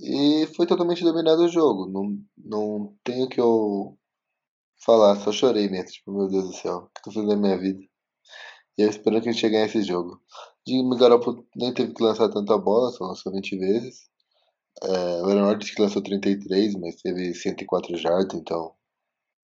E 0.00 0.46
foi 0.56 0.66
totalmente 0.66 1.04
dominado 1.04 1.44
o 1.44 1.48
jogo. 1.48 1.88
Não, 1.88 2.18
não 2.36 2.96
tenho 3.04 3.26
o 3.26 3.28
que 3.28 3.40
eu 3.40 3.96
falar, 4.84 5.16
só 5.20 5.32
chorei 5.32 5.68
mesmo, 5.68 5.86
tipo, 5.90 6.12
meu 6.12 6.28
Deus 6.28 6.44
do 6.48 6.52
céu, 6.52 6.76
o 6.76 6.86
que 6.88 7.02
tô 7.02 7.12
fazendo 7.12 7.30
na 7.30 7.36
minha 7.36 7.58
vida? 7.58 7.80
E 8.76 8.82
eu 8.82 8.90
esperando 8.90 9.22
que 9.22 9.28
a 9.28 9.32
gente 9.32 9.40
chegue 9.40 9.56
a 9.56 9.64
esse 9.64 9.82
jogo. 9.82 10.20
Jimmy 10.66 10.96
Garoppolo 10.98 11.46
nem 11.56 11.72
teve 11.72 11.94
que 11.94 12.02
lançar 12.02 12.28
tanta 12.28 12.58
bola, 12.58 12.90
só 12.90 13.04
lançou 13.04 13.32
20 13.32 13.56
vezes. 13.56 14.08
É, 14.82 15.22
o 15.22 15.26
Aaron 15.26 15.46
Rodgers 15.46 15.70
que 15.70 15.80
lançou 15.82 16.02
33, 16.02 16.74
mas 16.74 16.96
teve 16.96 17.34
104 17.34 17.96
jardas, 17.96 18.34
então 18.34 18.72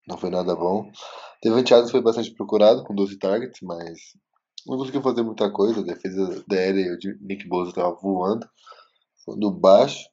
não 0.07 0.19
foi 0.19 0.31
nada 0.31 0.55
bom. 0.55 0.91
Devante 1.43 1.73
Adams 1.73 1.91
foi 1.91 2.03
bastante 2.03 2.35
procurado, 2.35 2.85
com 2.85 2.95
12 2.95 3.19
targets, 3.19 3.61
mas 3.63 3.99
não 4.67 4.77
conseguiu 4.77 5.03
fazer 5.03 5.23
muita 5.23 5.51
coisa. 5.51 5.81
A 5.81 5.85
defesa 5.85 6.45
dele 6.47 6.83
e 6.83 6.93
o 6.93 7.19
Nick 7.21 7.49
Bosa 7.49 7.73
tava 7.73 7.95
voando, 7.95 8.47
do 9.39 9.51
baixo. 9.51 10.09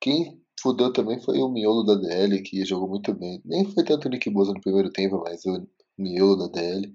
Quem 0.00 0.40
fudeu 0.60 0.92
também 0.92 1.20
foi 1.20 1.38
o 1.38 1.48
miolo 1.48 1.84
da 1.84 1.94
DL, 1.94 2.42
que 2.42 2.64
jogou 2.64 2.88
muito 2.88 3.12
bem. 3.12 3.42
Nem 3.44 3.64
foi 3.64 3.84
tanto 3.84 4.06
o 4.06 4.10
Nick 4.10 4.30
Bosa 4.30 4.52
no 4.52 4.60
primeiro 4.60 4.90
tempo, 4.90 5.20
mas 5.24 5.44
o 5.44 5.66
miolo 5.98 6.36
da 6.36 6.48
DL. 6.48 6.94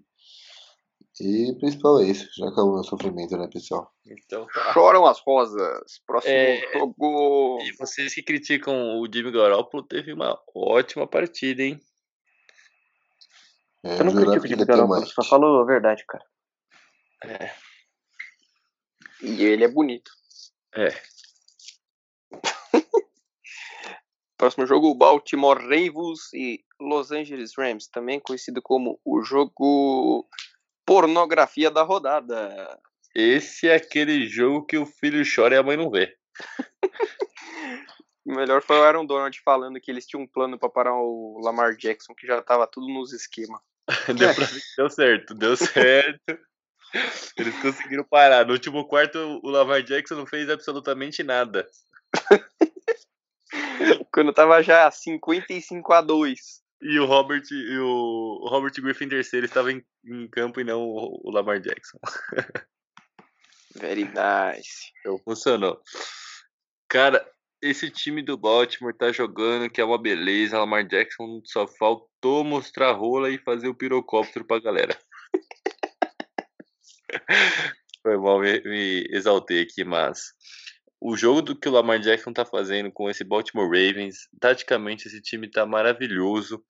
E 1.21 1.51
o 1.51 1.59
principal 1.59 1.99
é 1.99 2.05
isso, 2.05 2.29
já 2.37 2.47
acabou 2.47 2.75
meu 2.75 2.83
sofrimento, 2.83 3.35
né, 3.37 3.47
pessoal? 3.51 3.91
Então 4.05 4.47
tá. 4.47 4.73
Choram 4.73 5.05
as 5.05 5.19
rosas. 5.19 5.99
Próximo 6.07 6.33
É. 6.33 6.61
jogo. 6.73 7.59
E 7.61 7.73
vocês 7.73 8.13
que 8.13 8.23
criticam 8.23 8.99
o 8.99 9.05
Jimmy 9.11 9.31
Garoppolo, 9.31 9.83
teve 9.83 10.13
uma 10.13 10.41
ótima 10.55 11.05
partida, 11.05 11.61
hein? 11.61 11.79
É, 13.83 13.99
Eu 13.99 14.05
não 14.05 14.13
critico 14.13 14.47
ia 14.47 14.57
ter 14.57 14.65
Garoppolo, 14.65 15.05
só 15.07 15.23
falo 15.23 15.59
a 15.59 15.65
verdade, 15.65 16.05
cara. 16.07 16.25
E 19.21 19.43
ele 19.43 19.65
é 19.65 19.67
bonito. 19.67 20.09
É. 20.75 20.87
Próximo 24.37 24.65
jogo, 24.65 24.95
Baltimore 24.95 25.59
Ravens 25.59 26.31
e 26.33 26.63
Los 26.79 27.11
Angeles 27.11 27.51
Rams, 27.57 27.89
também 27.89 28.21
conhecido 28.21 28.61
como 28.61 28.97
o 29.03 29.21
jogo 29.21 30.25
pornografia 30.89 31.69
da 31.69 31.83
rodada. 31.83 32.79
Esse 33.13 33.67
é 33.67 33.75
aquele 33.75 34.27
jogo 34.27 34.65
que 34.65 34.75
o 34.75 34.87
filho 34.87 35.23
chora 35.23 35.53
e 35.53 35.57
a 35.59 35.61
mãe 35.61 35.77
não 35.77 35.91
vê. 35.91 36.17
O 38.25 38.33
melhor 38.33 38.63
foi 38.63 38.75
o 38.75 38.83
Aaron 38.83 39.05
Donald 39.05 39.39
falando 39.45 39.79
que 39.79 39.91
eles 39.91 40.07
tinham 40.07 40.23
um 40.23 40.27
plano 40.27 40.57
para 40.57 40.67
parar 40.67 40.95
o 40.95 41.39
Lamar 41.43 41.75
Jackson, 41.75 42.15
que 42.15 42.25
já 42.25 42.41
tava 42.41 42.65
tudo 42.65 42.87
nos 42.87 43.13
esquemas. 43.13 43.61
Deu, 44.17 44.33
pra 44.33 44.47
deu 44.77 44.89
certo, 44.89 45.35
deu 45.35 45.55
certo. 45.55 46.39
Eles 47.37 47.61
conseguiram 47.61 48.03
parar. 48.03 48.45
No 48.45 48.53
último 48.53 48.87
quarto, 48.87 49.39
o 49.43 49.49
Lamar 49.49 49.83
Jackson 49.83 50.15
não 50.15 50.25
fez 50.25 50.49
absolutamente 50.49 51.21
nada. 51.21 51.69
Quando 54.11 54.33
tava 54.33 54.63
já 54.63 54.89
55 54.89 55.93
a 55.93 56.01
2. 56.01 56.63
E 56.81 56.97
o 56.97 57.05
Robert, 57.05 57.43
e 57.51 57.77
o, 57.77 58.39
o 58.41 58.47
Robert 58.47 58.71
Griffin 58.81 59.09
terceiro 59.09 59.45
estava 59.45 59.71
em, 59.71 59.83
em 60.05 60.27
campo 60.29 60.61
e 60.61 60.63
não 60.63 60.81
o, 60.81 61.21
o 61.23 61.31
Lamar 61.31 61.59
Jackson. 61.59 61.99
Very 63.75 64.05
nice. 64.05 64.91
Então 64.99 65.19
funcionou. 65.19 65.81
Cara, 66.87 67.25
esse 67.61 67.89
time 67.89 68.21
do 68.21 68.37
Baltimore 68.37 68.95
tá 68.95 69.11
jogando, 69.11 69.69
que 69.69 69.81
é 69.81 69.85
uma 69.85 70.01
beleza. 70.01 70.57
Lamar 70.57 70.87
Jackson 70.87 71.41
só 71.45 71.67
faltou 71.67 72.43
mostrar 72.43 72.93
rola 72.93 73.29
e 73.29 73.37
fazer 73.37 73.67
o 73.67 73.75
pirocóptero 73.75 74.45
pra 74.45 74.59
galera. 74.59 74.97
Foi 78.01 78.17
mal, 78.17 78.39
me, 78.39 78.61
me 78.61 79.05
exaltei 79.09 79.61
aqui, 79.61 79.83
mas 79.83 80.33
o 81.01 81.15
jogo 81.15 81.41
do 81.41 81.55
que 81.55 81.69
o 81.69 81.71
Lamar 81.71 81.99
Jackson 81.99 82.33
tá 82.33 82.45
fazendo 82.45 82.91
com 82.91 83.09
esse 83.09 83.23
Baltimore 83.23 83.67
Ravens, 83.67 84.27
taticamente 84.39 85.07
esse 85.07 85.21
time 85.21 85.49
tá 85.49 85.65
maravilhoso. 85.65 86.63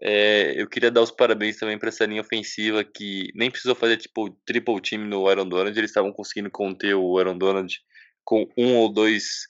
É, 0.00 0.60
eu 0.60 0.68
queria 0.68 0.92
dar 0.92 1.02
os 1.02 1.10
parabéns 1.10 1.56
também 1.56 1.76
para 1.76 1.88
essa 1.88 2.06
linha 2.06 2.20
ofensiva 2.20 2.84
que 2.84 3.32
nem 3.34 3.50
precisou 3.50 3.74
fazer 3.74 3.96
tipo 3.96 4.30
triple 4.46 4.80
team 4.80 5.04
no 5.04 5.26
Aaron 5.26 5.48
Donald, 5.48 5.76
eles 5.76 5.90
estavam 5.90 6.12
conseguindo 6.12 6.50
conter 6.50 6.94
o 6.94 7.18
Aaron 7.18 7.36
Donald 7.36 7.80
com 8.24 8.48
um 8.56 8.76
ou 8.76 8.92
dois. 8.92 9.48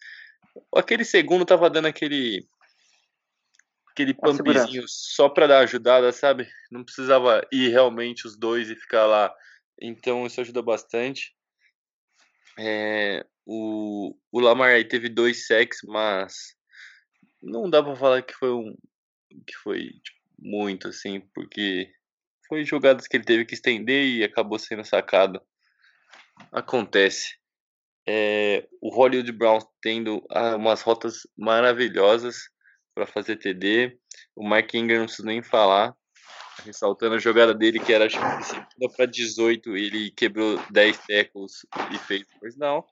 Aquele 0.74 1.04
segundo 1.04 1.44
tava 1.44 1.68
dando 1.68 1.86
aquele 1.86 2.46
aquele 3.90 4.14
pumpzinho 4.14 4.84
só 4.86 5.28
pra 5.28 5.46
dar 5.46 5.58
ajudada, 5.60 6.12
sabe? 6.12 6.48
Não 6.70 6.84
precisava 6.84 7.46
ir 7.52 7.68
realmente 7.68 8.26
os 8.26 8.38
dois 8.38 8.70
e 8.70 8.76
ficar 8.76 9.04
lá. 9.04 9.34
Então 9.80 10.24
isso 10.24 10.40
ajuda 10.40 10.62
bastante. 10.62 11.34
É, 12.58 13.26
o, 13.50 14.14
o 14.30 14.40
Lamar 14.40 14.74
aí 14.74 14.84
teve 14.84 15.08
dois 15.08 15.46
sacks, 15.46 15.78
mas 15.82 16.54
não 17.42 17.70
dá 17.70 17.82
pra 17.82 17.96
falar 17.96 18.20
que 18.20 18.34
foi 18.34 18.52
um 18.52 18.76
que 19.46 19.56
foi 19.62 19.84
tipo, 19.84 20.18
muito 20.38 20.88
assim, 20.88 21.20
porque 21.34 21.90
foi 22.46 22.62
jogadas 22.64 23.06
que 23.06 23.16
ele 23.16 23.24
teve 23.24 23.46
que 23.46 23.54
estender 23.54 24.04
e 24.04 24.22
acabou 24.22 24.58
sendo 24.58 24.84
sacado. 24.84 25.40
Acontece. 26.52 27.36
É, 28.06 28.68
o 28.82 28.94
Hollywood 28.94 29.32
Brown 29.32 29.60
tendo 29.80 30.24
ah, 30.30 30.56
umas 30.56 30.82
rotas 30.82 31.26
maravilhosas 31.36 32.36
para 32.94 33.06
fazer 33.06 33.36
TD. 33.36 33.98
O 34.36 34.46
Mark 34.46 34.74
Ingram 34.74 35.00
não 35.00 35.06
preciso 35.06 35.26
nem 35.26 35.42
falar. 35.42 35.94
Ressaltando 36.64 37.14
a 37.14 37.18
jogada 37.18 37.54
dele, 37.54 37.80
que 37.80 37.92
era 37.94 38.08
para 38.94 39.06
18, 39.06 39.76
ele 39.76 40.10
quebrou 40.10 40.60
10 40.70 40.98
tackles 41.06 41.66
e 41.94 41.98
fez 41.98 42.26
dois 42.40 42.56
não. 42.56 42.84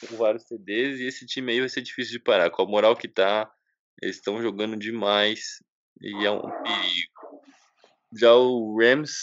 Com 0.00 0.16
vários 0.16 0.44
TDs, 0.44 1.00
e 1.00 1.06
esse 1.06 1.26
time 1.26 1.52
aí 1.52 1.60
vai 1.60 1.68
ser 1.68 1.80
difícil 1.82 2.12
de 2.12 2.18
parar. 2.18 2.50
Com 2.50 2.62
a 2.62 2.66
moral 2.66 2.96
que 2.96 3.08
tá, 3.08 3.50
eles 4.02 4.16
estão 4.16 4.42
jogando 4.42 4.76
demais 4.76 5.62
e 6.00 6.26
é 6.26 6.30
um 6.30 6.42
perigo. 6.42 7.12
Já 8.18 8.34
o 8.34 8.78
Rams, 8.78 9.22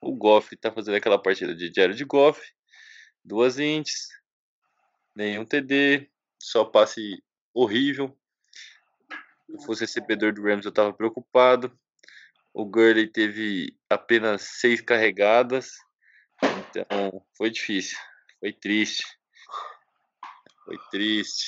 o 0.00 0.14
Goff 0.14 0.56
tá 0.56 0.72
fazendo 0.72 0.96
aquela 0.96 1.20
partida 1.20 1.54
de 1.54 1.72
Jared 1.74 2.04
Goff, 2.04 2.40
duas 3.24 3.58
ints, 3.58 4.08
nenhum 5.14 5.44
TD, 5.44 6.10
só 6.40 6.64
passe 6.64 7.22
horrível. 7.52 8.16
Se 9.46 9.54
eu 9.54 9.60
fosse 9.60 9.82
recebedor 9.82 10.32
do 10.32 10.42
Rams, 10.42 10.64
eu 10.64 10.72
tava 10.72 10.92
preocupado. 10.92 11.76
O 12.52 12.64
Gurley 12.64 13.08
teve 13.08 13.76
apenas 13.90 14.42
seis 14.42 14.80
carregadas, 14.80 15.72
então 16.42 17.24
foi 17.36 17.50
difícil, 17.50 17.98
foi 18.38 18.52
triste. 18.52 19.04
Foi 20.64 20.78
triste. 20.90 21.46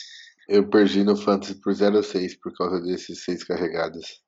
Eu 0.49 0.69
perdi 0.69 1.03
no 1.03 1.17
Fantasy 1.17 1.61
por 1.61 1.73
0,6 1.73 2.39
por 2.41 2.53
causa 2.55 2.81
desses 2.81 3.25
seis 3.25 3.43
carregadas. 3.43 4.23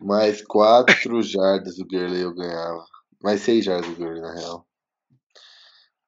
Mais 0.00 0.42
4 0.42 0.94
jardas 1.22 1.76
do 1.76 1.86
Gurley 1.86 2.22
eu 2.22 2.34
ganhava. 2.34 2.84
Mais 3.22 3.40
6 3.40 3.64
jardas 3.64 3.88
do 3.90 3.96
Gurley, 3.96 4.20
na 4.20 4.34
real. 4.34 4.66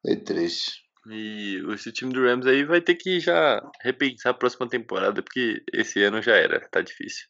Foi 0.02 0.16
triste. 0.16 0.82
E 1.06 1.60
esse 1.72 1.92
time 1.92 2.12
do 2.12 2.24
Rams 2.24 2.46
aí 2.46 2.64
vai 2.64 2.80
ter 2.80 2.94
que 2.94 3.18
já 3.18 3.60
repensar 3.80 4.30
a 4.30 4.34
próxima 4.34 4.68
temporada, 4.68 5.22
porque 5.22 5.62
esse 5.72 6.02
ano 6.02 6.22
já 6.22 6.36
era, 6.36 6.60
tá 6.68 6.80
difícil. 6.80 7.26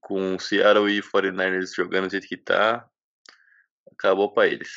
Com 0.00 0.36
o 0.36 0.40
Seattle 0.40 0.90
e 0.90 1.02
49ers 1.02 1.74
jogando 1.74 2.06
do 2.06 2.12
jeito 2.12 2.26
que 2.26 2.36
tá, 2.36 2.88
acabou 3.92 4.32
pra 4.32 4.46
eles. 4.46 4.70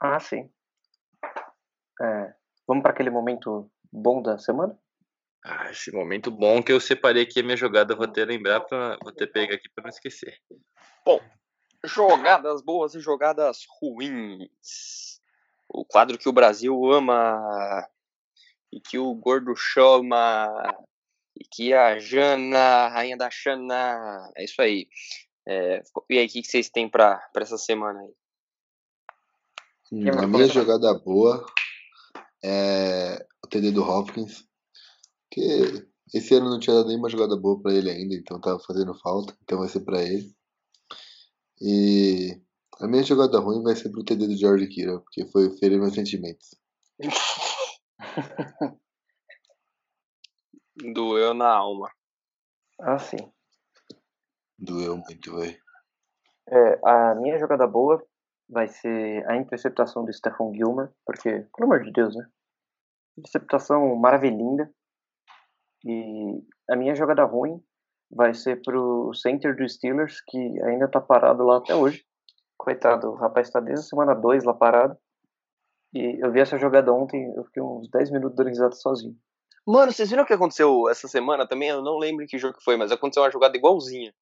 Ah, 0.00 0.20
sim. 0.20 0.50
É, 2.00 2.34
vamos 2.66 2.82
para 2.82 2.92
aquele 2.92 3.10
momento 3.10 3.70
bom 3.92 4.22
da 4.22 4.38
semana? 4.38 4.78
Ah, 5.44 5.70
esse 5.70 5.92
momento 5.92 6.30
bom 6.30 6.62
que 6.62 6.72
eu 6.72 6.80
separei 6.80 7.22
aqui 7.22 7.40
a 7.40 7.42
minha 7.42 7.56
jogada, 7.56 7.94
vou 7.94 8.04
até 8.04 8.24
lembrar, 8.24 8.60
pra, 8.60 8.98
vou 9.02 9.10
até 9.10 9.26
pegar 9.26 9.54
aqui 9.54 9.68
pra 9.68 9.82
não 9.82 9.88
esquecer. 9.88 10.38
Jogadas 11.84 12.60
boas 12.60 12.94
e 12.94 13.00
jogadas 13.00 13.64
ruins. 13.80 15.20
O 15.68 15.84
quadro 15.84 16.18
que 16.18 16.28
o 16.28 16.32
Brasil 16.32 16.74
ama 16.92 17.88
e 18.72 18.80
que 18.80 18.98
o 18.98 19.14
gordo 19.14 19.54
chama 19.54 20.48
e 21.36 21.44
que 21.44 21.72
a 21.72 21.98
Jana, 21.98 22.58
a 22.58 22.88
rainha 22.88 23.16
da 23.16 23.30
Xana. 23.30 24.30
É 24.36 24.44
isso 24.44 24.60
aí. 24.60 24.88
É, 25.46 25.82
e 26.10 26.18
aí, 26.18 26.26
o 26.26 26.28
que, 26.28 26.42
vocês 26.42 26.68
têm 26.68 26.88
pra, 26.88 27.16
pra 27.32 27.42
essa 27.42 27.56
semana 27.56 28.00
aí? 28.00 28.14
A 30.20 30.26
minha 30.26 30.46
jogada 30.48 30.92
boa 30.92 31.46
é 32.42 33.26
o 33.44 33.48
TD 33.48 33.72
do 33.72 33.82
Hopkins. 33.82 34.46
Que 35.30 35.86
esse 36.14 36.34
ano 36.34 36.50
não 36.50 36.58
tinha 36.58 36.76
dado 36.76 36.88
nenhuma 36.88 37.10
jogada 37.10 37.36
boa 37.36 37.60
pra 37.60 37.72
ele 37.72 37.90
ainda, 37.90 38.14
então 38.14 38.40
tava 38.40 38.58
fazendo 38.60 38.94
falta. 38.94 39.36
Então 39.42 39.58
vai 39.58 39.68
ser 39.68 39.80
pra 39.80 40.02
ele. 40.02 40.34
E 41.60 42.40
a 42.80 42.86
minha 42.86 43.02
jogada 43.02 43.38
ruim 43.40 43.62
vai 43.62 43.74
ser 43.74 43.90
pro 43.90 44.04
TD 44.04 44.28
do 44.28 44.36
George 44.36 44.68
Kittle, 44.68 45.00
porque 45.00 45.26
foi 45.26 45.50
ferir 45.58 45.78
meus 45.78 45.94
sentimentos. 45.94 46.54
Doeu 50.94 51.34
na 51.34 51.48
alma. 51.48 51.90
Ah, 52.80 52.98
sim. 52.98 53.16
Doeu 54.56 54.96
muito, 54.96 55.36
velho. 55.36 55.58
É, 56.48 56.80
a 56.84 57.14
minha 57.16 57.38
jogada 57.38 57.66
boa 57.66 58.02
vai 58.48 58.68
ser 58.68 59.28
a 59.28 59.36
interceptação 59.36 60.04
do 60.04 60.12
Stephen 60.12 60.54
Gilmer, 60.54 60.90
porque, 61.04 61.46
pelo 61.54 61.64
amor 61.72 61.84
de 61.84 61.92
Deus, 61.92 62.16
né? 62.16 62.26
Interceptação 63.18 63.94
maravilhinda. 63.96 64.70
E 65.84 66.42
a 66.70 66.76
minha 66.76 66.94
jogada 66.94 67.24
ruim 67.24 67.62
vai 68.10 68.32
ser 68.34 68.62
pro 68.62 69.12
center 69.14 69.54
dos 69.56 69.74
Steelers, 69.74 70.20
que 70.26 70.62
ainda 70.62 70.88
tá 70.88 71.00
parado 71.00 71.44
lá 71.44 71.58
até 71.58 71.74
hoje. 71.74 72.04
Coitado, 72.56 73.10
o 73.10 73.14
rapaz 73.14 73.50
tá 73.50 73.60
desde 73.60 73.84
a 73.84 73.88
semana 73.88 74.14
2 74.14 74.44
lá 74.44 74.54
parado. 74.54 74.96
E 75.94 76.24
eu 76.24 76.32
vi 76.32 76.40
essa 76.40 76.58
jogada 76.58 76.92
ontem, 76.92 77.32
eu 77.34 77.44
fiquei 77.44 77.62
uns 77.62 77.88
10 77.90 78.10
minutos 78.10 78.36
dando 78.36 78.74
sozinho. 78.74 79.16
Mano, 79.66 79.92
vocês 79.92 80.08
viram 80.08 80.22
o 80.22 80.26
que 80.26 80.32
aconteceu 80.32 80.88
essa 80.88 81.06
semana 81.06 81.46
também? 81.46 81.68
Eu 81.68 81.82
não 81.82 81.98
lembro 81.98 82.24
em 82.24 82.26
que 82.26 82.38
jogo 82.38 82.56
que 82.56 82.64
foi, 82.64 82.76
mas 82.76 82.90
aconteceu 82.90 83.22
uma 83.22 83.30
jogada 83.30 83.56
igualzinha. 83.56 84.14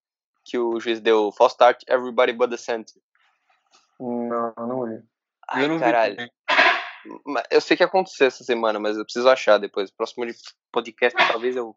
Que 0.45 0.59
o 0.59 0.79
juiz 0.81 1.01
deu 1.01 1.31
false 1.33 1.55
start, 1.55 1.83
everybody 1.89 2.33
but 2.33 2.51
the 2.51 2.57
center. 2.57 3.01
Não, 3.99 4.55
não 4.57 4.85
vi. 4.85 5.03
Ai, 5.49 5.65
eu 5.65 5.69
não 5.69 5.79
caralho. 5.79 6.17
vi 6.17 6.31
Eu 7.51 7.61
sei 7.61 7.77
que 7.77 7.85
aconteceu 7.85 8.27
essa 8.27 8.45
semana, 8.45 8.79
mas 8.79 8.97
eu 8.97 9.05
preciso 9.05 9.29
achar 9.29 9.59
depois. 9.59 9.91
Próximo 9.91 10.27
de 10.27 10.35
podcast 10.73 11.17
talvez 11.31 11.57
eu, 11.57 11.77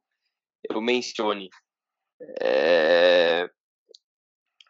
eu 0.69 0.81
mencione. 0.81 1.49
É, 2.41 3.49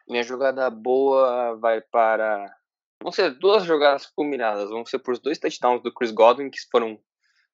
Minha 0.08 0.22
jogada 0.22 0.68
boa 0.70 1.56
vai 1.56 1.80
para. 1.80 2.54
Vão 3.02 3.10
ser 3.10 3.30
duas 3.38 3.64
jogadas 3.64 4.06
combinadas. 4.06 4.70
Vão 4.70 4.84
ser 4.84 4.98
por 4.98 5.12
os 5.12 5.20
dois 5.20 5.38
touchdowns 5.38 5.82
do 5.82 5.92
Chris 5.92 6.10
Godwin, 6.10 6.50
que 6.50 6.58
foram 6.70 7.00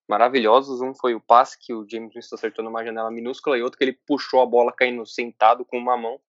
maravilhosos. 0.08 0.80
Um 0.80 0.94
foi 0.94 1.14
o 1.14 1.20
passe 1.20 1.56
que 1.58 1.72
o 1.72 1.86
James 1.88 2.12
Winston 2.14 2.34
acertou 2.34 2.64
numa 2.64 2.84
janela 2.84 3.10
minúscula, 3.10 3.56
e 3.56 3.62
outro 3.62 3.78
que 3.78 3.84
ele 3.84 4.00
puxou 4.06 4.40
a 4.42 4.46
bola 4.46 4.72
caindo 4.72 5.06
sentado 5.06 5.64
com 5.64 5.78
uma 5.78 5.96
mão, 5.96 6.20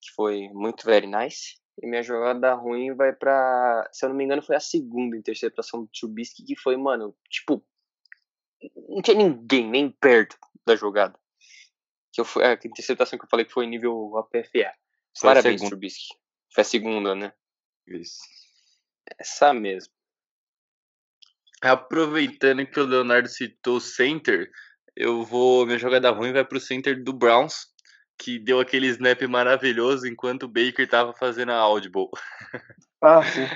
que 0.00 0.10
foi 0.14 0.48
muito 0.52 0.84
very 0.84 1.06
nice. 1.06 1.59
E 1.82 1.86
minha 1.86 2.02
jogada 2.02 2.52
ruim 2.52 2.94
vai 2.94 3.12
pra. 3.12 3.88
Se 3.90 4.04
eu 4.04 4.10
não 4.10 4.16
me 4.16 4.24
engano, 4.24 4.42
foi 4.42 4.54
a 4.54 4.60
segunda 4.60 5.16
interceptação 5.16 5.82
do 5.82 5.88
Trubisky, 5.88 6.44
que 6.44 6.54
foi, 6.54 6.76
mano, 6.76 7.16
tipo. 7.28 7.64
Não 8.88 9.00
tinha 9.00 9.16
ninguém 9.16 9.68
nem 9.68 9.90
perto 9.90 10.36
da 10.66 10.76
jogada. 10.76 11.18
Que 12.12 12.20
eu 12.20 12.24
fui, 12.26 12.44
a 12.44 12.52
interceptação 12.52 13.18
que 13.18 13.24
eu 13.24 13.28
falei 13.30 13.46
que 13.46 13.52
foi 13.52 13.66
nível 13.66 14.18
APFA. 14.18 14.74
Foi 15.18 15.30
Parabéns. 15.30 15.62
Trubisky. 15.62 16.14
Foi 16.52 16.62
a 16.62 16.64
segunda, 16.64 17.14
né? 17.14 17.32
Isso. 17.86 18.20
Essa 19.18 19.54
mesmo. 19.54 19.92
Aproveitando 21.62 22.66
que 22.66 22.80
o 22.80 22.86
Leonardo 22.86 23.28
citou 23.28 23.76
o 23.76 23.80
center, 23.80 24.50
eu 24.94 25.24
vou. 25.24 25.64
Minha 25.64 25.78
jogada 25.78 26.10
ruim 26.10 26.32
vai 26.32 26.44
pro 26.44 26.60
center 26.60 27.02
do 27.02 27.14
Browns, 27.14 27.72
que 28.20 28.38
deu 28.38 28.60
aquele 28.60 28.86
snap 28.88 29.22
maravilhoso 29.22 30.06
enquanto 30.06 30.42
o 30.42 30.48
Baker 30.48 30.86
tava 30.86 31.14
fazendo 31.14 31.52
a 31.52 31.56
audible. 31.56 32.08
Ah, 33.02 33.22
sim. 33.24 33.46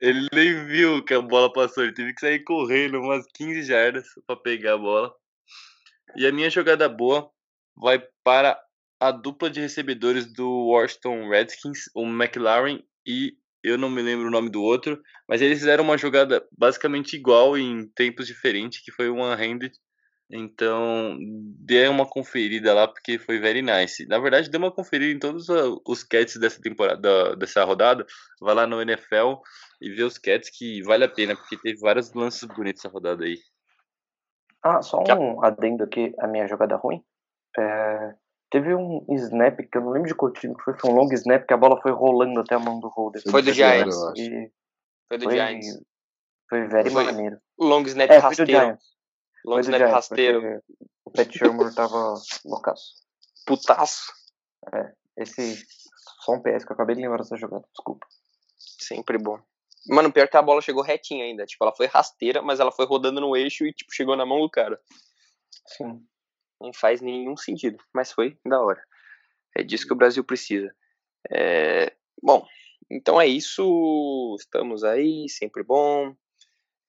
Ele 0.00 0.28
nem 0.32 0.64
viu 0.64 1.04
que 1.04 1.12
a 1.12 1.20
bola 1.20 1.52
passou, 1.52 1.82
ele 1.82 1.92
teve 1.92 2.14
que 2.14 2.20
sair 2.20 2.38
correndo 2.44 3.00
umas 3.00 3.26
15 3.34 3.64
jardas 3.64 4.06
pra 4.24 4.36
pegar 4.36 4.74
a 4.74 4.78
bola. 4.78 5.12
E 6.14 6.24
a 6.24 6.30
minha 6.30 6.48
jogada 6.48 6.88
boa 6.88 7.28
vai 7.76 8.00
para 8.22 8.56
a 9.00 9.10
dupla 9.10 9.50
de 9.50 9.58
recebedores 9.58 10.32
do 10.32 10.68
Washington 10.68 11.28
Redskins, 11.28 11.90
o 11.96 12.06
McLaren 12.06 12.80
e 13.04 13.36
eu 13.60 13.76
não 13.76 13.90
me 13.90 14.02
lembro 14.02 14.28
o 14.28 14.30
nome 14.30 14.50
do 14.50 14.62
outro, 14.62 15.02
mas 15.28 15.42
eles 15.42 15.58
fizeram 15.58 15.82
uma 15.82 15.98
jogada 15.98 16.46
basicamente 16.56 17.16
igual 17.16 17.58
em 17.58 17.88
tempos 17.88 18.28
diferentes, 18.28 18.84
que 18.84 18.92
foi 18.92 19.08
one-handed. 19.08 19.76
Então, 20.34 21.18
dê 21.58 21.86
uma 21.88 22.06
conferida 22.06 22.72
lá, 22.72 22.88
porque 22.88 23.18
foi 23.18 23.38
very 23.38 23.60
nice. 23.60 24.06
Na 24.06 24.18
verdade, 24.18 24.48
dê 24.50 24.56
uma 24.56 24.72
conferida 24.72 25.12
em 25.12 25.18
todos 25.18 25.50
a- 25.50 25.76
os 25.86 26.02
cats 26.02 26.38
dessa 26.38 26.58
temporada, 26.58 27.36
dessa 27.36 27.62
rodada. 27.64 28.06
Vai 28.40 28.54
lá 28.54 28.66
no 28.66 28.80
NFL 28.80 29.34
e 29.80 29.90
vê 29.90 30.02
os 30.02 30.16
cats 30.16 30.48
que 30.48 30.82
vale 30.84 31.04
a 31.04 31.08
pena, 31.08 31.36
porque 31.36 31.58
teve 31.58 31.78
vários 31.80 32.14
lances 32.14 32.44
bonitos 32.48 32.82
essa 32.82 32.92
rodada 32.92 33.24
aí. 33.24 33.36
Ah, 34.64 34.80
só 34.80 35.02
Tchau. 35.02 35.20
um 35.20 35.44
adendo 35.44 35.84
aqui, 35.84 36.14
a 36.18 36.26
minha 36.26 36.46
jogada 36.46 36.76
ruim. 36.76 37.02
É, 37.58 38.14
teve 38.50 38.74
um 38.74 39.04
snap, 39.10 39.58
que 39.58 39.76
eu 39.76 39.82
não 39.82 39.90
lembro 39.90 40.08
de 40.08 40.14
qual 40.14 40.32
time 40.32 40.54
que 40.54 40.62
foi, 40.62 40.72
foi 40.78 40.90
um 40.90 40.94
long 40.94 41.12
snap, 41.12 41.44
que 41.46 41.52
a 41.52 41.58
bola 41.58 41.78
foi 41.82 41.92
rolando 41.92 42.40
até 42.40 42.54
a 42.54 42.58
mão 42.58 42.80
do 42.80 42.88
holder. 42.88 43.20
Foi 43.30 43.42
do 43.42 43.52
Giants. 43.52 43.96
Foi 45.08 45.18
do 45.18 45.24
foi, 45.24 45.34
Giants. 45.34 45.66
foi 46.48 46.66
very 46.68 46.88
Foi- 46.90 47.04
maneiro. 47.04 47.36
Long 47.58 47.82
snap 47.82 48.08
É, 48.10 48.20
foi 48.20 48.20
do 48.20 48.38
rasteiro. 48.38 48.78
Giants. 49.44 49.44
Long 49.44 49.54
Foi 49.54 49.62
do 49.62 49.64
snap 49.64 49.78
Giants, 49.78 49.94
rasteiro. 49.94 50.62
o 51.04 51.10
Pat 51.10 51.32
Shermer 51.32 51.74
tava 51.74 52.14
loucaço. 52.44 52.94
Putaço. 53.46 54.12
Esse. 55.16 55.64
Só 56.24 56.32
um 56.32 56.42
PS 56.42 56.64
que 56.64 56.72
eu 56.72 56.74
acabei 56.74 56.94
de 56.94 57.02
lembrar 57.02 57.18
dessa 57.18 57.36
jogada, 57.36 57.64
desculpa. 57.72 58.06
Sempre 58.56 59.18
bom. 59.18 59.40
Mano, 59.88 60.12
pior 60.12 60.28
que 60.28 60.36
a 60.36 60.42
bola 60.42 60.62
chegou 60.62 60.82
retinha 60.82 61.24
ainda. 61.24 61.44
Tipo, 61.44 61.64
ela 61.64 61.74
foi 61.74 61.86
rasteira, 61.86 62.40
mas 62.40 62.60
ela 62.60 62.70
foi 62.70 62.86
rodando 62.86 63.20
no 63.20 63.36
eixo 63.36 63.66
e, 63.66 63.72
tipo, 63.72 63.92
chegou 63.92 64.16
na 64.16 64.24
mão 64.24 64.40
do 64.40 64.48
cara. 64.48 64.80
Sim. 65.66 66.06
Não 66.60 66.72
faz 66.72 67.00
nenhum 67.00 67.36
sentido, 67.36 67.82
mas 67.92 68.12
foi 68.12 68.38
da 68.46 68.60
hora. 68.60 68.80
É 69.56 69.64
disso 69.64 69.84
que 69.86 69.92
o 69.92 69.96
Brasil 69.96 70.22
precisa. 70.22 70.72
É, 71.28 71.92
Bom, 72.22 72.46
então 72.88 73.20
é 73.20 73.26
isso. 73.26 74.36
Estamos 74.38 74.84
aí, 74.84 75.28
sempre 75.28 75.64
bom. 75.64 76.14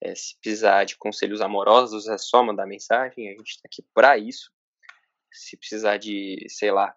É, 0.04 0.14
se 0.16 0.38
precisar 0.42 0.84
de 0.84 0.98
conselhos 0.98 1.40
amorosos, 1.40 2.10
é 2.10 2.18
só 2.18 2.44
mandar 2.44 2.66
mensagem. 2.68 3.30
A 3.30 3.32
gente 3.32 3.62
tá 3.62 3.64
aqui 3.66 3.82
pra 3.94 4.18
isso. 4.18 4.52
Se 5.32 5.56
precisar 5.56 5.96
de, 5.98 6.46
sei 6.50 6.72
lá, 6.72 6.94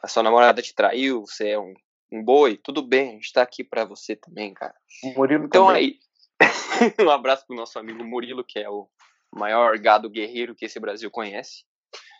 a 0.00 0.06
sua 0.06 0.22
namorada 0.22 0.62
te 0.62 0.72
traiu, 0.72 1.26
você 1.26 1.50
é 1.50 1.58
um, 1.58 1.74
um 2.12 2.22
boi, 2.22 2.56
tudo 2.56 2.80
bem, 2.80 3.10
a 3.10 3.12
gente 3.14 3.32
tá 3.32 3.42
aqui 3.42 3.64
pra 3.64 3.84
você 3.84 4.14
também, 4.14 4.54
cara. 4.54 4.74
O 5.02 5.14
Murilo 5.14 5.44
Então 5.46 5.66
também. 5.66 5.98
aí, 6.38 6.38
um 7.04 7.10
abraço 7.10 7.44
pro 7.44 7.56
nosso 7.56 7.76
amigo 7.78 8.04
Murilo, 8.04 8.44
que 8.44 8.60
é 8.60 8.70
o 8.70 8.88
maior 9.32 9.76
gado 9.78 10.08
guerreiro 10.08 10.54
que 10.54 10.64
esse 10.66 10.78
Brasil 10.78 11.10
conhece. 11.10 11.64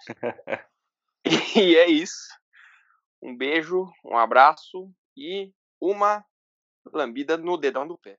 e 1.56 1.76
é 1.76 1.88
isso. 1.88 2.28
Um 3.22 3.36
beijo, 3.36 3.86
um 4.04 4.16
abraço 4.16 4.90
e 5.16 5.52
uma 5.80 6.24
lambida 6.92 7.36
no 7.36 7.56
dedão 7.56 7.86
do 7.86 7.96
pé. 7.96 8.18